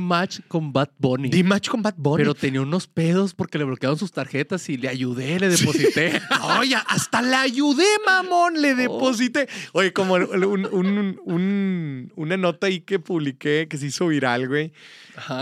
con 0.48 0.74
Bad 0.74 0.90
Bunny. 0.98 1.30
D-Match 1.30 1.70
con 1.70 1.82
Bad 1.82 1.96
Bunny. 1.98 2.18
Pero 2.24 2.34
tenía 2.36 2.62
unos 2.62 2.88
pedos 2.88 3.34
porque 3.34 3.58
le 3.58 3.64
bloquearon 3.66 3.98
sus 3.98 4.12
tarjetas 4.12 4.68
y 4.70 4.78
le 4.78 4.90
ayudé, 4.90 5.40
le 5.40 5.50
deposité. 5.50 6.20
Oye, 6.60 6.76
hasta 6.88 7.22
la 7.22 7.42
ayudé, 7.42 7.86
mamón, 8.06 8.62
le 8.62 8.76
deposité. 8.76 9.48
Oye, 9.74 9.94
como 9.94 10.16
un- 10.16 10.66
un- 10.72 11.20
un- 11.24 12.12
una 12.16 12.38
nota 12.38 12.68
ahí 12.68 12.82
que 12.82 13.00
publiqué 13.00 13.68
que 13.70 13.78
se 13.78 13.88
hizo 13.88 14.08
viral, 14.08 14.48
güey, 14.48 14.72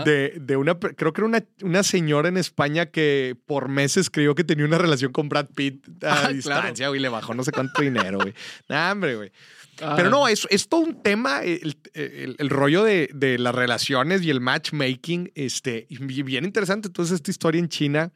de, 0.04 0.34
de 0.40 0.56
una, 0.56 0.78
creo 0.78 1.12
que 1.12 1.20
era 1.22 1.26
una, 1.28 1.42
una 1.62 1.82
señora 1.82 2.28
en 2.28 2.36
España 2.36 2.86
que 2.86 3.36
por 3.46 3.61
meses 3.68 4.10
creyó 4.10 4.34
que 4.34 4.44
tenía 4.44 4.64
una 4.64 4.78
relación 4.78 5.12
con 5.12 5.28
Brad 5.28 5.46
Pitt 5.54 5.86
a 6.04 6.12
Ah, 6.12 6.16
claro. 6.20 6.34
distancia, 6.34 6.88
güey, 6.88 7.00
le 7.00 7.08
bajó 7.08 7.34
no 7.34 7.44
sé 7.44 7.52
cuánto 7.52 7.82
dinero, 7.82 8.18
güey. 8.18 8.34
Nah, 8.68 8.92
hombre, 8.92 9.16
güey. 9.16 9.32
Ah, 9.80 9.94
Pero 9.96 10.10
no, 10.10 10.28
es, 10.28 10.46
es 10.50 10.68
todo 10.68 10.80
un 10.82 11.02
tema, 11.02 11.42
el, 11.42 11.76
el- 11.94 12.36
el 12.38 12.50
rollo 12.50 12.84
de, 12.84 13.08
de 13.14 13.38
las 13.38 13.54
relaciones 13.54 14.22
y 14.22 14.30
el 14.30 14.40
matchmaking, 14.40 15.32
este, 15.34 15.86
bien 15.88 16.44
interesante. 16.44 16.88
Entonces, 16.88 17.14
esta 17.16 17.30
historia 17.30 17.58
en 17.58 17.68
China. 17.68 18.12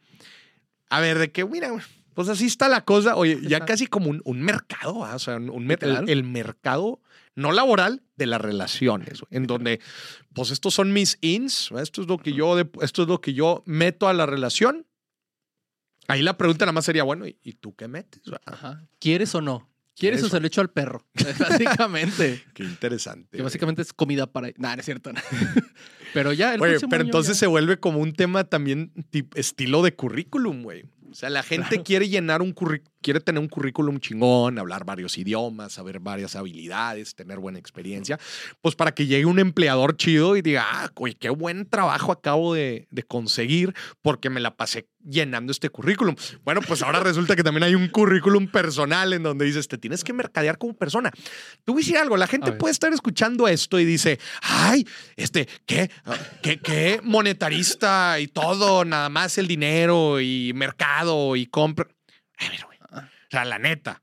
A 0.89 1.01
ver, 1.01 1.17
de 1.19 1.31
que, 1.31 1.43
mira, 1.45 1.71
pues 2.13 2.29
así 2.29 2.45
está 2.45 2.69
la 2.69 2.85
cosa. 2.85 3.15
Oye, 3.15 3.39
ya 3.41 3.65
casi 3.65 3.87
como 3.87 4.09
un, 4.09 4.21
un 4.23 4.41
mercado, 4.41 5.03
¿ah? 5.03 5.15
o 5.15 5.19
sea, 5.19 5.35
un, 5.37 5.49
un 5.49 5.69
el, 5.71 6.09
el 6.09 6.23
mercado 6.23 7.01
no 7.35 7.51
laboral 7.51 8.01
de 8.15 8.25
las 8.25 8.41
relaciones, 8.41 9.21
en 9.29 9.45
donde, 9.45 9.79
pues 10.33 10.49
estos 10.51 10.73
son 10.73 10.91
mis 10.93 11.17
ins, 11.21 11.67
¿verdad? 11.69 11.83
esto 11.83 12.01
es 12.01 12.07
lo 12.07 12.17
que 12.17 12.33
yo, 12.33 12.55
esto 12.81 13.01
es 13.03 13.07
lo 13.07 13.21
que 13.21 13.33
yo 13.33 13.61
meto 13.65 14.07
a 14.07 14.13
la 14.13 14.25
relación. 14.25 14.87
Ahí 16.07 16.21
la 16.21 16.37
pregunta 16.37 16.65
nada 16.65 16.73
más 16.73 16.85
sería, 16.85 17.03
bueno, 17.03 17.25
¿y, 17.27 17.33
tú 17.53 17.75
qué 17.75 17.87
metes? 17.87 18.21
Ajá. 18.45 18.87
¿Quieres 18.99 19.33
o 19.35 19.41
no? 19.41 19.69
¿Quieres 19.95 20.19
¿Quieres 20.19 20.23
o 20.23 20.29
se 20.29 20.39
lo 20.39 20.47
echo 20.47 20.61
al 20.61 20.69
perro? 20.69 21.05
Básicamente. 21.39 22.43
Qué 22.53 22.63
interesante. 22.63 23.37
que 23.37 23.43
básicamente 23.43 23.81
es 23.81 23.93
comida 23.93 24.27
para. 24.31 24.49
Nah, 24.57 24.75
no 24.75 24.79
es 24.79 24.85
cierto. 24.85 25.11
pero 26.13 26.33
ya, 26.33 26.53
el 26.53 26.61
Oye, 26.61 26.77
pero 26.89 27.03
entonces 27.03 27.35
ya- 27.35 27.39
se 27.41 27.47
vuelve 27.47 27.79
como 27.79 27.99
un 27.99 28.13
tema 28.13 28.43
también 28.43 28.93
tip- 29.11 29.35
estilo 29.35 29.81
de 29.81 29.95
currículum, 29.95 30.63
güey. 30.63 30.85
O 31.09 31.15
sea, 31.15 31.29
la 31.29 31.41
gente 31.41 31.67
Claro. 31.69 31.83
quiere 31.83 32.09
llenar 32.09 32.41
un 32.41 32.51
currículum, 32.53 32.93
quiere 33.01 33.19
tener 33.19 33.39
un 33.39 33.47
currículum 33.47 33.99
chingón, 33.99 34.59
hablar 34.59 34.85
varios 34.85 35.17
idiomas, 35.17 35.73
saber 35.73 35.99
varias 35.99 36.35
habilidades, 36.35 37.15
tener 37.15 37.39
buena 37.39 37.59
experiencia, 37.59 38.19
pues 38.61 38.75
para 38.75 38.93
que 38.93 39.05
llegue 39.05 39.25
un 39.25 39.39
empleador 39.39 39.97
chido 39.97 40.35
y 40.35 40.41
diga, 40.41 40.65
ah, 40.69 40.91
oye, 40.95 41.15
qué 41.15 41.29
buen 41.29 41.69
trabajo 41.69 42.11
acabo 42.11 42.53
de, 42.53 42.87
de 42.91 43.03
conseguir 43.03 43.73
porque 44.01 44.29
me 44.29 44.39
la 44.39 44.55
pasé 44.55 44.87
llenando 45.09 45.51
este 45.51 45.69
currículum. 45.69 46.15
Bueno, 46.43 46.61
pues 46.61 46.81
ahora 46.81 46.99
resulta 46.99 47.35
que 47.35 47.43
también 47.43 47.63
hay 47.63 47.75
un 47.75 47.87
currículum 47.87 48.47
personal 48.47 49.13
en 49.13 49.23
donde 49.23 49.45
dices, 49.45 49.67
te 49.67 49.77
tienes 49.77 50.03
que 50.03 50.13
mercadear 50.13 50.57
como 50.57 50.73
persona. 50.73 51.11
Tú 51.63 51.73
voy 51.73 51.81
a 51.81 51.83
decir 51.83 51.97
algo, 51.97 52.17
la 52.17 52.27
gente 52.27 52.51
puede 52.51 52.71
estar 52.71 52.91
escuchando 52.93 53.47
esto 53.47 53.79
y 53.79 53.85
dice, 53.85 54.19
ay, 54.41 54.87
este, 55.15 55.47
¿qué? 55.65 55.89
¿Qué, 56.41 56.59
qué 56.59 56.99
monetarista 57.03 58.19
y 58.19 58.27
todo? 58.27 58.85
Nada 58.85 59.09
más 59.09 59.37
el 59.37 59.47
dinero 59.47 60.19
y 60.19 60.51
mercado 60.53 61.35
y 61.35 61.45
compra. 61.45 61.87
A 62.37 62.49
ver, 62.49 62.63
güey. 62.65 62.76
O 63.27 63.31
sea, 63.31 63.45
la 63.45 63.59
neta. 63.59 64.01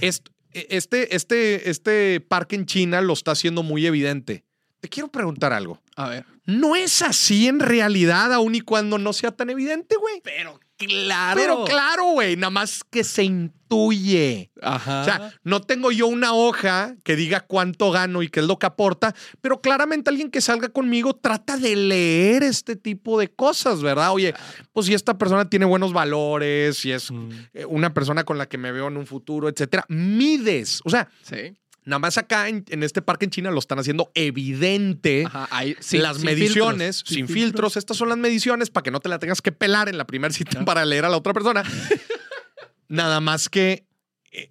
Est- 0.00 0.28
Este, 0.54 1.16
este, 1.16 1.70
este 1.70 2.20
parque 2.20 2.56
en 2.56 2.66
China 2.66 3.00
lo 3.00 3.14
está 3.14 3.30
haciendo 3.30 3.62
muy 3.62 3.86
evidente. 3.86 4.44
Te 4.80 4.88
quiero 4.90 5.08
preguntar 5.08 5.52
algo. 5.54 5.80
A 5.96 6.08
ver. 6.10 6.26
No 6.44 6.76
es 6.76 7.00
así 7.00 7.46
en 7.48 7.58
realidad, 7.60 8.32
aun 8.34 8.54
y 8.54 8.60
cuando 8.60 8.98
no 8.98 9.12
sea 9.14 9.30
tan 9.32 9.48
evidente, 9.48 9.96
güey. 9.96 10.20
Pero 10.22 10.60
claro. 10.86 11.40
Pero 11.40 11.64
claro, 11.64 12.04
güey, 12.12 12.36
nada 12.36 12.50
más 12.50 12.82
que 12.90 13.04
se 13.04 13.24
intuye. 13.24 14.50
Ajá. 14.60 15.00
O 15.00 15.04
sea, 15.04 15.32
no 15.44 15.60
tengo 15.62 15.90
yo 15.92 16.06
una 16.06 16.34
hoja 16.34 16.94
que 17.04 17.16
diga 17.16 17.40
cuánto 17.40 17.90
gano 17.90 18.22
y 18.22 18.28
qué 18.28 18.40
es 18.40 18.46
lo 18.46 18.58
que 18.58 18.66
aporta, 18.66 19.14
pero 19.40 19.60
claramente 19.60 20.10
alguien 20.10 20.30
que 20.30 20.40
salga 20.40 20.68
conmigo 20.68 21.14
trata 21.14 21.56
de 21.56 21.76
leer 21.76 22.42
este 22.42 22.76
tipo 22.76 23.18
de 23.18 23.28
cosas, 23.28 23.82
¿verdad? 23.82 24.12
Oye, 24.12 24.34
pues 24.72 24.86
si 24.86 24.94
esta 24.94 25.16
persona 25.16 25.48
tiene 25.48 25.64
buenos 25.64 25.92
valores, 25.92 26.76
si 26.78 26.92
es 26.92 27.10
Mm, 27.10 27.30
eh, 27.54 27.64
una 27.66 27.92
persona 27.92 28.24
con 28.24 28.38
la 28.38 28.46
que 28.46 28.58
me 28.58 28.72
veo 28.72 28.88
en 28.88 28.96
un 28.96 29.06
futuro, 29.06 29.48
etcétera, 29.48 29.84
mides. 29.88 30.80
O 30.84 30.90
sea, 30.90 31.08
Sí. 31.22 31.56
Nada 31.84 31.98
más 31.98 32.16
acá 32.18 32.48
en, 32.48 32.64
en 32.68 32.82
este 32.82 33.02
parque 33.02 33.24
en 33.24 33.30
China 33.30 33.50
lo 33.50 33.58
están 33.58 33.78
haciendo 33.78 34.10
evidente. 34.14 35.24
Ajá. 35.26 35.48
Sin- 35.80 36.02
las 36.02 36.16
sin 36.18 36.26
mediciones, 36.26 36.98
filtros, 37.04 37.14
sin, 37.14 37.28
filtros. 37.28 37.76
estas 37.76 37.96
son 37.96 38.08
las 38.08 38.18
mediciones 38.18 38.70
para 38.70 38.82
que 38.84 38.90
no 38.90 39.00
te 39.00 39.08
la 39.08 39.18
tengas 39.18 39.42
que 39.42 39.52
pelar 39.52 39.88
en 39.88 39.98
la 39.98 40.06
primera 40.06 40.32
cita 40.32 40.64
para 40.64 40.84
leer 40.84 41.04
a 41.04 41.08
la 41.08 41.16
otra 41.16 41.32
persona. 41.32 41.62
nada 42.88 43.20
más 43.20 43.48
que 43.48 43.86
eh, 44.32 44.50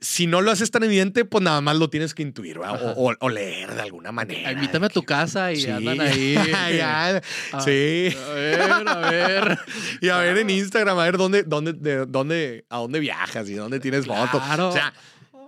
si 0.00 0.26
no 0.26 0.40
lo 0.40 0.50
haces 0.50 0.70
tan 0.70 0.82
evidente, 0.82 1.24
pues 1.24 1.44
nada 1.44 1.60
más 1.60 1.76
lo 1.76 1.88
tienes 1.90 2.14
que 2.14 2.22
intuir 2.22 2.58
o, 2.58 2.62
o- 2.62 3.14
o 3.18 3.28
leer 3.28 3.74
de 3.74 3.82
alguna 3.82 4.10
manera. 4.12 4.52
Invítame 4.52 4.86
a 4.86 4.90
tu 4.90 5.02
casa 5.02 5.52
y 5.52 5.60
Sí. 5.60 5.70
andan 5.70 6.00
ahí. 6.00 6.34
Ya, 6.76 7.20
Ah, 7.52 7.60
sí. 7.60 8.14
A 8.28 8.32
ver, 8.32 8.60
a 8.88 9.10
ver. 9.10 9.58
Y 10.00 10.08
a 10.08 10.16
ver 10.18 10.38
en 10.38 10.50
Instagram, 10.50 10.98
a 10.98 11.04
ver 11.04 11.16
dónde, 11.16 11.42
dónde, 11.44 11.74
de 11.74 12.06
dónde, 12.06 12.64
a 12.68 12.78
dónde 12.78 12.98
viajas 13.00 13.48
y 13.48 13.54
dónde 13.54 13.78
tienes 13.78 14.06
fotos. 14.06 14.42
Claro. 14.42 14.70
O 14.70 14.72
sea, 14.72 14.92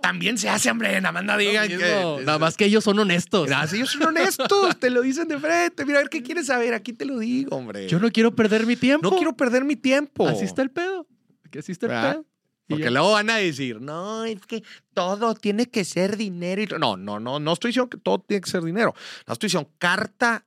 también 0.05 0.37
se 0.37 0.47
hace, 0.49 0.69
hombre, 0.69 1.01
nada 1.01 1.11
más 1.11 1.23
no 1.23 1.35
digan 1.35 1.67
que. 1.67 2.21
Nada 2.23 2.37
más 2.37 2.55
que 2.55 2.65
ellos 2.65 2.83
son 2.83 2.99
honestos. 2.99 3.47
Gracias, 3.47 3.73
ellos 3.73 3.89
son 3.89 4.03
honestos, 4.03 4.79
te 4.79 4.91
lo 4.91 5.01
dicen 5.01 5.27
de 5.27 5.39
frente. 5.39 5.83
Mira, 5.83 5.97
a 5.97 6.01
ver 6.03 6.09
qué 6.11 6.21
quieres 6.21 6.45
saber, 6.45 6.75
aquí 6.75 6.93
te 6.93 7.05
lo 7.05 7.17
digo, 7.17 7.55
hombre. 7.55 7.87
Yo 7.87 7.97
no 7.97 8.11
quiero 8.11 8.35
perder 8.35 8.67
mi 8.67 8.75
tiempo. 8.75 9.09
No 9.09 9.15
quiero 9.15 9.35
perder 9.35 9.63
mi 9.63 9.75
tiempo. 9.75 10.27
Así 10.27 10.45
está 10.45 10.61
el 10.61 10.69
pedo. 10.69 11.07
Que 11.49 11.57
así 11.57 11.71
está 11.71 11.87
el 11.87 11.91
¿Verdad? 11.93 12.13
pedo. 12.13 12.25
Porque 12.67 12.83
ya. 12.83 12.91
luego 12.91 13.13
van 13.13 13.31
a 13.31 13.37
decir, 13.37 13.81
no, 13.81 14.25
es 14.25 14.45
que 14.45 14.63
todo 14.93 15.33
tiene 15.33 15.65
que 15.65 15.83
ser 15.83 16.17
dinero. 16.17 16.61
Y... 16.61 16.67
No, 16.79 16.97
no, 16.97 17.19
no, 17.19 17.39
no 17.39 17.53
estoy 17.53 17.69
diciendo 17.69 17.89
que 17.89 17.97
todo 17.97 18.19
tiene 18.19 18.41
que 18.41 18.49
ser 18.51 18.63
dinero. 18.63 18.93
No 19.25 19.33
estoy 19.33 19.47
diciendo 19.47 19.71
carta, 19.79 20.45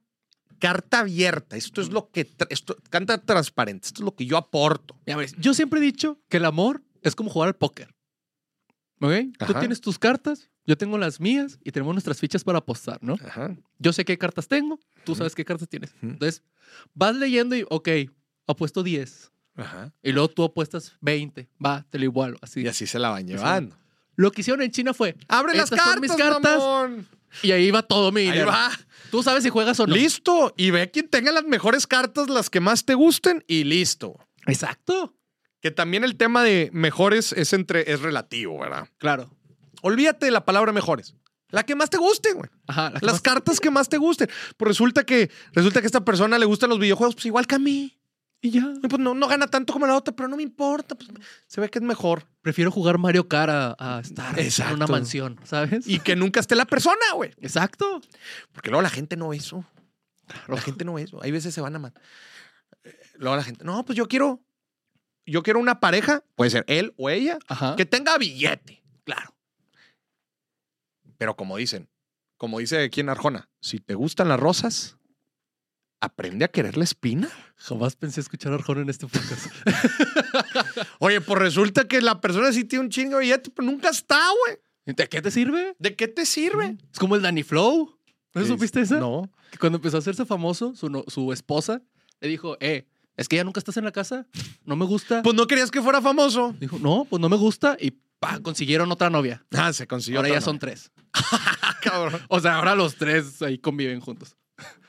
carta 0.60 1.00
abierta. 1.00 1.56
Esto 1.56 1.80
es 1.80 1.90
lo 1.90 2.10
que, 2.10 2.30
esto, 2.48 2.76
carta 2.90 3.18
transparente. 3.18 3.88
Esto 3.88 4.02
es 4.02 4.04
lo 4.04 4.14
que 4.14 4.24
yo 4.24 4.36
aporto. 4.36 4.96
Mira, 5.04 5.18
ves, 5.18 5.34
yo 5.36 5.52
siempre 5.52 5.80
he 5.80 5.82
dicho 5.82 6.20
que 6.28 6.36
el 6.36 6.44
amor 6.44 6.84
es 7.02 7.16
como 7.16 7.28
jugar 7.28 7.48
al 7.48 7.56
póker. 7.56 7.97
¿Ok? 9.00 9.12
Tú 9.38 9.44
Ajá. 9.44 9.60
tienes 9.60 9.80
tus 9.80 9.98
cartas, 9.98 10.50
yo 10.66 10.76
tengo 10.76 10.98
las 10.98 11.20
mías 11.20 11.58
y 11.64 11.70
tenemos 11.72 11.94
nuestras 11.94 12.18
fichas 12.18 12.44
para 12.44 12.58
apostar, 12.58 12.98
¿no? 13.02 13.14
Ajá. 13.24 13.56
Yo 13.78 13.92
sé 13.92 14.04
qué 14.04 14.18
cartas 14.18 14.48
tengo, 14.48 14.78
tú 15.04 15.14
sabes 15.14 15.34
qué 15.34 15.44
cartas 15.44 15.68
tienes. 15.68 15.94
Entonces, 16.02 16.42
vas 16.94 17.14
leyendo 17.16 17.54
y, 17.56 17.64
ok, 17.70 17.88
apuesto 18.46 18.82
10. 18.82 19.30
Ajá. 19.56 19.92
Y 20.02 20.12
luego 20.12 20.28
tú 20.28 20.44
apuestas 20.44 20.96
20. 21.00 21.48
Va, 21.64 21.84
te 21.90 21.98
lo 21.98 22.04
igualo. 22.04 22.38
Así. 22.42 22.60
Y 22.62 22.68
así 22.68 22.86
se 22.86 22.98
la 22.98 23.08
van 23.10 23.26
llevando. 23.26 23.76
Lo 24.16 24.30
que 24.32 24.40
hicieron 24.40 24.62
en 24.62 24.70
China 24.72 24.94
fue, 24.94 25.16
Abre 25.28 25.56
las 25.56 25.70
cartas, 25.70 26.00
mis 26.00 26.12
cartas. 26.12 26.58
mamón. 26.58 27.08
y 27.42 27.52
ahí 27.52 27.70
va 27.70 27.82
todo 27.82 28.10
mi 28.12 28.22
Ahí 28.22 28.26
dinero. 28.32 28.48
va. 28.48 28.70
Tú 29.12 29.22
sabes 29.22 29.42
si 29.44 29.48
juegas 29.50 29.78
o 29.80 29.86
no. 29.86 29.94
Listo. 29.94 30.52
Y 30.56 30.70
ve 30.70 30.90
quien 30.90 31.08
tenga 31.08 31.30
las 31.32 31.44
mejores 31.44 31.86
cartas, 31.86 32.28
las 32.28 32.50
que 32.50 32.58
más 32.60 32.84
te 32.84 32.94
gusten, 32.94 33.44
y 33.46 33.62
listo. 33.64 34.18
Exacto. 34.46 35.14
Que 35.60 35.70
también 35.70 36.04
el 36.04 36.16
tema 36.16 36.42
de 36.42 36.70
mejores 36.72 37.32
es 37.32 37.52
entre, 37.52 37.90
es 37.92 38.00
relativo, 38.00 38.58
¿verdad? 38.60 38.88
Claro. 38.98 39.30
Olvídate 39.82 40.26
de 40.26 40.32
la 40.32 40.44
palabra 40.44 40.72
mejores. 40.72 41.14
La 41.50 41.62
que 41.62 41.74
más 41.74 41.88
te 41.90 41.96
guste, 41.96 42.32
güey. 42.34 42.48
Ajá. 42.66 42.90
la 42.90 42.98
Las 43.02 43.14
más- 43.14 43.22
cartas 43.22 43.58
que 43.58 43.70
más 43.70 43.88
te 43.88 43.96
gusten. 43.96 44.28
Pues 44.56 44.68
resulta 44.68 45.04
que, 45.04 45.30
resulta 45.52 45.80
que 45.80 45.86
a 45.86 45.88
esta 45.88 46.04
persona 46.04 46.38
le 46.38 46.44
gustan 46.46 46.68
los 46.70 46.78
videojuegos, 46.78 47.14
pues 47.14 47.26
igual 47.26 47.46
que 47.46 47.54
a 47.54 47.58
mí. 47.58 47.94
Y 48.40 48.50
ya. 48.50 48.72
Y 48.82 48.86
Pues 48.86 49.00
no, 49.00 49.14
no 49.14 49.26
gana 49.26 49.48
tanto 49.48 49.72
como 49.72 49.86
la 49.86 49.96
otra, 49.96 50.14
pero 50.14 50.28
no 50.28 50.36
me 50.36 50.42
importa. 50.44 50.94
Pues 50.94 51.08
se 51.48 51.60
ve 51.60 51.68
que 51.70 51.78
es 51.80 51.84
mejor. 51.84 52.24
Prefiero 52.42 52.70
jugar 52.70 52.98
Mario 52.98 53.26
Kart 53.28 53.50
a, 53.50 53.96
a 53.96 54.00
estar 54.00 54.38
Exacto. 54.38 54.70
en 54.74 54.76
una 54.76 54.86
mansión, 54.86 55.40
¿sabes? 55.44 55.88
Y 55.88 55.98
que 56.00 56.14
nunca 56.14 56.38
esté 56.38 56.54
la 56.54 56.66
persona, 56.66 57.00
güey. 57.14 57.30
Exacto. 57.40 58.00
Porque 58.52 58.70
luego 58.70 58.82
la 58.82 58.90
gente 58.90 59.16
no 59.16 59.28
ve 59.30 59.38
eso. 59.38 59.64
La 60.46 60.60
gente 60.60 60.84
no 60.84 60.94
ve 60.94 61.02
eso. 61.02 61.18
Hay 61.22 61.30
veces 61.32 61.52
se 61.54 61.60
van 61.62 61.74
a 61.74 61.78
matar. 61.78 62.02
Luego 63.16 63.34
la 63.36 63.42
gente, 63.42 63.64
no, 63.64 63.84
pues 63.84 63.96
yo 63.96 64.06
quiero, 64.06 64.40
yo 65.30 65.42
quiero 65.42 65.58
una 65.60 65.80
pareja, 65.80 66.22
puede 66.34 66.50
ser 66.50 66.64
él 66.68 66.94
o 66.96 67.10
ella, 67.10 67.38
Ajá. 67.48 67.76
que 67.76 67.84
tenga 67.86 68.16
billete. 68.18 68.82
Claro. 69.04 69.34
Pero 71.16 71.36
como 71.36 71.56
dicen, 71.56 71.88
como 72.36 72.58
dice 72.60 72.82
aquí 72.82 73.00
en 73.00 73.08
Arjona, 73.08 73.48
si 73.60 73.78
te 73.78 73.94
gustan 73.94 74.28
las 74.28 74.38
rosas, 74.38 74.96
aprende 76.00 76.44
a 76.44 76.48
querer 76.48 76.76
la 76.76 76.84
espina. 76.84 77.28
Jamás 77.56 77.96
pensé 77.96 78.20
escuchar 78.20 78.52
a 78.52 78.56
Arjona 78.56 78.82
en 78.82 78.90
este 78.90 79.06
podcast. 79.06 79.46
Oye, 81.00 81.20
pues 81.20 81.38
resulta 81.40 81.86
que 81.88 82.00
la 82.00 82.20
persona 82.20 82.52
sí 82.52 82.64
tiene 82.64 82.84
un 82.84 82.90
chingo 82.90 83.16
de 83.16 83.22
billete, 83.24 83.50
pero 83.50 83.66
nunca 83.66 83.88
está, 83.90 84.20
güey. 84.46 84.58
¿De 84.86 85.08
qué 85.08 85.20
te 85.20 85.30
sirve? 85.30 85.74
¿De 85.78 85.96
qué 85.96 86.08
te 86.08 86.24
sirve? 86.24 86.76
Es 86.92 86.98
como 86.98 87.16
el 87.16 87.22
Danny 87.22 87.42
Flow. 87.42 87.98
¿No 88.34 88.44
supiste 88.46 88.80
esa? 88.80 88.98
No. 89.00 89.30
Que 89.50 89.58
cuando 89.58 89.76
empezó 89.76 89.96
a 89.96 90.00
hacerse 90.00 90.24
famoso, 90.24 90.74
su, 90.74 90.88
no- 90.88 91.04
su 91.08 91.32
esposa 91.32 91.82
le 92.20 92.28
dijo, 92.28 92.56
eh, 92.60 92.86
es 93.18 93.28
que 93.28 93.36
ya 93.36 93.44
nunca 93.44 93.58
estás 93.60 93.76
en 93.76 93.84
la 93.84 93.92
casa, 93.92 94.26
no 94.64 94.76
me 94.76 94.86
gusta. 94.86 95.22
Pues 95.22 95.36
no 95.36 95.46
querías 95.46 95.70
que 95.70 95.82
fuera 95.82 96.00
famoso. 96.00 96.54
Dijo, 96.58 96.78
no, 96.78 97.04
pues 97.04 97.20
no 97.20 97.28
me 97.28 97.36
gusta 97.36 97.76
y 97.78 97.90
pa, 98.18 98.40
consiguieron 98.40 98.90
otra 98.90 99.10
novia. 99.10 99.44
Ah, 99.52 99.72
se 99.74 99.86
consiguió. 99.86 100.20
ahora 100.20 100.28
otra 100.30 100.38
ya 100.40 100.44
son 100.44 100.58
tres. 100.58 100.90
cabrón. 101.82 102.22
O 102.28 102.40
sea, 102.40 102.56
ahora 102.56 102.74
los 102.74 102.96
tres 102.96 103.42
ahí 103.42 103.58
conviven 103.58 104.00
juntos. 104.00 104.36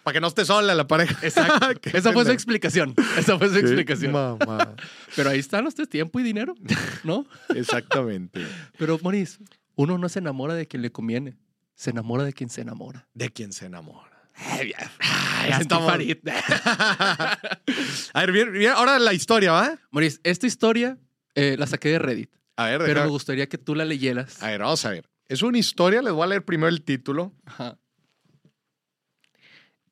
Para 0.03 0.13
que 0.13 0.21
no 0.21 0.27
esté 0.27 0.45
sola 0.45 0.73
la 0.73 0.88
pareja. 0.88 1.17
Exacto. 1.25 1.69
Qué 1.82 1.89
Esa 1.89 2.01
fue 2.13 2.23
su 2.23 2.30
pendejo. 2.30 2.32
explicación. 2.34 2.95
Esa 3.17 3.38
fue 3.38 3.47
su 3.49 3.55
Qué 3.55 3.59
explicación. 3.59 4.11
mamá. 4.13 4.75
Pero 5.15 5.30
ahí 5.30 5.39
están 5.39 5.65
los 5.65 5.75
tres, 5.75 5.89
tiempo 5.89 6.19
y 6.19 6.23
dinero, 6.23 6.55
¿no? 7.03 7.25
Exactamente. 7.53 8.45
Pero, 8.77 8.97
Maurice, 9.03 9.39
uno 9.75 9.97
no 9.97 10.07
se 10.09 10.19
enamora 10.19 10.53
de 10.53 10.67
quien 10.67 10.82
le 10.82 10.91
conviene. 10.91 11.38
Se 11.75 11.91
enamora 11.91 12.23
de 12.23 12.34
quien 12.34 12.49
se 12.49 12.61
enamora. 12.61 13.07
De 13.13 13.30
quién 13.30 13.53
se 13.53 13.65
enamora. 13.65 14.09
A 18.13 18.19
ver, 18.21 18.31
bien, 18.31 18.51
bien, 18.53 18.71
ahora 18.71 18.99
la 18.99 19.13
historia, 19.13 19.51
¿va? 19.51 19.77
Maurice, 19.91 20.19
esta 20.23 20.47
historia 20.47 20.97
eh, 21.35 21.55
la 21.57 21.67
saqué 21.67 21.89
de 21.89 21.99
Reddit, 21.99 22.31
A 22.55 22.65
ver, 22.65 22.79
pero 22.79 22.93
deja- 22.93 23.03
me 23.05 23.09
gustaría 23.11 23.47
que 23.47 23.57
tú 23.57 23.75
la 23.75 23.85
leyeras. 23.85 24.41
A 24.41 24.47
ver, 24.47 24.61
vamos 24.61 24.83
a 24.85 24.91
ver. 24.91 25.09
Es 25.27 25.41
una 25.43 25.57
historia, 25.57 26.01
les 26.01 26.13
voy 26.13 26.23
a 26.23 26.27
leer 26.27 26.45
primero 26.45 26.69
el 26.69 26.81
título. 26.83 27.33
Ajá. 27.45 27.77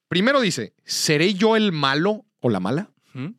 Primero 0.08 0.40
dice, 0.42 0.74
¿seré 0.86 1.34
yo 1.34 1.56
el 1.56 1.72
malo 1.72 2.26
o 2.40 2.50
la 2.50 2.60
mala? 2.60 2.92
¿Mm? 3.14 3.32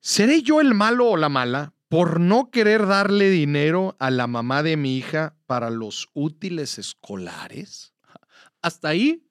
¿Seré 0.00 0.42
yo 0.42 0.60
el 0.60 0.74
malo 0.74 1.10
o 1.10 1.16
la 1.16 1.28
mala 1.28 1.74
por 1.88 2.20
no 2.20 2.50
querer 2.50 2.86
darle 2.86 3.30
dinero 3.30 3.96
a 4.00 4.10
la 4.10 4.26
mamá 4.26 4.62
de 4.62 4.76
mi 4.76 4.96
hija 4.96 5.36
para 5.46 5.70
los 5.70 6.08
útiles 6.14 6.78
escolares? 6.78 7.92
Hasta 8.62 8.88
ahí, 8.88 9.22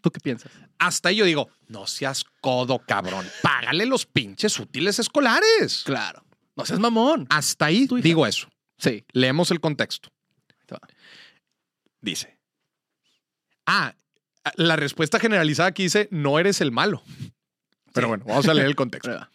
¿tú 0.00 0.10
qué 0.10 0.20
piensas? 0.20 0.50
Hasta 0.78 1.08
ahí 1.10 1.16
yo 1.16 1.24
digo, 1.24 1.48
no 1.68 1.86
seas 1.86 2.24
codo, 2.40 2.78
cabrón. 2.78 3.26
Págale 3.42 3.86
los 3.86 4.06
pinches 4.06 4.58
útiles 4.58 4.98
escolares. 4.98 5.82
Claro. 5.84 6.24
No 6.56 6.64
seas 6.64 6.78
mamón. 6.80 7.26
Hasta 7.30 7.66
ahí 7.66 7.86
digo 8.02 8.26
eso. 8.26 8.48
Sí. 8.78 9.04
Leemos 9.12 9.50
el 9.50 9.60
contexto. 9.60 10.10
Dice. 12.00 12.38
Ah, 13.66 13.94
la 14.56 14.76
respuesta 14.76 15.18
generalizada 15.18 15.68
aquí 15.70 15.84
dice, 15.84 16.08
no 16.10 16.38
eres 16.38 16.60
el 16.60 16.70
malo. 16.70 17.02
Pero 17.92 18.06
Sí. 18.06 18.08
bueno, 18.08 18.24
vamos 18.26 18.48
a 18.48 18.54
leer 18.54 18.66
el 18.66 18.76
contexto. 18.76 19.28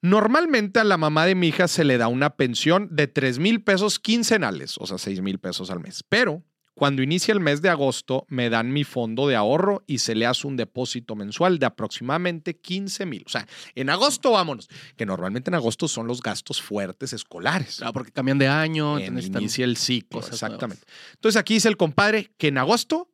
Normalmente 0.00 0.78
a 0.80 0.84
la 0.84 0.96
mamá 0.96 1.26
de 1.26 1.34
mi 1.34 1.48
hija 1.48 1.66
se 1.68 1.84
le 1.84 1.98
da 1.98 2.06
una 2.08 2.36
pensión 2.36 2.88
de 2.92 3.08
3 3.08 3.38
mil 3.40 3.62
pesos 3.64 3.98
quincenales, 3.98 4.76
o 4.78 4.86
sea, 4.86 4.96
6 4.96 5.20
mil 5.22 5.38
pesos 5.40 5.70
al 5.70 5.80
mes. 5.80 6.04
Pero 6.08 6.44
cuando 6.78 7.02
inicia 7.02 7.32
el 7.34 7.40
mes 7.40 7.60
de 7.60 7.68
agosto, 7.70 8.24
me 8.28 8.48
dan 8.50 8.72
mi 8.72 8.84
fondo 8.84 9.26
de 9.26 9.34
ahorro 9.34 9.82
y 9.88 9.98
se 9.98 10.14
le 10.14 10.26
hace 10.26 10.46
un 10.46 10.56
depósito 10.56 11.16
mensual 11.16 11.58
de 11.58 11.66
aproximadamente 11.66 12.56
15 12.56 13.04
mil. 13.04 13.24
O 13.26 13.28
sea, 13.28 13.48
en 13.74 13.90
agosto 13.90 14.30
vámonos, 14.30 14.68
que 14.96 15.04
normalmente 15.04 15.50
en 15.50 15.56
agosto 15.56 15.88
son 15.88 16.06
los 16.06 16.22
gastos 16.22 16.62
fuertes 16.62 17.12
escolares. 17.12 17.78
Claro, 17.78 17.92
porque 17.94 18.12
cambian 18.12 18.38
de 18.38 18.46
año. 18.46 18.96
En- 19.00 19.18
inicia 19.18 19.64
el 19.64 19.76
ciclo, 19.76 20.20
exactamente. 20.20 20.84
Entonces 21.14 21.36
aquí 21.40 21.54
dice 21.54 21.66
el 21.68 21.76
compadre 21.76 22.30
que 22.38 22.46
en 22.48 22.58
agosto 22.58 23.10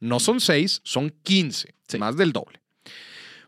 no 0.00 0.18
son 0.18 0.40
6, 0.40 0.80
son 0.82 1.10
15, 1.22 1.74
Sí. 1.86 1.98
más 1.98 2.16
del 2.16 2.32
doble. 2.32 2.62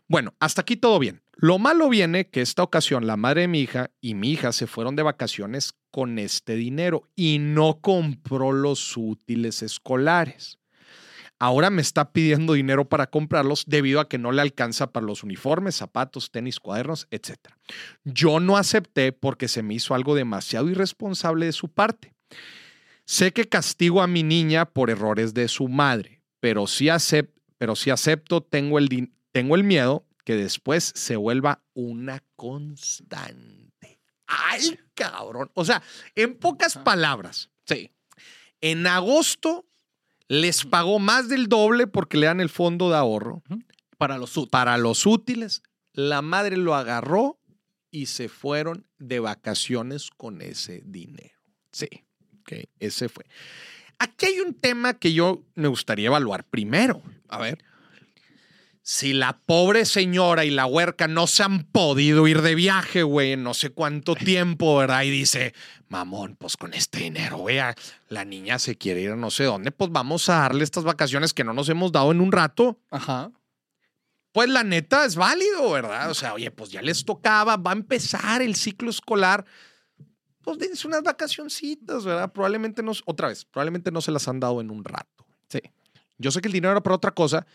Bueno, 0.07 0.33
hasta 0.39 0.61
aquí 0.61 0.77
todo 0.77 0.97
bien. 0.99 1.21
Lo 1.39 1.59
malo 1.59 1.87
viene 1.87 2.29
que 2.29 2.41
esta 2.41 2.63
ocasión 2.63 3.05
la 3.05 3.15
madre 3.15 3.41
de 3.41 3.47
mi 3.47 3.61
hija 3.61 3.91
y 4.01 4.15
mi 4.15 4.31
hija 4.31 4.51
se 4.51 4.65
fueron 4.65 4.95
de 4.95 5.03
vacaciones 5.03 5.75
con 5.91 6.17
este 6.17 6.55
dinero 6.55 7.03
y 7.15 7.37
no 7.37 7.79
compró 7.79 8.51
los 8.51 8.97
útiles 8.97 9.61
escolares. 9.61 10.57
Ahora 11.37 11.69
me 11.69 11.83
está 11.83 12.11
pidiendo 12.11 12.53
dinero 12.53 12.89
para 12.89 13.11
comprarlos 13.11 13.65
debido 13.67 13.99
a 13.99 14.09
que 14.09 14.17
no 14.17 14.31
le 14.31 14.41
alcanza 14.41 14.91
para 14.91 15.05
los 15.05 15.21
uniformes, 15.21 15.75
zapatos, 15.75 16.31
tenis, 16.31 16.59
cuadernos, 16.59 17.07
etc. 17.11 17.35
Yo 18.03 18.39
no 18.39 18.57
acepté 18.57 19.11
porque 19.11 19.47
se 19.47 19.61
me 19.61 19.75
hizo 19.75 19.93
algo 19.93 20.15
demasiado 20.15 20.69
irresponsable 20.69 21.45
de 21.45 21.51
su 21.51 21.69
parte. 21.69 22.15
Sé 23.05 23.31
que 23.31 23.47
castigo 23.47 24.01
a 24.01 24.07
mi 24.07 24.23
niña 24.23 24.65
por 24.65 24.89
errores 24.89 25.35
de 25.35 25.47
su 25.47 25.67
madre, 25.67 26.23
pero 26.39 26.65
sí, 26.65 26.89
pero 27.59 27.75
sí 27.75 27.91
acepto, 27.91 28.41
tengo 28.41 28.79
el 28.79 29.63
miedo 29.63 30.06
que 30.27 30.35
después 30.35 30.91
se 30.93 31.15
vuelva 31.15 31.63
una 31.73 32.21
constante. 32.35 34.01
¡Ay, 34.25 34.77
cabrón! 34.93 35.49
O 35.53 35.63
sea, 35.63 35.81
en 36.15 36.35
pocas 36.37 36.77
palabras, 36.77 37.49
Sí. 37.65 37.91
en 38.59 38.85
agosto 38.87 39.65
les 40.27 40.65
pagó 40.65 40.99
más 40.99 41.29
del 41.29 41.47
doble 41.47 41.87
porque 41.87 42.17
le 42.17 42.25
dan 42.25 42.41
el 42.41 42.49
fondo 42.49 42.89
de 42.89 42.97
ahorro 42.97 43.41
Para 43.97 44.17
los 44.17 44.35
útiles. 44.35 44.49
para 44.51 44.77
los 44.77 45.05
útiles. 45.05 45.63
La 45.93 46.21
madre 46.21 46.57
lo 46.57 46.75
agarró 46.75 47.39
y 47.89 48.07
se 48.07 48.27
fueron 48.27 48.85
de 48.97 49.21
vacaciones 49.21 50.09
con 50.09 50.41
ese 50.41 50.81
dinero. 50.85 51.39
Sí. 51.71 51.87
Ok, 52.41 52.67
ese 52.81 53.07
fue. 53.07 53.23
Aquí 53.97 54.25
hay 54.25 54.41
un 54.41 54.53
tema 54.53 54.93
que 54.99 55.13
yo 55.13 55.45
me 55.55 55.69
gustaría 55.69 56.07
evaluar 56.07 56.43
primero. 56.43 57.01
A 57.29 57.39
ver. 57.39 57.63
Si 58.89 59.11
la 59.11 59.37
pobre 59.39 59.83
señora 59.83 60.45
y 60.45 60.49
la 60.49 60.65
huerca 60.65 61.09
no 61.09 61.27
se 61.27 61.43
han 61.43 61.65
podido 61.65 62.25
ir 62.25 62.41
de 62.41 62.55
viaje, 62.55 63.03
güey, 63.03 63.33
en 63.33 63.43
no 63.43 63.53
sé 63.53 63.69
cuánto 63.69 64.15
tiempo, 64.15 64.77
¿verdad? 64.77 65.03
Y 65.03 65.09
dice, 65.09 65.53
mamón, 65.89 66.37
pues 66.37 66.55
con 66.55 66.73
este 66.73 66.99
dinero, 66.99 67.39
güey, 67.39 67.59
la 68.07 68.23
niña 68.23 68.59
se 68.59 68.77
quiere 68.77 69.01
ir 69.01 69.11
a 69.11 69.15
no 69.17 69.29
sé 69.29 69.43
dónde, 69.43 69.71
pues 69.71 69.91
vamos 69.91 70.29
a 70.29 70.35
darle 70.35 70.63
estas 70.63 70.85
vacaciones 70.85 71.33
que 71.33 71.43
no 71.43 71.51
nos 71.51 71.67
hemos 71.67 71.91
dado 71.91 72.13
en 72.13 72.21
un 72.21 72.31
rato. 72.31 72.79
Ajá. 72.89 73.29
Pues 74.31 74.47
la 74.47 74.63
neta 74.63 75.03
es 75.03 75.17
válido, 75.17 75.69
¿verdad? 75.69 76.09
O 76.09 76.13
sea, 76.13 76.33
oye, 76.33 76.49
pues 76.49 76.69
ya 76.69 76.81
les 76.81 77.03
tocaba, 77.03 77.57
va 77.57 77.71
a 77.71 77.75
empezar 77.75 78.41
el 78.41 78.55
ciclo 78.55 78.89
escolar. 78.89 79.43
Pues 80.41 80.59
dense 80.59 80.87
unas 80.87 81.03
vacacioncitas, 81.03 82.05
¿verdad? 82.05 82.31
Probablemente 82.31 82.81
no, 82.81 82.93
otra 83.03 83.27
vez, 83.27 83.43
probablemente 83.43 83.91
no 83.91 83.99
se 83.99 84.11
las 84.11 84.29
han 84.29 84.39
dado 84.39 84.61
en 84.61 84.71
un 84.71 84.85
rato. 84.85 85.27
Sí. 85.49 85.59
Yo 86.17 86.31
sé 86.31 86.39
que 86.39 86.47
el 86.47 86.53
dinero 86.53 86.71
era 86.71 86.81
para 86.81 86.95
otra 86.95 87.11
cosa, 87.11 87.45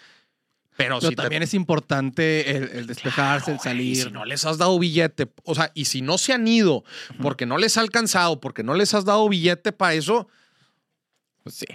pero, 0.76 0.98
Pero 0.98 1.00
si 1.00 1.08
te- 1.16 1.22
también 1.22 1.42
es 1.42 1.54
importante 1.54 2.50
el, 2.56 2.62
el 2.70 2.86
despejarse, 2.86 3.52
el 3.52 3.58
Claro, 3.58 3.74
güey, 3.76 3.94
salir. 3.94 4.04
Si 4.04 4.10
no 4.10 4.24
les 4.24 4.44
has 4.46 4.58
dado 4.58 4.78
billete, 4.78 5.30
o 5.44 5.54
sea, 5.54 5.70
y 5.74 5.84
si 5.86 6.00
no 6.02 6.16
se 6.18 6.32
han 6.32 6.46
ido 6.48 6.84
porque 7.20 7.44
no 7.46 7.58
les 7.58 7.76
ha 7.76 7.80
alcanzado, 7.82 8.40
porque 8.40 8.62
no 8.62 8.74
les 8.74 8.94
has 8.94 9.04
dado 9.04 9.28
billete 9.28 9.72
para 9.72 9.94
eso, 9.94 10.28
Pues 11.42 11.56
sí. 11.56 11.66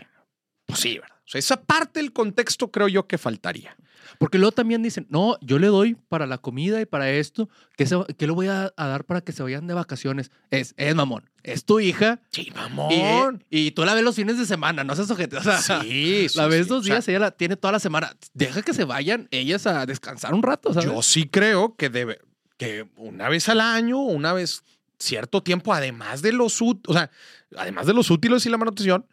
pues 0.66 0.80
sí, 0.80 0.98
¿verdad? 1.00 1.16
O 1.28 1.30
sea, 1.30 1.40
esa 1.40 1.62
parte 1.62 2.00
del 2.00 2.14
contexto 2.14 2.72
creo 2.72 2.88
yo 2.88 3.06
que 3.08 3.18
faltaría. 3.18 3.76
Porque 4.18 4.38
luego 4.38 4.54
también 4.54 4.82
dicen, 4.82 5.06
no, 5.10 5.38
yo 5.42 5.60
le 5.60 5.68
doy 5.68 5.96
para 6.08 6.26
la 6.26 6.38
comida 6.38 6.80
y 6.82 6.86
para 6.86 7.12
esto, 7.12 7.50
¿qué, 7.76 7.86
se, 7.86 7.98
qué 8.18 8.26
le 8.26 8.32
voy 8.34 8.48
a, 8.48 8.72
a 8.76 8.88
dar 8.88 9.04
para 9.04 9.20
que 9.22 9.34
se 9.34 9.44
vayan 9.44 9.68
de 9.68 9.74
vacaciones? 9.74 10.32
Es, 10.50 10.74
es 10.78 10.96
mamón, 10.96 11.30
es 11.44 11.66
tu 11.66 11.80
hija 11.82 12.22
Sí, 12.32 12.48
y, 12.48 12.52
mamón. 12.52 13.44
y 13.50 13.72
tú 13.72 13.84
la 13.86 13.94
ves 13.94 14.04
los 14.04 14.16
fines 14.16 14.38
de 14.40 14.46
semana, 14.46 14.84
no 14.86 14.96
seas 14.96 15.12
ojete. 15.12 15.36
O 15.38 15.44
sea, 15.44 15.60
Sí, 15.82 16.28
sí, 16.30 16.38
la 16.38 16.48
ves 16.48 16.64
sí. 16.66 16.70
dos 16.70 16.80
O 16.80 16.84
sea, 16.86 16.96
días, 16.96 17.08
ella 17.10 17.20
la 17.20 17.32
tiene 17.32 17.58
toda 17.58 17.74
la 17.74 17.80
semana. 17.80 18.16
Deja 18.34 18.62
que 18.62 18.74
se 18.74 18.86
vayan 18.86 19.28
ellas 19.32 19.68
a 19.68 19.86
descansar 19.86 20.34
un 20.34 20.42
rato, 20.42 20.74
¿sabes? 20.74 20.90
Yo 20.90 21.02
sí 21.04 21.28
creo 21.28 21.76
que 21.76 21.90
debe, 21.90 22.20
que 22.58 22.88
una 22.96 23.28
vez 23.30 23.50
al 23.50 23.60
año, 23.60 24.00
una 24.00 24.32
vez 24.34 24.64
cierto 25.00 25.44
tiempo, 25.44 25.74
además 25.74 26.22
de 26.22 26.32
los 26.32 26.60
o 26.62 26.80
sea, 26.94 27.12
además 27.56 27.86
de 27.86 27.94
los 27.94 28.10
útiles 28.10 28.46
y 28.46 28.50
la 28.50 28.58
manutención, 28.58 29.06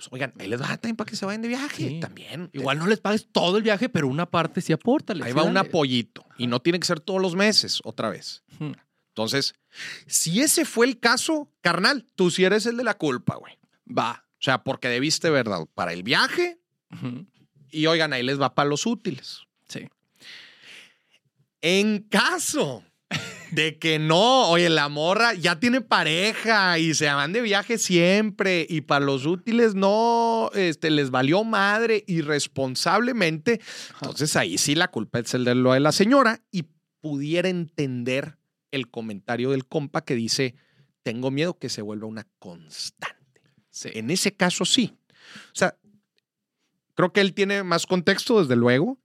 pues 0.00 0.12
oigan, 0.12 0.32
ahí 0.38 0.48
les 0.48 0.62
va 0.62 0.68
también 0.78 0.96
para 0.96 1.10
que 1.10 1.16
se 1.16 1.26
vayan 1.26 1.42
de 1.42 1.48
viaje. 1.48 1.88
Sí. 1.88 2.00
También. 2.00 2.48
Igual 2.54 2.78
no 2.78 2.86
les 2.86 3.00
pagues 3.00 3.28
todo 3.30 3.58
el 3.58 3.62
viaje, 3.62 3.90
pero 3.90 4.08
una 4.08 4.24
parte 4.24 4.62
sí 4.62 4.72
apórtale. 4.72 5.22
Ahí 5.24 5.32
va 5.32 5.42
un 5.42 5.58
apoyito. 5.58 6.24
Y 6.38 6.46
no 6.46 6.60
tiene 6.60 6.80
que 6.80 6.86
ser 6.86 7.00
todos 7.00 7.20
los 7.20 7.36
meses, 7.36 7.80
otra 7.84 8.08
vez. 8.08 8.42
Entonces, 9.08 9.54
si 10.06 10.40
ese 10.40 10.64
fue 10.64 10.86
el 10.86 10.98
caso, 10.98 11.52
carnal, 11.60 12.06
tú 12.14 12.30
sí 12.30 12.44
eres 12.44 12.64
el 12.64 12.78
de 12.78 12.84
la 12.84 12.94
culpa, 12.94 13.36
güey. 13.36 13.58
Va. 13.86 14.24
O 14.38 14.42
sea, 14.42 14.64
porque 14.64 14.88
debiste, 14.88 15.28
¿verdad? 15.28 15.66
Para 15.74 15.92
el 15.92 16.02
viaje 16.02 16.58
y 17.70 17.86
oigan, 17.86 18.14
ahí 18.14 18.22
les 18.22 18.40
va 18.40 18.54
para 18.54 18.70
los 18.70 18.86
útiles. 18.86 19.42
Sí. 19.68 19.86
En 21.60 22.04
caso 22.04 22.84
de 23.52 23.78
que 23.78 23.98
no, 23.98 24.48
oye, 24.48 24.68
la 24.68 24.88
morra 24.88 25.34
ya 25.34 25.58
tiene 25.58 25.80
pareja 25.80 26.78
y 26.78 26.94
se 26.94 27.06
van 27.06 27.32
de 27.32 27.40
viaje 27.40 27.78
siempre 27.78 28.66
y 28.68 28.82
para 28.82 29.04
los 29.04 29.26
útiles 29.26 29.74
no, 29.74 30.50
este, 30.54 30.90
les 30.90 31.10
valió 31.10 31.44
madre 31.44 32.04
irresponsablemente, 32.06 33.60
entonces 33.94 34.36
ahí 34.36 34.58
sí 34.58 34.74
la 34.74 34.88
culpa 34.88 35.18
es 35.20 35.34
el 35.34 35.44
de 35.44 35.54
lo 35.54 35.72
de 35.72 35.80
la 35.80 35.92
señora 35.92 36.42
y 36.50 36.64
pudiera 37.00 37.48
entender 37.48 38.36
el 38.70 38.90
comentario 38.90 39.50
del 39.50 39.66
compa 39.66 40.04
que 40.04 40.14
dice, 40.14 40.54
tengo 41.02 41.30
miedo 41.30 41.58
que 41.58 41.68
se 41.68 41.82
vuelva 41.82 42.06
una 42.06 42.26
constante. 42.38 43.40
Sí. 43.70 43.90
En 43.94 44.10
ese 44.10 44.32
caso 44.32 44.64
sí. 44.64 44.96
O 45.52 45.54
sea, 45.54 45.76
creo 46.94 47.12
que 47.12 47.20
él 47.20 47.34
tiene 47.34 47.62
más 47.62 47.86
contexto, 47.86 48.40
desde 48.40 48.56
luego. 48.56 48.98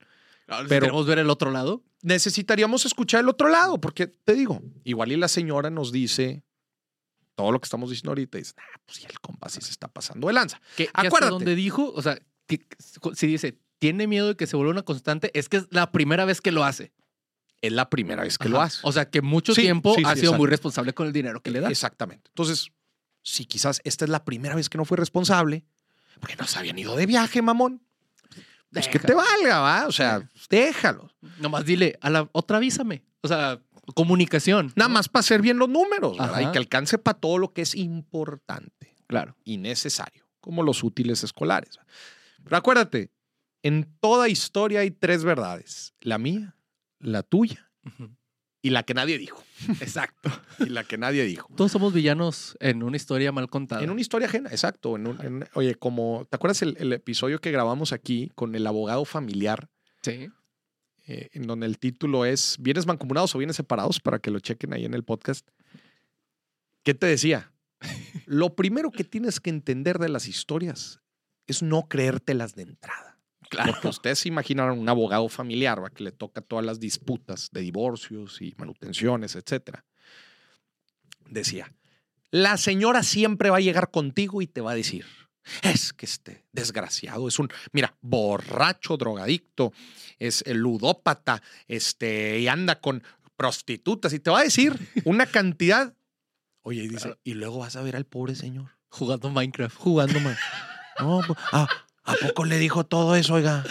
Ahora, 0.48 0.68
pero- 0.70 0.82
queremos 0.86 1.06
ver 1.08 1.20
el 1.20 1.30
otro 1.30 1.52
lado. 1.52 1.84
necesitaríamos 2.02 2.86
escuchar 2.86 3.22
el 3.22 3.30
otro 3.30 3.50
lado, 3.50 3.80
porque 3.82 4.06
te 4.08 4.34
digo, 4.36 4.62
igual 4.84 5.12
y 5.12 5.16
la 5.18 5.28
señora 5.28 5.70
nos 5.72 5.92
dice 5.92 6.44
todo 7.36 7.52
lo 7.52 7.60
que 7.60 7.66
estamos 7.66 7.90
diciendo 7.90 8.12
ahorita, 8.12 8.38
y 8.38 8.42
dice, 8.42 8.54
ah, 8.58 8.80
pues 8.86 9.02
ya 9.02 9.08
el 9.10 9.20
compa 9.20 9.50
sí 9.50 9.60
se 9.62 9.72
está 9.72 9.88
pasando 9.88 10.28
de 10.28 10.34
lanza. 10.34 10.62
Hasta 10.94 11.02
Acuérdate. 11.08 11.32
donde 11.32 11.56
dijo, 11.56 11.92
o 11.96 12.02
sea, 12.02 12.18
que- 12.48 12.66
si 13.16 13.28
dice, 13.28 13.60
tiene 13.80 14.08
miedo 14.08 14.28
de 14.30 14.36
que 14.36 14.48
se 14.48 14.56
vuelva 14.56 14.72
una 14.72 14.84
constante, 14.84 15.32
es 15.38 15.50
que 15.50 15.58
es 15.58 15.68
la 15.72 15.92
primera 15.92 16.26
vez 16.26 16.40
que 16.42 16.52
lo 16.52 16.64
hace. 16.64 16.94
Es 17.62 17.72
la 17.74 17.90
primera 17.90 18.24
vez 18.24 18.38
que 18.38 18.48
lo 18.48 18.62
hace. 18.62 18.80
O 18.84 18.92
sea, 18.92 19.10
que 19.10 19.22
mucho 19.22 19.56
Sí, 19.56 19.62
tiempo 19.64 19.96
sí, 19.96 20.04
ha 20.06 20.14
sí, 20.14 20.22
sido 20.22 20.34
muy 20.34 20.48
responsable 20.48 20.94
con 20.94 21.08
el 21.08 21.14
dinero 21.14 21.42
que 21.42 21.50
le 21.52 21.60
da. 21.62 21.70
Exactamente. 21.70 22.30
Entonces, 22.30 22.72
si 23.24 23.46
quizás 23.46 23.82
esta 23.84 24.06
es 24.06 24.10
la 24.12 24.24
primera 24.24 24.54
vez 24.56 24.70
que 24.70 24.78
no 24.78 24.86
fue 24.86 24.98
responsable, 24.98 25.66
porque 26.20 26.36
no 26.36 26.46
se 26.46 26.60
habían 26.60 26.78
ido 26.78 26.96
de 26.96 27.06
viaje, 27.08 27.42
mamón. 27.42 27.85
Pues 28.82 28.88
que 28.88 29.00
te 29.00 29.14
valga, 29.14 29.60
¿va? 29.60 29.88
O 29.88 29.92
sea, 29.92 30.30
déjalo. 30.50 31.10
Nomás 31.40 31.66
dile, 31.66 31.98
a 32.02 32.10
la 32.10 32.30
otra 32.32 32.58
avísame. 32.58 33.04
O 33.22 33.28
sea, 33.28 33.60
comunicación. 33.94 34.72
Nada 34.76 34.90
más 34.90 35.10
para 35.10 35.22
hacer 35.22 35.42
bien 35.42 35.58
los 35.58 35.70
números, 35.70 36.18
¿verdad? 36.18 36.42
Y 36.42 36.52
que 36.52 36.58
alcance 36.58 36.98
para 36.98 37.18
todo 37.20 37.38
lo 37.38 37.54
que 37.54 37.62
es 37.62 37.76
importante 37.76 38.96
Claro. 39.08 39.36
y 39.44 39.58
necesario, 39.58 40.28
como 40.42 40.64
los 40.64 40.84
útiles 40.84 41.24
escolares. 41.24 41.80
Pero 42.44 42.58
acuérdate, 42.58 43.12
en 43.64 43.96
toda 44.00 44.30
historia 44.30 44.82
hay 44.82 44.92
tres 44.92 45.24
verdades: 45.24 45.94
la 46.02 46.18
mía, 46.18 46.56
la 47.00 47.24
tuya 47.24 47.72
y 48.66 48.72
la 48.72 48.84
que 48.84 48.94
nadie 48.96 49.18
dijo. 49.20 49.44
Exacto. 49.80 50.32
Y 50.60 50.70
la 50.70 50.84
que 50.84 50.98
nadie 50.98 51.24
dijo. 51.24 51.48
Todos 51.56 51.72
somos 51.72 51.94
villanos 51.94 52.58
en 52.60 52.82
una 52.84 52.98
historia 52.98 53.32
mal 53.32 53.48
contada. 53.50 53.84
En 53.84 53.90
una 53.92 54.02
historia 54.02 54.28
ajena, 54.28 54.50
exacto. 54.50 54.96
en 54.96 55.06
un- 55.08 55.22
en- 55.24 55.48
oye, 55.54 55.76
como, 55.76 56.26
¿te 56.30 56.36
acuerdas 56.36 56.62
el, 56.64 56.76
el 56.80 56.92
episodio 56.94 57.40
que 57.40 57.52
grabamos 57.52 57.94
aquí 57.94 58.32
con 58.36 58.56
el 58.56 58.66
abogado 58.66 59.06
familiar? 59.06 59.70
Sí. 60.02 60.30
eh, 61.08 61.30
en 61.34 61.44
donde 61.46 61.68
el 61.68 61.78
título 61.78 62.26
es 62.26 62.58
¿Bienes 62.60 62.88
mancomunados 62.88 63.36
o 63.36 63.38
bienes 63.38 63.56
separados? 63.56 64.00
Para 64.00 64.18
que 64.18 64.32
lo 64.32 64.40
chequen 64.40 64.74
ahí 64.74 64.86
en 64.86 64.96
el 64.96 65.04
podcast. 65.04 65.48
¿Qué 66.84 66.94
te 66.96 67.06
decía? 67.06 67.52
Lo 68.26 68.56
primero 68.56 68.90
que 68.92 69.04
tienes 69.04 69.40
que 69.40 69.52
entender 69.52 70.00
de 70.00 70.10
las 70.10 70.28
historias 70.28 71.02
es 71.46 71.62
no 71.62 71.84
creértelas 71.88 72.56
de 72.56 72.64
entrada. 72.64 73.05
Claro. 73.50 73.74
Porque 73.74 73.88
ustedes 73.90 74.20
se 74.20 74.28
imaginaron 74.28 74.80
un 74.80 74.90
abogado 74.90 75.30
familiar 75.30 75.84
¿va? 75.84 75.90
que 75.90 76.04
le 76.04 76.12
toca 76.12 76.42
todas 76.42 76.66
las 76.66 76.80
disputas 76.80 77.50
de 77.52 77.62
divorcios 77.62 78.42
y 78.42 78.54
manutenciones, 78.58 79.36
etcétera. 79.36 79.86
Decía, 81.30 81.72
la 82.32 82.58
señora 82.58 83.04
siempre 83.04 83.50
va 83.50 83.58
a 83.58 83.62
llegar 83.62 83.92
contigo 83.92 84.42
y 84.42 84.48
te 84.48 84.62
va 84.62 84.72
a 84.72 84.76
decir, 84.76 85.06
es 85.64 85.94
que 85.94 86.06
este 86.06 86.46
desgraciado 86.52 87.28
es 87.28 87.40
un, 87.40 87.50
mira, 87.72 87.96
borracho, 88.02 88.98
drogadicto, 88.98 89.74
es 90.20 90.44
el 90.46 90.58
ludópata, 90.58 91.42
este, 91.68 92.40
y 92.40 92.48
anda 92.48 92.80
con 92.80 93.04
prostitutas 93.36 94.14
y 94.14 94.20
te 94.20 94.30
va 94.30 94.40
a 94.40 94.44
decir 94.44 94.78
una 95.04 95.26
cantidad. 95.26 95.94
Oye, 96.62 96.84
y 96.84 96.88
dice, 96.88 97.04
Claro. 97.10 97.20
y 97.24 97.34
luego 97.34 97.60
vas 97.60 97.76
a 97.76 97.82
ver 97.84 97.96
al 97.96 98.06
pobre 98.06 98.36
señor 98.36 98.72
Jugando 98.90 99.30
Minecraft. 99.30 99.76
jugando 99.78 100.20
más. 100.20 100.38
No, 101.00 101.22
pues, 101.28 101.38
¿a, 102.06 102.12
¿a 102.14 102.16
poco 102.28 102.46
le 102.46 102.58
dijo 102.60 102.86
todo 102.86 103.16
eso, 103.16 103.34
oiga? 103.36 103.64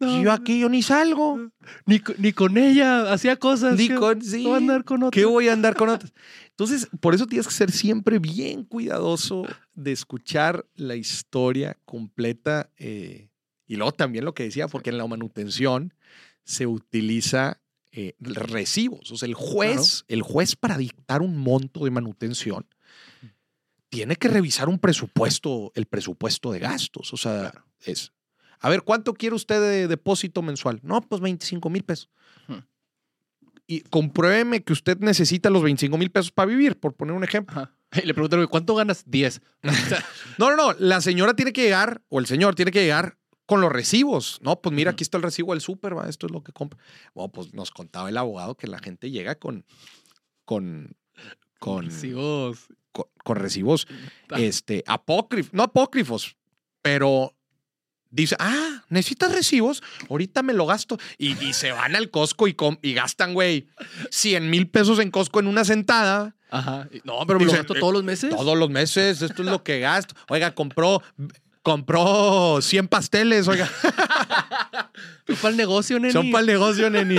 No, 0.00 0.20
yo 0.20 0.32
aquí 0.32 0.58
yo 0.58 0.68
ni 0.68 0.82
salgo. 0.82 1.50
Ni, 1.86 2.00
ni 2.18 2.32
con 2.32 2.58
ella 2.58 3.12
hacía 3.12 3.36
cosas. 3.36 3.76
Ni 3.76 3.86
que- 3.88 3.94
con- 3.94 4.20
sí. 4.22 4.42
voy 4.42 4.54
a 4.54 4.56
andar 4.56 4.84
con 4.84 5.02
otra. 5.04 5.10
¿Qué 5.20 5.24
voy 5.24 5.48
a 5.48 5.52
andar 5.52 5.76
con 5.76 5.88
otras? 5.90 6.12
Entonces, 6.50 6.88
por 7.00 7.14
eso 7.14 7.26
tienes 7.26 7.46
que 7.46 7.54
ser 7.54 7.70
siempre 7.70 8.18
bien 8.18 8.64
cuidadoso 8.64 9.44
de 9.74 9.92
escuchar 9.92 10.66
la 10.74 10.96
historia 10.96 11.78
completa. 11.84 12.70
eh, 12.78 13.28
y 13.68 13.76
luego 13.76 13.92
también 13.92 14.24
lo 14.24 14.34
que 14.34 14.42
decía, 14.42 14.66
porque 14.68 14.90
en 14.90 14.98
la 14.98 15.06
manutención 15.06 15.94
se 16.44 16.66
utiliza 16.66 17.60
eh, 17.92 18.14
recibos. 18.20 19.10
O 19.12 19.16
sea, 19.16 19.28
el 19.28 19.34
juez, 19.34 20.04
el 20.08 20.22
juez 20.22 20.56
para 20.56 20.76
dictar 20.76 21.22
un 21.22 21.38
monto 21.38 21.84
de 21.84 21.90
manutención 21.92 22.66
tiene 23.88 24.16
que 24.16 24.28
revisar 24.28 24.68
un 24.68 24.78
presupuesto, 24.78 25.70
el 25.74 25.86
presupuesto 25.86 26.50
de 26.52 26.58
gastos. 26.58 27.12
O 27.12 27.16
sea, 27.16 27.52
es. 27.84 28.12
A 28.60 28.68
ver, 28.68 28.82
¿cuánto 28.82 29.14
quiere 29.14 29.34
usted 29.34 29.60
de 29.60 29.88
depósito 29.88 30.40
mensual? 30.42 30.80
No, 30.82 31.00
pues 31.00 31.20
25 31.20 31.68
mil 31.70 31.82
pesos. 31.84 32.10
Y 33.66 33.80
compruébeme 33.82 34.62
que 34.64 34.72
usted 34.72 34.98
necesita 34.98 35.48
los 35.48 35.62
25 35.62 35.96
mil 35.96 36.10
pesos 36.10 36.30
para 36.32 36.46
vivir, 36.46 36.78
por 36.78 36.94
poner 36.94 37.14
un 37.14 37.24
ejemplo. 37.24 37.56
Ajá. 37.60 37.74
Y 38.02 38.06
le 38.06 38.14
preguntaron, 38.14 38.46
¿cuánto 38.46 38.74
ganas? 38.74 39.04
10. 39.06 39.40
No, 40.38 40.50
no, 40.50 40.56
no. 40.56 40.72
La 40.78 41.00
señora 41.00 41.34
tiene 41.34 41.52
que 41.52 41.62
llegar, 41.62 42.02
o 42.08 42.18
el 42.18 42.26
señor 42.26 42.54
tiene 42.54 42.70
que 42.70 42.82
llegar 42.82 43.18
con 43.46 43.60
los 43.60 43.70
recibos. 43.72 44.38
No, 44.42 44.60
pues 44.60 44.74
mira, 44.74 44.92
aquí 44.92 45.02
está 45.04 45.16
el 45.18 45.22
recibo 45.22 45.52
del 45.52 45.60
súper, 45.60 45.94
esto 46.08 46.26
es 46.26 46.32
lo 46.32 46.42
que 46.42 46.52
compra. 46.52 46.78
Bueno, 47.14 47.30
pues 47.30 47.52
nos 47.54 47.70
contaba 47.70 48.08
el 48.08 48.16
abogado 48.16 48.56
que 48.56 48.66
la 48.66 48.78
gente 48.78 49.10
llega 49.10 49.34
con, 49.36 49.64
con, 50.44 50.96
con, 51.58 51.84
Recibos. 51.86 52.68
con, 52.92 53.06
con 53.24 53.36
recibos 53.36 53.86
Ah. 54.30 54.40
este, 54.40 54.82
apócrifos, 54.86 55.52
no 55.52 55.62
apócrifos, 55.64 56.36
pero 56.80 57.34
dice, 58.12 58.36
ah, 58.38 58.82
¿necesitas 58.88 59.32
recibos? 59.32 59.82
Ahorita 60.08 60.42
me 60.44 60.52
lo 60.52 60.66
gasto. 60.66 60.98
Y, 61.18 61.32
y 61.44 61.52
se 61.54 61.72
van 61.72 61.96
al 61.96 62.10
Costco 62.10 62.46
y, 62.46 62.54
com- 62.54 62.78
y 62.82 62.94
gastan, 62.94 63.34
güey, 63.34 63.66
100 64.10 64.48
mil 64.48 64.68
pesos 64.68 65.00
en 65.00 65.10
Costco 65.10 65.40
en 65.40 65.48
una 65.48 65.64
sentada. 65.64 66.36
Ajá. 66.50 66.88
No, 67.04 67.18
pero 67.26 67.40
me 67.40 67.46
lo 67.46 67.52
gasto 67.52 67.74
eh, 67.74 67.80
todos 67.80 67.92
los 67.94 68.04
meses. 68.04 68.30
Todos 68.30 68.56
los 68.56 68.70
meses, 68.70 69.20
esto 69.22 69.42
es 69.42 69.48
lo 69.48 69.64
que 69.64 69.80
gasto. 69.80 70.14
Oiga, 70.28 70.54
compró, 70.54 71.02
compró 71.62 72.60
100 72.60 72.88
pasteles, 72.88 73.48
oiga. 73.48 73.68
Son 75.26 75.36
para 75.36 75.48
el 75.50 75.56
negocio, 75.56 75.98
neni. 75.98 76.12
Son 76.12 76.30
para 76.30 76.40
el 76.40 76.46
negocio, 76.46 76.90
neni. 76.90 77.16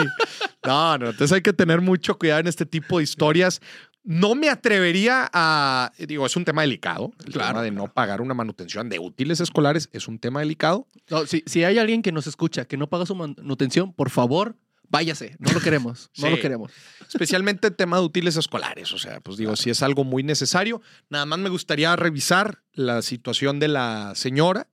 No, 0.66 0.98
no, 0.98 1.10
entonces 1.10 1.32
hay 1.32 1.42
que 1.42 1.54
tener 1.54 1.82
mucho 1.82 2.18
cuidado 2.18 2.42
en 2.42 2.48
este 2.48 2.66
tipo 2.66 2.98
de 2.98 3.04
historias. 3.04 3.62
No 4.04 4.36
me 4.36 4.50
atrevería 4.50 5.30
a, 5.32 5.92
digo, 5.98 6.26
es 6.26 6.36
un 6.36 6.44
tema 6.44 6.62
delicado. 6.64 7.14
El 7.26 7.34
Claro, 7.34 7.50
tema 7.50 7.62
de 7.64 7.72
no 7.72 7.94
pagar 7.94 8.22
una 8.22 8.34
manutención 8.34 8.90
de 8.90 9.00
útiles 9.00 9.40
escolares 9.40 9.90
es 9.94 10.08
un 10.08 10.20
tema 10.20 10.42
delicado. 10.42 10.88
No, 11.10 11.26
si, 11.26 11.44
si 11.46 11.64
hay 11.64 11.78
alguien 11.78 12.02
que 12.02 12.12
nos 12.12 12.28
escucha 12.28 12.66
que 12.66 12.76
no 12.76 12.88
paga 12.90 13.06
su 13.06 13.16
manutención, 13.16 13.94
por 13.94 14.10
favor, 14.10 14.58
váyase. 14.90 15.38
No 15.40 15.54
lo 15.54 15.62
queremos. 15.62 16.10
No 16.18 16.30
lo 16.30 16.40
queremos. 16.40 16.72
Especialmente 17.08 17.68
el 17.68 17.76
tema 17.76 17.98
de 17.98 18.04
útiles 18.04 18.36
escolares. 18.36 18.92
O 18.92 18.98
sea, 18.98 19.22
pues 19.22 19.38
digo, 19.38 19.56
si 19.56 19.70
es 19.70 19.82
algo 19.82 20.04
muy 20.04 20.22
necesario. 20.22 20.82
Nada 21.10 21.26
más 21.26 21.40
me 21.40 21.50
gustaría 21.50 21.96
revisar 21.96 22.62
la 22.74 23.02
situación 23.02 23.60
de 23.60 23.70
la 23.70 24.14
señora, 24.16 24.68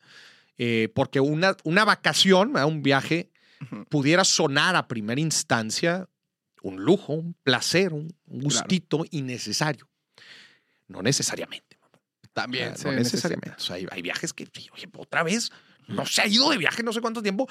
eh, 0.59 0.91
porque 0.95 1.21
una, 1.21 1.57
una 1.63 1.85
vacación, 1.85 2.53
¿verdad? 2.53 2.69
un 2.69 2.83
viaje, 2.83 3.31
pudiera 3.91 4.25
sonar 4.25 4.75
a 4.75 4.89
primera 4.89 5.21
instancia 5.21 6.09
un 6.63 6.83
lujo, 6.83 7.13
un 7.15 7.35
placer, 7.43 7.93
un 7.93 8.09
gustito 8.27 9.05
innecesario. 9.11 9.89
No 10.89 11.03
necesariamente. 11.03 11.79
También. 12.33 12.75
No 12.85 12.93
necesariamente. 12.93 13.57
O 13.57 13.61
sea, 13.61 13.77
hay, 13.77 13.87
hay 13.91 14.03
viajes 14.03 14.33
que, 14.33 14.49
oye, 14.73 14.89
otra 14.97 15.23
vez, 15.23 15.51
no 15.89 16.07
se 16.07 16.23
ha 16.23 16.27
ido 16.27 16.51
de 16.51 16.59
viaje 16.59 16.83
no 16.83 16.93
sé 16.93 17.01
cuánto 17.01 17.23
tiempo. 17.23 17.49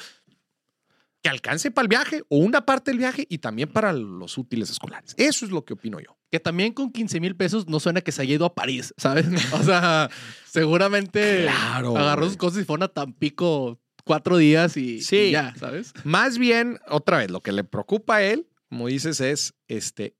Que 1.21 1.27
alcance 1.29 1.69
para 1.69 1.83
el 1.83 1.89
viaje 1.89 2.23
o 2.29 2.37
una 2.37 2.65
parte 2.65 2.91
del 2.91 2.97
viaje 2.97 3.25
y 3.29 3.39
también 3.39 3.67
para 3.69 3.91
los 3.91 4.37
útiles 4.37 4.69
escolares. 4.69 5.13
Eso 5.17 5.45
es 5.45 5.51
lo 5.51 5.65
que 5.65 5.73
opino 5.73 5.99
yo. 5.99 6.17
Que 6.31 6.39
también 6.39 6.71
con 6.73 6.91
15 6.93 7.19
mil 7.19 7.35
pesos 7.35 7.67
no 7.67 7.81
suena 7.81 7.99
que 7.99 8.13
se 8.13 8.21
haya 8.21 8.35
ido 8.35 8.45
a 8.45 8.55
París, 8.55 8.93
¿sabes? 8.97 9.25
O 9.53 9.63
sea, 9.63 10.09
seguramente 10.45 11.43
Claro, 11.43 11.97
agarró 11.97 12.25
sus 12.27 12.37
cosas 12.37 12.61
y 12.61 12.65
fue 12.65 12.77
a 12.81 12.87
Tampico 12.87 13.79
cuatro 14.05 14.37
días 14.37 14.77
y, 14.77 15.01
Sí. 15.01 15.17
y 15.17 15.31
ya, 15.31 15.53
¿sabes? 15.59 15.93
Más 16.03 16.37
bien, 16.37 16.79
otra 16.87 17.17
vez, 17.17 17.29
lo 17.29 17.41
que 17.41 17.51
le 17.51 17.63
preocupa 17.63 18.17
a 18.17 18.23
él, 18.23 18.47
como 18.69 18.87
dices, 18.87 19.19
es 19.19 19.55
este 19.67 20.15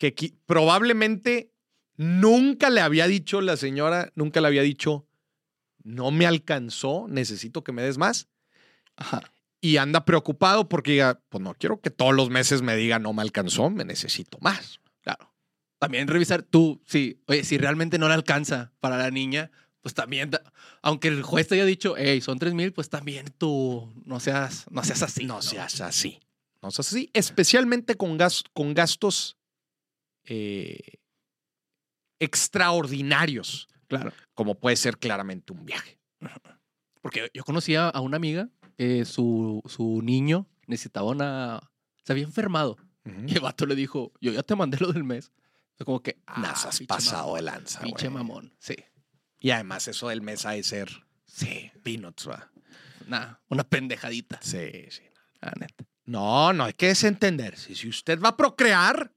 que 0.00 0.34
probablemente 0.46 1.52
nunca 1.96 2.70
le 2.70 2.80
había 2.80 3.06
dicho 3.06 3.42
la 3.42 3.58
señora, 3.58 4.10
nunca 4.14 4.40
le 4.40 4.46
había 4.46 4.62
dicho, 4.62 5.06
no 5.82 6.10
me 6.10 6.26
alcanzó, 6.26 7.06
necesito 7.06 7.62
que 7.62 7.72
me 7.72 7.82
des 7.82 7.98
más. 7.98 8.28
Ajá. 8.96 9.20
Y 9.60 9.76
anda 9.76 10.06
preocupado 10.06 10.70
porque 10.70 10.92
diga, 10.92 11.20
pues 11.28 11.44
no 11.44 11.54
quiero 11.54 11.82
que 11.82 11.90
todos 11.90 12.14
los 12.14 12.30
meses 12.30 12.62
me 12.62 12.76
diga, 12.76 12.98
no 12.98 13.12
me 13.12 13.20
alcanzó, 13.20 13.68
me 13.68 13.84
necesito 13.84 14.38
más. 14.40 14.80
Claro. 15.02 15.34
También 15.78 16.08
revisar 16.08 16.42
tú, 16.42 16.80
sí, 16.86 17.20
oye, 17.26 17.44
si 17.44 17.58
realmente 17.58 17.98
no 17.98 18.08
le 18.08 18.14
alcanza 18.14 18.72
para 18.80 18.96
la 18.96 19.10
niña, 19.10 19.50
pues 19.82 19.94
también, 19.94 20.30
aunque 20.80 21.08
el 21.08 21.22
juez 21.22 21.48
te 21.48 21.56
haya 21.56 21.66
dicho, 21.66 21.94
hey, 21.98 22.22
son 22.22 22.38
3 22.38 22.54
mil, 22.54 22.72
pues 22.72 22.88
también 22.88 23.26
tú 23.36 23.92
no 24.06 24.18
seas, 24.18 24.64
no 24.70 24.82
seas 24.82 25.02
así. 25.02 25.24
no 25.26 25.42
seas 25.42 25.82
así. 25.82 26.20
No 26.62 26.70
seas 26.70 26.88
así, 26.88 27.10
especialmente 27.14 27.96
con, 27.96 28.18
gas- 28.18 28.44
con 28.52 28.74
gastos 28.74 29.38
eh, 30.24 30.98
extraordinarios, 32.18 33.68
Claro. 33.88 34.12
como 34.34 34.58
puede 34.58 34.76
ser 34.76 34.98
claramente 34.98 35.52
un 35.52 35.64
viaje. 35.64 35.98
Porque 37.02 37.30
yo 37.34 37.44
conocía 37.44 37.88
a 37.88 38.00
una 38.00 38.16
amiga, 38.16 38.50
que 38.76 39.04
su, 39.04 39.62
su 39.66 40.00
niño 40.02 40.46
necesitaba 40.66 41.08
una. 41.10 41.60
Se 42.04 42.12
había 42.12 42.24
enfermado. 42.24 42.76
Y 43.26 43.34
el 43.34 43.40
vato 43.40 43.64
le 43.66 43.74
dijo, 43.74 44.12
yo 44.20 44.30
ya 44.32 44.42
te 44.42 44.54
mandé 44.54 44.76
lo 44.78 44.92
del 44.92 45.04
mes. 45.04 45.32
Fue 45.76 45.86
como 45.86 46.02
que. 46.02 46.20
Ah, 46.26 46.40
Nas 46.40 46.66
has 46.66 46.80
pasado 46.82 47.22
mamón, 47.28 47.36
de 47.36 47.42
lanza, 47.42 47.80
Pinche 47.80 48.10
mamón. 48.10 48.54
Sí. 48.58 48.76
Y 49.40 49.50
además 49.50 49.88
eso 49.88 50.08
del 50.08 50.20
mes 50.20 50.44
ha 50.44 50.50
de 50.50 50.62
ser 50.62 50.90
Sí. 51.24 51.72
peanuts, 51.82 52.28
¿va? 52.28 52.50
Nada, 53.06 53.42
una 53.48 53.64
pendejadita. 53.64 54.38
Sí, 54.42 54.70
sí. 54.90 55.02
La 55.40 55.52
neta. 55.58 55.84
No, 56.10 56.52
no 56.52 56.64
hay 56.64 56.72
que 56.72 56.88
desentender. 56.88 57.56
Si, 57.56 57.74
si 57.74 57.88
usted 57.88 58.20
va 58.20 58.30
a 58.30 58.36
procrear 58.36 59.12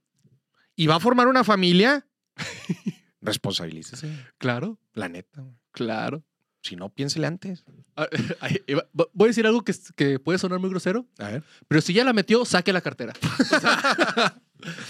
y 0.75 0.87
va 0.87 0.95
a 0.95 0.99
formar 0.99 1.27
una 1.27 1.43
familia, 1.43 2.05
responsabilícese. 3.21 4.09
Claro, 4.37 4.77
La 4.93 5.09
neta. 5.09 5.43
claro. 5.71 6.23
Si 6.61 6.77
no, 6.77 6.87
piénsele 6.87 7.27
antes. 7.27 7.65
Voy 9.13 9.25
a 9.25 9.27
decir 9.27 9.45
algo 9.45 9.63
que, 9.65 9.73
que 9.97 10.17
puede 10.17 10.39
sonar 10.39 10.59
muy 10.59 10.69
grosero, 10.69 11.05
A 11.19 11.27
ver. 11.29 11.43
pero 11.67 11.81
si 11.81 11.91
ya 11.93 12.05
la 12.05 12.13
metió, 12.13 12.45
saque 12.45 12.71
la 12.71 12.81
cartera. 12.81 13.13
O 13.43 13.43
sea, 13.59 14.41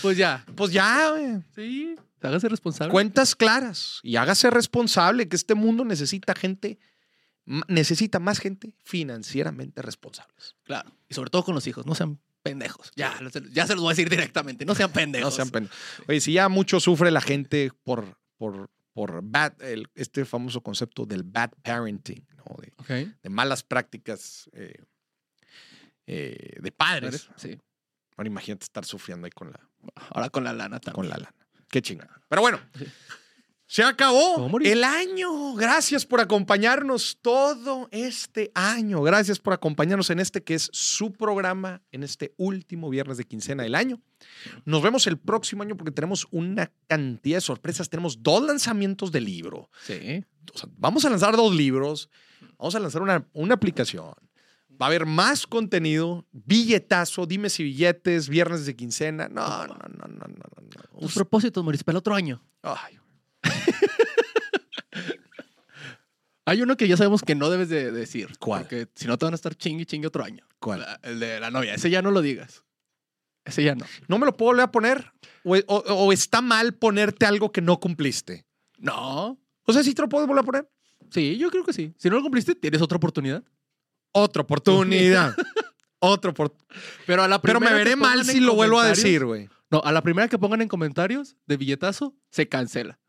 pues 0.04 0.18
ya. 0.18 0.45
Pues 0.56 0.72
ya, 0.72 1.10
güey. 1.10 1.41
Sí, 1.56 1.95
hágase 2.22 2.47
responsable. 2.47 2.91
Cuentas 2.91 3.36
claras 3.36 4.01
y 4.04 4.18
hágase 4.18 4.51
responsable 4.51 5.28
que 5.28 5.36
este 5.36 5.56
mundo 5.56 5.84
necesita 5.84 6.36
gente 6.36 6.78
Necesita 7.46 8.20
más 8.20 8.39
gente 8.39 8.74
financieramente 8.84 9.82
responsables. 9.82 10.56
Claro. 10.64 10.91
Y 11.10 11.14
sobre 11.14 11.30
todo 11.30 11.44
con 11.44 11.56
los 11.56 11.68
hijos, 11.68 11.86
no 11.86 11.94
sean 11.96 12.20
pendejos. 12.41 12.91
Ya, 12.96 13.20
ya 13.52 13.68
se 13.68 13.74
los 13.74 13.82
voy 13.84 13.91
a 13.91 13.96
decir 13.96 14.10
directamente, 14.10 14.66
no 14.66 14.76
sean 14.76 14.91
pendejos. 14.91 15.32
No 15.32 15.36
sean 15.36 15.50
pen- 15.50 15.70
Oye, 16.08 16.22
si 16.22 16.34
ya 16.34 16.48
mucho 16.50 16.80
sufre 16.80 17.12
la 17.12 17.22
gente 17.22 17.72
por, 17.84 18.18
por, 18.38 18.70
por 18.94 19.22
bad, 19.24 19.62
el- 19.62 19.89
este 19.96 20.24
famoso 20.26 20.62
concepto 20.62 21.06
del 21.06 21.24
bad 21.24 21.52
parenting, 21.64 22.26
¿no? 22.38 22.56
de, 22.62 22.74
Ok. 22.78 22.88
de 23.22 23.30
malas 23.30 23.64
prácticas 23.64 24.50
eh, 24.54 24.82
eh, 26.08 26.58
de 26.62 26.72
padres. 26.72 27.30
Sí. 27.36 27.58
Ahora 28.18 28.28
imagínate 28.28 28.64
estar 28.64 28.86
sufriendo 28.86 29.26
ahí 29.26 29.32
con 29.32 29.52
la, 29.52 29.60
Ahora 30.12 30.30
con 30.30 30.44
la 30.44 30.54
lana 30.54 30.80
también. 30.80 30.96
con 30.96 31.10
la 31.10 31.18
lana. 31.18 31.36
Qué 31.70 31.82
chingada. 31.82 32.22
Pero 32.30 32.41
bueno, 32.41 32.60
Sí. 32.78 32.86
Se 33.74 33.82
acabó 33.82 34.59
el 34.61 34.84
año. 34.84 35.55
Gracias 35.55 36.05
por 36.05 36.21
acompañarnos 36.21 37.17
todo 37.24 37.89
este 37.89 38.51
año. 38.53 39.01
Gracias 39.01 39.39
por 39.39 39.51
acompañarnos 39.51 40.11
en 40.11 40.19
este 40.19 40.43
que 40.43 40.53
es 40.53 40.69
su 40.71 41.11
programa, 41.11 41.82
en 41.91 42.03
este 42.03 42.36
último 42.38 42.91
viernes 42.91 43.17
de 43.17 43.24
quincena 43.24 43.63
del 43.63 43.74
año. 43.74 43.99
Nos 44.63 44.84
vemos 44.84 45.07
el 45.07 45.17
próximo 45.17 45.63
año 45.63 45.76
porque 45.76 45.89
tenemos 45.89 46.28
una 46.30 46.71
cantidad 46.86 47.38
de 47.38 47.41
sorpresas. 47.41 47.89
Tenemos 47.89 48.21
dos 48.21 48.43
lanzamientos 48.43 49.11
de 49.11 49.21
libro. 49.21 49.71
Sí. 49.82 50.24
O 50.53 50.57
sea, 50.59 50.69
vamos 50.78 51.03
a 51.05 51.09
lanzar 51.09 51.36
dos 51.36 51.55
libros. 51.55 52.11
Vamos 52.59 52.76
a 52.76 52.80
lanzar 52.80 53.01
una, 53.01 53.28
una 53.34 53.55
aplicación. 53.55 54.13
Va 54.80 54.86
a 54.86 54.89
haber 54.89 55.07
más 55.07 55.47
contenido, 55.47 56.28
billetazo, 56.32 57.26
dime 57.26 57.49
si 57.49 57.63
billetes, 57.63 58.30
viernes 58.30 58.67
de 58.67 58.76
quincena. 58.76 59.30
No, 59.30 59.65
no, 59.65 59.74
no, 59.74 59.89
no, 59.89 60.07
no, 60.07 60.28
no. 60.28 60.67
no. 60.93 60.99
Tus 60.99 61.15
propósitos, 61.15 61.63
Mauricio, 61.63 61.86
para 61.86 61.93
el 61.93 61.97
otro 61.97 62.13
año. 62.13 62.39
Ay, 62.61 62.99
Hay 66.46 66.62
uno 66.62 66.76
que 66.76 66.88
ya 66.88 66.98
sabemos 66.98 67.22
que 67.22 67.36
no 67.36 67.50
debes 67.50 67.70
de 67.70 67.91
decir. 67.91 68.30
¿Cuál? 68.39 68.64
Porque 68.64 68.88
si 68.96 69.08
no 69.08 69.18
te 69.18 69.26
van 69.26 69.34
a 69.34 69.36
estar 69.36 69.56
chingue 69.56 69.86
chingue 69.86 70.08
otro 70.08 70.24
año. 70.24 70.46
¿Cuál? 70.60 70.82
La- 70.82 71.00
el 71.04 71.20
de 71.20 71.39
la 71.39 71.52
novia. 71.52 71.74
Ese 71.74 71.89
ya 71.89 72.02
no 72.02 72.12
lo 72.12 72.22
digas. 72.22 72.64
Ese 73.46 73.64
ya 73.64 73.76
no. 73.76 73.86
¿No 74.08 74.18
me 74.20 74.26
lo 74.26 74.36
puedo 74.36 74.52
volver 74.52 74.64
a 74.66 74.72
poner? 74.72 75.12
¿O, 75.44 75.56
o- 75.56 75.84
o 76.06 76.12
está 76.14 76.41
mal 76.41 76.74
ponerte 76.74 77.26
algo 77.26 77.52
que 77.52 77.62
no 77.62 77.80
cumpliste? 77.80 78.46
No. 78.78 79.39
O 79.66 79.74
sea, 79.74 79.84
¿sí 79.84 79.94
te 79.94 80.02
lo 80.02 80.10
puedo 80.10 80.28
volver 80.28 80.41
a 80.41 80.46
poner? 80.46 80.70
Sí, 81.12 81.38
yo 81.38 81.50
creo 81.50 81.64
que 81.64 81.74
sí. 81.74 81.94
Si 81.98 82.10
no 82.10 82.18
lo 82.18 82.22
cumpliste, 82.22 82.56
tienes 82.56 82.82
otra 82.82 82.98
oportunidad. 82.98 83.44
Otra 84.12 84.41
oportunidad. 84.44 85.36
Otra 86.06 86.32
oportunidad. 86.32 86.68
Pero 87.06 87.24
a 87.24 87.30
la 87.30 87.41
Pero 87.41 87.62
me 87.62 87.68
primera 87.68 87.78
que 87.82 87.89
veré 87.89 87.96
mal 87.96 88.20
pongan 88.20 88.26
si 88.36 88.39
lo 88.41 88.56
vuelvo 88.56 88.78
a 88.80 88.84
comentarios- 88.84 89.04
decir, 89.04 89.26
güey. 89.26 89.50
No, 89.72 89.82
a 89.86 89.91
la 89.94 90.02
primera 90.02 90.28
que 90.28 90.38
pongan 90.38 90.62
en 90.62 90.68
comentarios 90.68 91.38
de 91.46 91.56
billetazo, 91.56 92.14
se 92.30 92.50
cancela. 92.50 93.00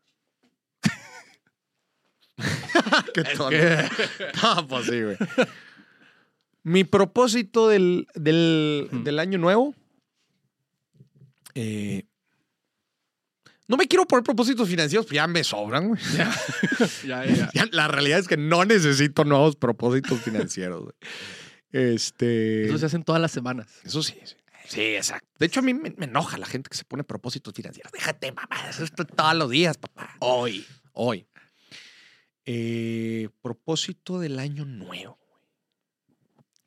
Qué 3.13 3.23
tonto. 3.23 3.49
No, 4.43 4.67
pues 4.67 4.85
sí, 4.85 5.01
güey. 5.01 5.17
Mi 6.63 6.83
propósito 6.83 7.69
del, 7.69 8.07
del, 8.15 8.89
del 8.91 9.19
año 9.19 9.37
nuevo. 9.37 9.75
eh, 11.53 12.03
no 13.67 13.77
me 13.77 13.87
quiero 13.87 14.05
poner 14.05 14.23
propósitos 14.23 14.69
financieros, 14.69 15.07
pues 15.07 15.15
ya 15.15 15.25
me 15.25 15.43
sobran, 15.43 15.87
güey. 15.87 16.01
ya, 16.15 16.31
ya, 17.03 17.25
ya. 17.25 17.49
Ya, 17.53 17.65
La 17.71 17.87
realidad 17.87 18.19
es 18.19 18.27
que 18.27 18.37
no 18.37 18.63
necesito 18.63 19.23
nuevos 19.25 19.55
propósitos 19.55 20.19
financieros, 20.21 20.83
güey. 20.83 20.95
Este. 21.71 22.65
Eso 22.67 22.77
se 22.77 22.85
hacen 22.85 23.03
todas 23.03 23.21
las 23.21 23.31
semanas. 23.31 23.67
Eso 23.83 24.03
sí, 24.03 24.15
sí. 24.23 24.35
Sí, 24.67 24.81
exacto. 24.95 25.27
De 25.37 25.45
hecho, 25.45 25.59
a 25.59 25.63
mí 25.63 25.73
me, 25.73 25.91
me 25.97 26.05
enoja 26.05 26.37
la 26.37 26.45
gente 26.47 26.69
que 26.69 26.77
se 26.77 26.85
pone 26.85 27.03
propósitos 27.03 27.53
financieros. 27.53 27.91
Déjate, 27.91 28.31
mamá, 28.31 28.69
eso 28.69 28.83
es 28.83 28.91
todos 28.91 29.35
los 29.35 29.49
días, 29.49 29.77
papá. 29.77 30.15
Hoy. 30.19 30.65
Hoy. 30.93 31.27
Eh, 32.45 33.29
propósito 33.41 34.19
del 34.19 34.39
año 34.39 34.65
nuevo. 34.65 35.17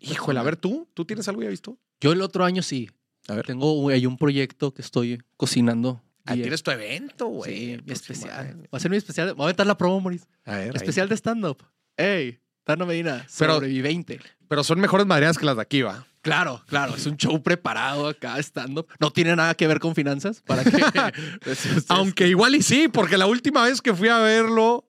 Híjole, 0.00 0.38
a 0.38 0.42
ver, 0.42 0.56
¿tú? 0.56 0.88
¿Tú 0.94 1.04
tienes 1.04 1.28
algo 1.28 1.42
ya 1.42 1.48
visto? 1.48 1.78
Yo 2.00 2.12
el 2.12 2.22
otro 2.22 2.44
año 2.44 2.62
sí. 2.62 2.88
A 3.28 3.34
ver. 3.34 3.46
Tengo 3.46 3.88
hay 3.88 4.06
un 4.06 4.16
proyecto 4.16 4.72
que 4.72 4.82
estoy 4.82 5.22
cocinando. 5.36 6.02
Ah, 6.24 6.36
y- 6.36 6.40
tienes 6.42 6.62
tu 6.62 6.70
evento, 6.70 7.26
güey. 7.26 7.76
Sí, 7.76 7.82
mi 7.84 7.92
especial. 7.92 8.62
Va 8.72 8.76
a 8.76 8.80
ser 8.80 8.90
mi 8.90 8.96
especial. 8.96 9.34
Voy 9.34 9.42
a 9.42 9.46
aventar 9.46 9.66
la 9.66 9.76
promo, 9.76 10.00
Moris. 10.00 10.26
A 10.44 10.52
ver, 10.56 10.68
ahí. 10.70 10.70
Especial 10.74 11.08
de 11.08 11.16
stand-up. 11.16 11.62
¡Ey! 11.96 12.38
Tano 12.68 12.84
Medina, 12.84 13.26
Pero- 13.38 13.54
sobreviviente. 13.54 14.20
Pero 14.46 14.62
son 14.62 14.78
mejores 14.78 15.06
madreadas 15.06 15.38
que 15.38 15.46
las 15.46 15.56
de 15.56 15.62
aquí, 15.62 15.80
va. 15.80 16.04
Claro, 16.20 16.62
claro. 16.68 16.94
Es 16.96 17.06
un 17.06 17.16
show 17.16 17.42
preparado 17.42 18.08
acá, 18.08 18.38
stand-up. 18.40 18.86
No 19.00 19.10
tiene 19.10 19.34
nada 19.34 19.54
que 19.54 19.66
ver 19.66 19.80
con 19.80 19.94
finanzas. 19.94 20.42
Para 20.46 20.64
que. 20.64 20.70
Aunque 21.88 22.28
igual 22.28 22.54
y 22.54 22.62
sí, 22.62 22.88
porque 22.88 23.16
la 23.16 23.26
última 23.26 23.62
vez 23.64 23.80
que 23.80 23.94
fui 23.94 24.08
a 24.08 24.18
verlo 24.18 24.84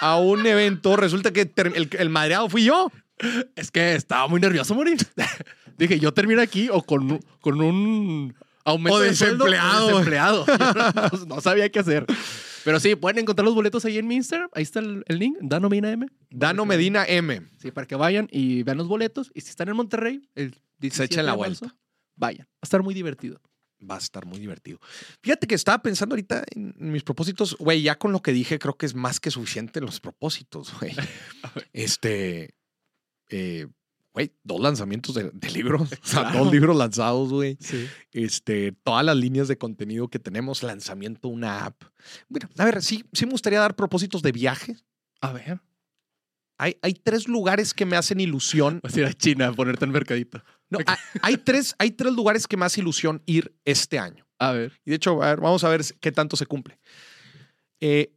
a 0.00 0.16
un 0.16 0.46
evento, 0.46 0.94
resulta 0.96 1.32
que 1.32 1.50
el, 1.56 1.88
el 1.98 2.08
madreado 2.08 2.48
fui 2.48 2.64
yo. 2.64 2.92
Es 3.56 3.72
que 3.72 3.96
estaba 3.96 4.28
muy 4.28 4.40
nervioso, 4.40 4.74
Moris. 4.76 5.04
Dije, 5.76 5.98
yo 5.98 6.12
termino 6.14 6.40
aquí 6.40 6.68
o 6.70 6.82
con, 6.82 7.18
con 7.40 7.60
un 7.60 8.32
aumento 8.64 8.98
O 8.98 9.00
de 9.00 9.16
sueldo 9.16 9.44
desempleado. 9.46 9.88
desempleado. 9.88 10.46
No, 11.26 11.34
no 11.36 11.40
sabía 11.40 11.68
qué 11.68 11.80
hacer. 11.80 12.06
Pero 12.64 12.80
sí, 12.80 12.94
pueden 12.96 13.18
encontrar 13.18 13.44
los 13.44 13.54
boletos 13.54 13.84
ahí 13.84 13.98
en 13.98 14.06
mi 14.06 14.16
Instagram. 14.16 14.48
Ahí 14.54 14.62
está 14.62 14.80
el, 14.80 15.04
el 15.06 15.18
link, 15.18 15.36
Dano 15.40 15.68
Medina 15.68 15.90
M. 15.92 16.06
Dano 16.30 16.64
Medina 16.64 17.04
M. 17.06 17.42
Sí, 17.58 17.70
para 17.70 17.86
que 17.86 17.94
vayan 17.94 18.28
y 18.30 18.62
vean 18.62 18.78
los 18.78 18.88
boletos. 18.88 19.30
Y 19.34 19.42
si 19.42 19.50
están 19.50 19.68
en 19.68 19.76
Monterrey, 19.76 20.28
el 20.34 20.54
17 20.78 21.04
echen 21.14 21.26
la 21.26 21.32
de 21.32 21.38
marzo, 21.38 21.66
vuelta. 21.66 21.78
vayan. 22.16 22.46
Va 22.46 22.58
a 22.62 22.64
estar 22.66 22.82
muy 22.82 22.94
divertido. 22.94 23.40
Va 23.88 23.96
a 23.96 23.98
estar 23.98 24.24
muy 24.24 24.38
divertido. 24.38 24.78
Fíjate 25.22 25.46
que 25.46 25.54
estaba 25.54 25.82
pensando 25.82 26.14
ahorita 26.14 26.42
en 26.54 26.74
mis 26.78 27.02
propósitos. 27.02 27.54
Güey, 27.58 27.82
ya 27.82 27.98
con 27.98 28.12
lo 28.12 28.22
que 28.22 28.32
dije, 28.32 28.58
creo 28.58 28.76
que 28.78 28.86
es 28.86 28.94
más 28.94 29.20
que 29.20 29.30
suficiente 29.30 29.80
los 29.82 30.00
propósitos, 30.00 30.72
güey. 30.80 30.92
Este. 31.72 32.54
eh, 33.28 33.66
Güey, 34.14 34.32
dos 34.44 34.60
lanzamientos 34.60 35.14
de, 35.16 35.30
de 35.32 35.50
libros. 35.50 35.82
O 35.92 36.06
sea, 36.06 36.20
Claro. 36.22 36.44
dos 36.44 36.52
libros 36.52 36.76
lanzados, 36.76 37.30
güey. 37.30 37.58
Sí. 37.60 37.86
Este, 38.12 38.70
todas 38.70 39.04
las 39.04 39.16
líneas 39.16 39.48
de 39.48 39.58
contenido 39.58 40.06
que 40.08 40.18
tenemos, 40.20 40.62
lanzamiento, 40.62 41.28
una 41.28 41.66
app. 41.66 41.82
Bueno, 42.28 42.48
a 42.56 42.64
ver, 42.64 42.80
sí, 42.82 43.04
sí 43.12 43.26
me 43.26 43.32
gustaría 43.32 43.58
dar 43.58 43.74
propósitos 43.74 44.22
de 44.22 44.30
viaje. 44.32 44.76
A 45.20 45.32
ver. 45.32 45.60
Hay, 46.58 46.76
hay 46.82 46.94
tres 46.94 47.26
lugares 47.26 47.74
que 47.74 47.84
me 47.84 47.96
hacen 47.96 48.20
ilusión. 48.20 48.78
Vas 48.84 48.94
a 48.96 49.00
ir 49.00 49.06
a 49.06 49.12
China 49.12 49.48
a 49.48 49.52
ponerte 49.52 49.84
en 49.84 49.90
mercadito. 49.90 50.40
No, 50.70 50.78
hay, 50.86 50.96
hay 51.20 51.36
tres, 51.38 51.74
hay 51.78 51.90
tres 51.90 52.12
lugares 52.12 52.46
que 52.46 52.56
me 52.56 52.64
hace 52.64 52.80
ilusión 52.80 53.20
ir 53.26 53.52
este 53.64 53.98
año. 53.98 54.24
A 54.38 54.52
ver. 54.52 54.80
Y 54.84 54.90
de 54.90 54.96
hecho, 54.96 55.20
a 55.22 55.30
ver, 55.30 55.40
vamos 55.40 55.64
a 55.64 55.68
ver 55.68 55.82
qué 56.00 56.12
tanto 56.12 56.36
se 56.36 56.46
cumple. 56.46 56.78
Eh, 57.80 58.12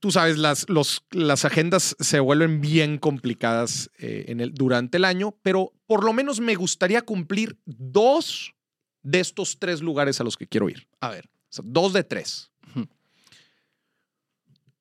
tú 0.00 0.10
sabes, 0.10 0.38
las, 0.38 0.68
los, 0.68 1.04
las 1.10 1.44
agendas 1.44 1.96
se 2.00 2.20
vuelven 2.20 2.60
bien 2.60 2.98
complicadas 2.98 3.90
eh, 3.98 4.26
en 4.28 4.40
el, 4.40 4.54
durante 4.54 4.98
el 4.98 5.04
año, 5.04 5.36
pero 5.42 5.72
por 5.86 6.04
lo 6.04 6.12
menos 6.12 6.40
me 6.40 6.54
gustaría 6.54 7.02
cumplir 7.02 7.58
dos 7.64 8.54
de 9.02 9.20
estos 9.20 9.58
tres 9.58 9.80
lugares 9.80 10.20
a 10.20 10.24
los 10.24 10.36
que 10.36 10.46
quiero 10.46 10.68
ir. 10.68 10.86
A 11.00 11.08
ver. 11.10 11.26
O 11.26 11.52
sea, 11.52 11.64
dos 11.66 11.92
de 11.92 12.04
tres. 12.04 12.50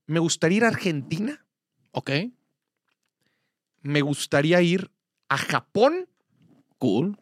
Me 0.05 0.19
gustaría 0.19 0.57
ir 0.57 0.63
a 0.65 0.69
Argentina. 0.69 1.45
Ok. 1.91 2.09
Me 3.82 4.01
gustaría 4.01 4.61
ir 4.61 4.89
a 5.30 5.38
Japón 5.38 6.09
Cool. 6.80 7.19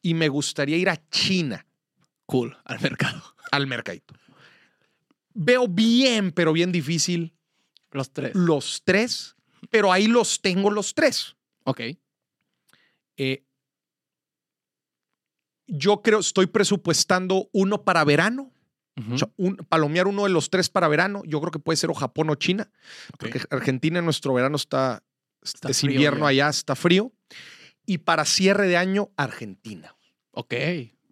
y 0.00 0.14
me 0.14 0.28
gustaría 0.28 0.76
ir 0.78 0.88
a 0.88 0.96
China 1.10 1.66
Cool. 2.26 2.56
Al 2.64 2.80
mercado. 2.80 3.22
al 3.50 3.66
mercadito. 3.66 4.14
Veo 5.34 5.68
bien, 5.68 6.32
pero 6.32 6.52
bien 6.52 6.72
difícil 6.72 7.34
Los 7.92 8.12
tres. 8.12 8.34
los 8.34 8.82
tres, 8.84 9.36
pero 9.70 9.92
ahí 9.92 10.06
los 10.06 10.40
tengo 10.40 10.70
los 10.70 10.94
tres. 10.94 11.36
Ok. 11.64 11.80
Eh, 13.16 13.44
yo 15.66 16.02
creo, 16.02 16.18
estoy 16.18 16.46
presupuestando 16.46 17.48
uno 17.52 17.84
para 17.84 18.04
verano, 18.04 18.52
o 19.10 19.16
sea, 19.16 19.30
un, 19.36 19.56
palomear 19.56 20.08
uno 20.08 20.24
de 20.24 20.30
los 20.30 20.50
tres 20.50 20.68
para 20.68 20.88
verano. 20.88 21.22
Yo 21.24 21.40
creo 21.40 21.50
que 21.52 21.58
puede 21.58 21.76
ser 21.76 21.90
o 21.90 21.94
Japón 21.94 22.28
o 22.28 22.34
China, 22.34 22.70
porque 23.18 23.40
Argentina 23.50 23.98
en 23.98 24.04
nuestro 24.04 24.34
verano 24.34 24.56
está, 24.56 25.02
Está 25.42 25.70
es 25.70 25.80
frío 25.80 25.92
invierno 25.92 26.20
ya. 26.20 26.26
allá, 26.28 26.48
está 26.50 26.76
frío. 26.76 27.12
Y 27.86 27.98
para 27.98 28.24
cierre 28.24 28.68
de 28.68 28.76
año, 28.76 29.10
Argentina. 29.16 29.96
Ok. 30.32 30.54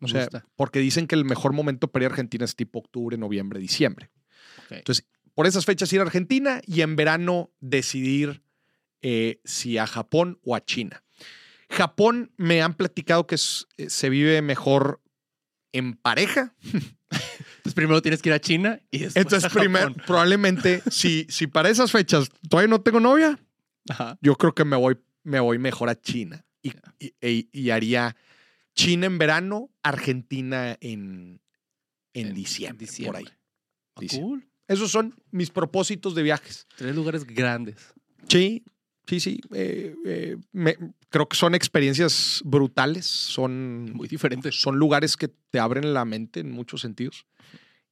Me 0.01 0.07
O 0.07 0.09
sea, 0.09 0.21
gusta. 0.23 0.47
porque 0.57 0.79
dicen 0.81 1.07
que 1.07 1.15
el 1.15 1.25
mejor 1.25 1.53
momento 1.53 1.89
para 1.91 2.05
ir 2.05 2.11
a 2.11 2.13
Argentina 2.13 2.45
es 2.45 2.55
tipo 2.57 2.79
octubre, 2.79 3.17
noviembre, 3.17 3.59
diciembre. 3.61 4.11
Entonces, 4.71 5.07
por 5.35 5.47
esas 5.47 5.65
fechas 5.65 5.93
ir 5.93 6.01
a 6.01 6.03
Argentina 6.03 6.61
y 6.67 6.81
en 6.83 6.95
verano 6.97 7.51
decidir 7.61 8.43
eh, 9.03 9.41
si 9.45 9.79
a 9.79 9.87
Japón 9.87 10.39
o 10.43 10.55
a 10.57 10.65
China. 10.65 11.05
Japón 11.71 12.33
me 12.37 12.63
han 12.63 12.75
platicado 12.75 13.27
que 13.27 13.35
es- 13.37 13.67
eh, 13.77 13.91
se 13.91 14.09
vive 14.11 14.41
mejor 14.43 15.01
en 15.73 15.95
pareja. 15.95 16.55
Entonces 17.11 17.75
primero 17.75 18.03
tienes 18.03 18.23
que 18.23 18.29
ir 18.31 18.35
a 18.35 18.41
China 18.41 18.81
y 18.91 18.99
después 19.01 19.17
Entonces, 19.25 19.45
a 19.51 19.55
primero, 19.55 19.89
Japón. 19.89 20.03
probablemente, 20.07 20.83
si, 20.91 21.27
si 21.29 21.47
para 21.47 21.69
esas 21.71 21.93
fechas 21.93 22.29
todavía 22.49 22.69
no 22.69 22.81
tengo 22.81 23.01
novia, 23.01 23.39
Ajá. 23.89 24.19
yo 24.21 24.35
creo 24.37 24.55
que 24.55 24.65
me 24.65 24.77
voy, 24.77 24.99
me 25.23 25.41
voy 25.41 25.59
mejor 25.59 25.89
a 25.89 26.01
China. 26.01 26.45
Y, 26.63 26.73
y- 26.99 27.15
e- 27.21 27.49
y 27.53 27.71
haría 27.71 28.17
China 28.79 29.07
en 29.07 29.19
verano, 29.19 29.71
Argentina 29.83 30.77
en, 30.81 31.41
en, 32.15 32.27
En 32.29 32.35
diciembre, 32.35 32.87
diciembre. 32.87 33.23
por 33.25 33.29
ahí. 33.33 33.37
Ah, 33.97 34.01
Diciembre. 34.01 34.29
Cool. 34.29 34.49
Esos 34.69 34.91
son 34.93 35.15
mis 35.33 35.51
propósitos 35.51 36.15
de 36.15 36.23
viajes. 36.23 36.67
Tres 36.77 36.95
lugares 36.95 37.25
grandes. 37.27 37.93
Sí, 38.29 38.63
sí, 39.07 39.19
sí. 39.19 39.41
eh, 39.53 39.97
eh, 40.07 40.37
me- 40.53 40.77
creo 41.09 41.29
que 41.29 41.37
son 41.37 41.55
experiencias 41.57 42.41
brutales, 42.45 43.07
son, 43.07 43.93
Muy 43.95 44.07
diferentes. 44.07 44.61
son 44.61 44.77
lugares 44.79 45.17
que 45.17 45.27
te 45.29 45.59
abren 45.59 45.93
la 45.93 46.05
mente 46.05 46.39
en 46.41 46.53
muchos 46.53 46.81
sentidos. 46.83 47.27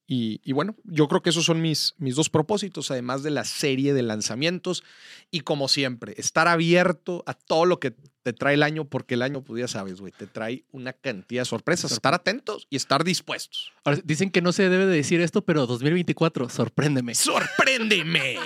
Y, 0.07 0.41
y 0.45 0.53
bueno, 0.53 0.77
yo 0.85 1.09
creo 1.09 1.23
que 1.23 1.31
esos 1.31 1.45
son 1.45 1.61
mis, 1.61 1.95
mis 1.99 2.15
dos 2.15 2.31
propósitos, 2.31 2.91
además 2.91 3.23
de 3.23 3.31
la 3.31 3.45
serie 3.45 3.93
de 3.93 4.03
lanzamientos. 4.03 4.85
Y 5.31 5.41
como 5.41 5.69
siempre, 5.69 6.15
estar 6.17 6.47
abierto 6.47 7.25
a 7.27 7.35
todo 7.35 7.65
lo 7.65 7.81
que 7.81 7.95
te 8.27 8.33
trae 8.33 8.55
el 8.55 8.65
año, 8.65 8.85
porque 8.87 9.15
el 9.15 9.23
año, 9.23 9.43
pues 9.43 9.61
ya 9.61 9.69
sabes, 9.69 10.01
güey, 10.01 10.13
te 10.13 10.27
trae 10.27 10.65
una 10.73 10.93
cantidad 10.93 11.43
de 11.43 11.45
sorpresas. 11.45 11.93
Estar 11.93 12.13
atentos 12.13 12.67
y 12.71 12.75
estar 12.75 13.05
dispuestos. 13.05 13.73
Ahora, 13.85 14.01
dicen 14.03 14.33
que 14.33 14.43
no 14.43 14.51
se 14.51 14.69
debe 14.69 14.87
de 14.87 14.97
decir 14.97 15.21
esto, 15.21 15.45
pero 15.45 15.65
2024, 15.67 16.49
sorpréndeme. 16.49 17.15
¡Sorpréndeme! 17.15 18.37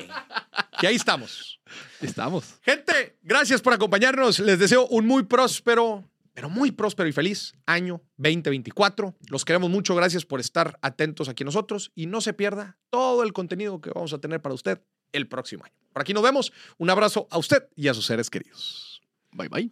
y 0.83 0.87
ahí 0.87 0.97
estamos. 0.97 1.61
Estamos. 2.03 2.57
Gente, 2.61 3.17
gracias 3.23 3.63
por 3.63 3.73
acompañarnos. 3.73 4.39
Les 4.41 4.59
deseo 4.59 4.87
un 4.89 5.07
muy 5.07 5.23
próspero, 5.23 6.10
pero 6.35 6.49
muy 6.49 6.71
próspero 6.73 7.09
y 7.09 7.13
feliz 7.13 7.53
año 7.67 8.03
2024. 8.17 9.17
Los 9.29 9.45
queremos 9.45 9.71
mucho. 9.71 9.95
Gracias 9.95 10.25
por 10.25 10.41
estar 10.41 10.79
atentos 10.83 11.29
aquí 11.29 11.45
nosotros 11.45 11.93
y 11.95 12.07
no 12.07 12.21
se 12.21 12.33
pierda 12.33 12.79
todo 12.91 13.23
el 13.23 13.33
contenido 13.33 13.81
que 13.81 13.91
vamos 13.91 14.13
a 14.13 14.19
tener 14.19 14.41
para 14.41 14.55
usted 14.55 14.81
el 15.13 15.29
próximo 15.29 15.65
año. 15.65 15.75
Por 15.93 16.03
aquí 16.03 16.15
nos 16.15 16.23
vemos. 16.23 16.53
Un 16.79 16.91
abrazo 16.91 17.27
a 17.31 17.39
usted 17.39 17.69
y 17.75 17.89
a 17.89 17.95
sus 17.95 18.07
seres 18.07 18.31
queridos. 18.31 19.03
Bye 19.33 19.49
bye. 19.49 19.71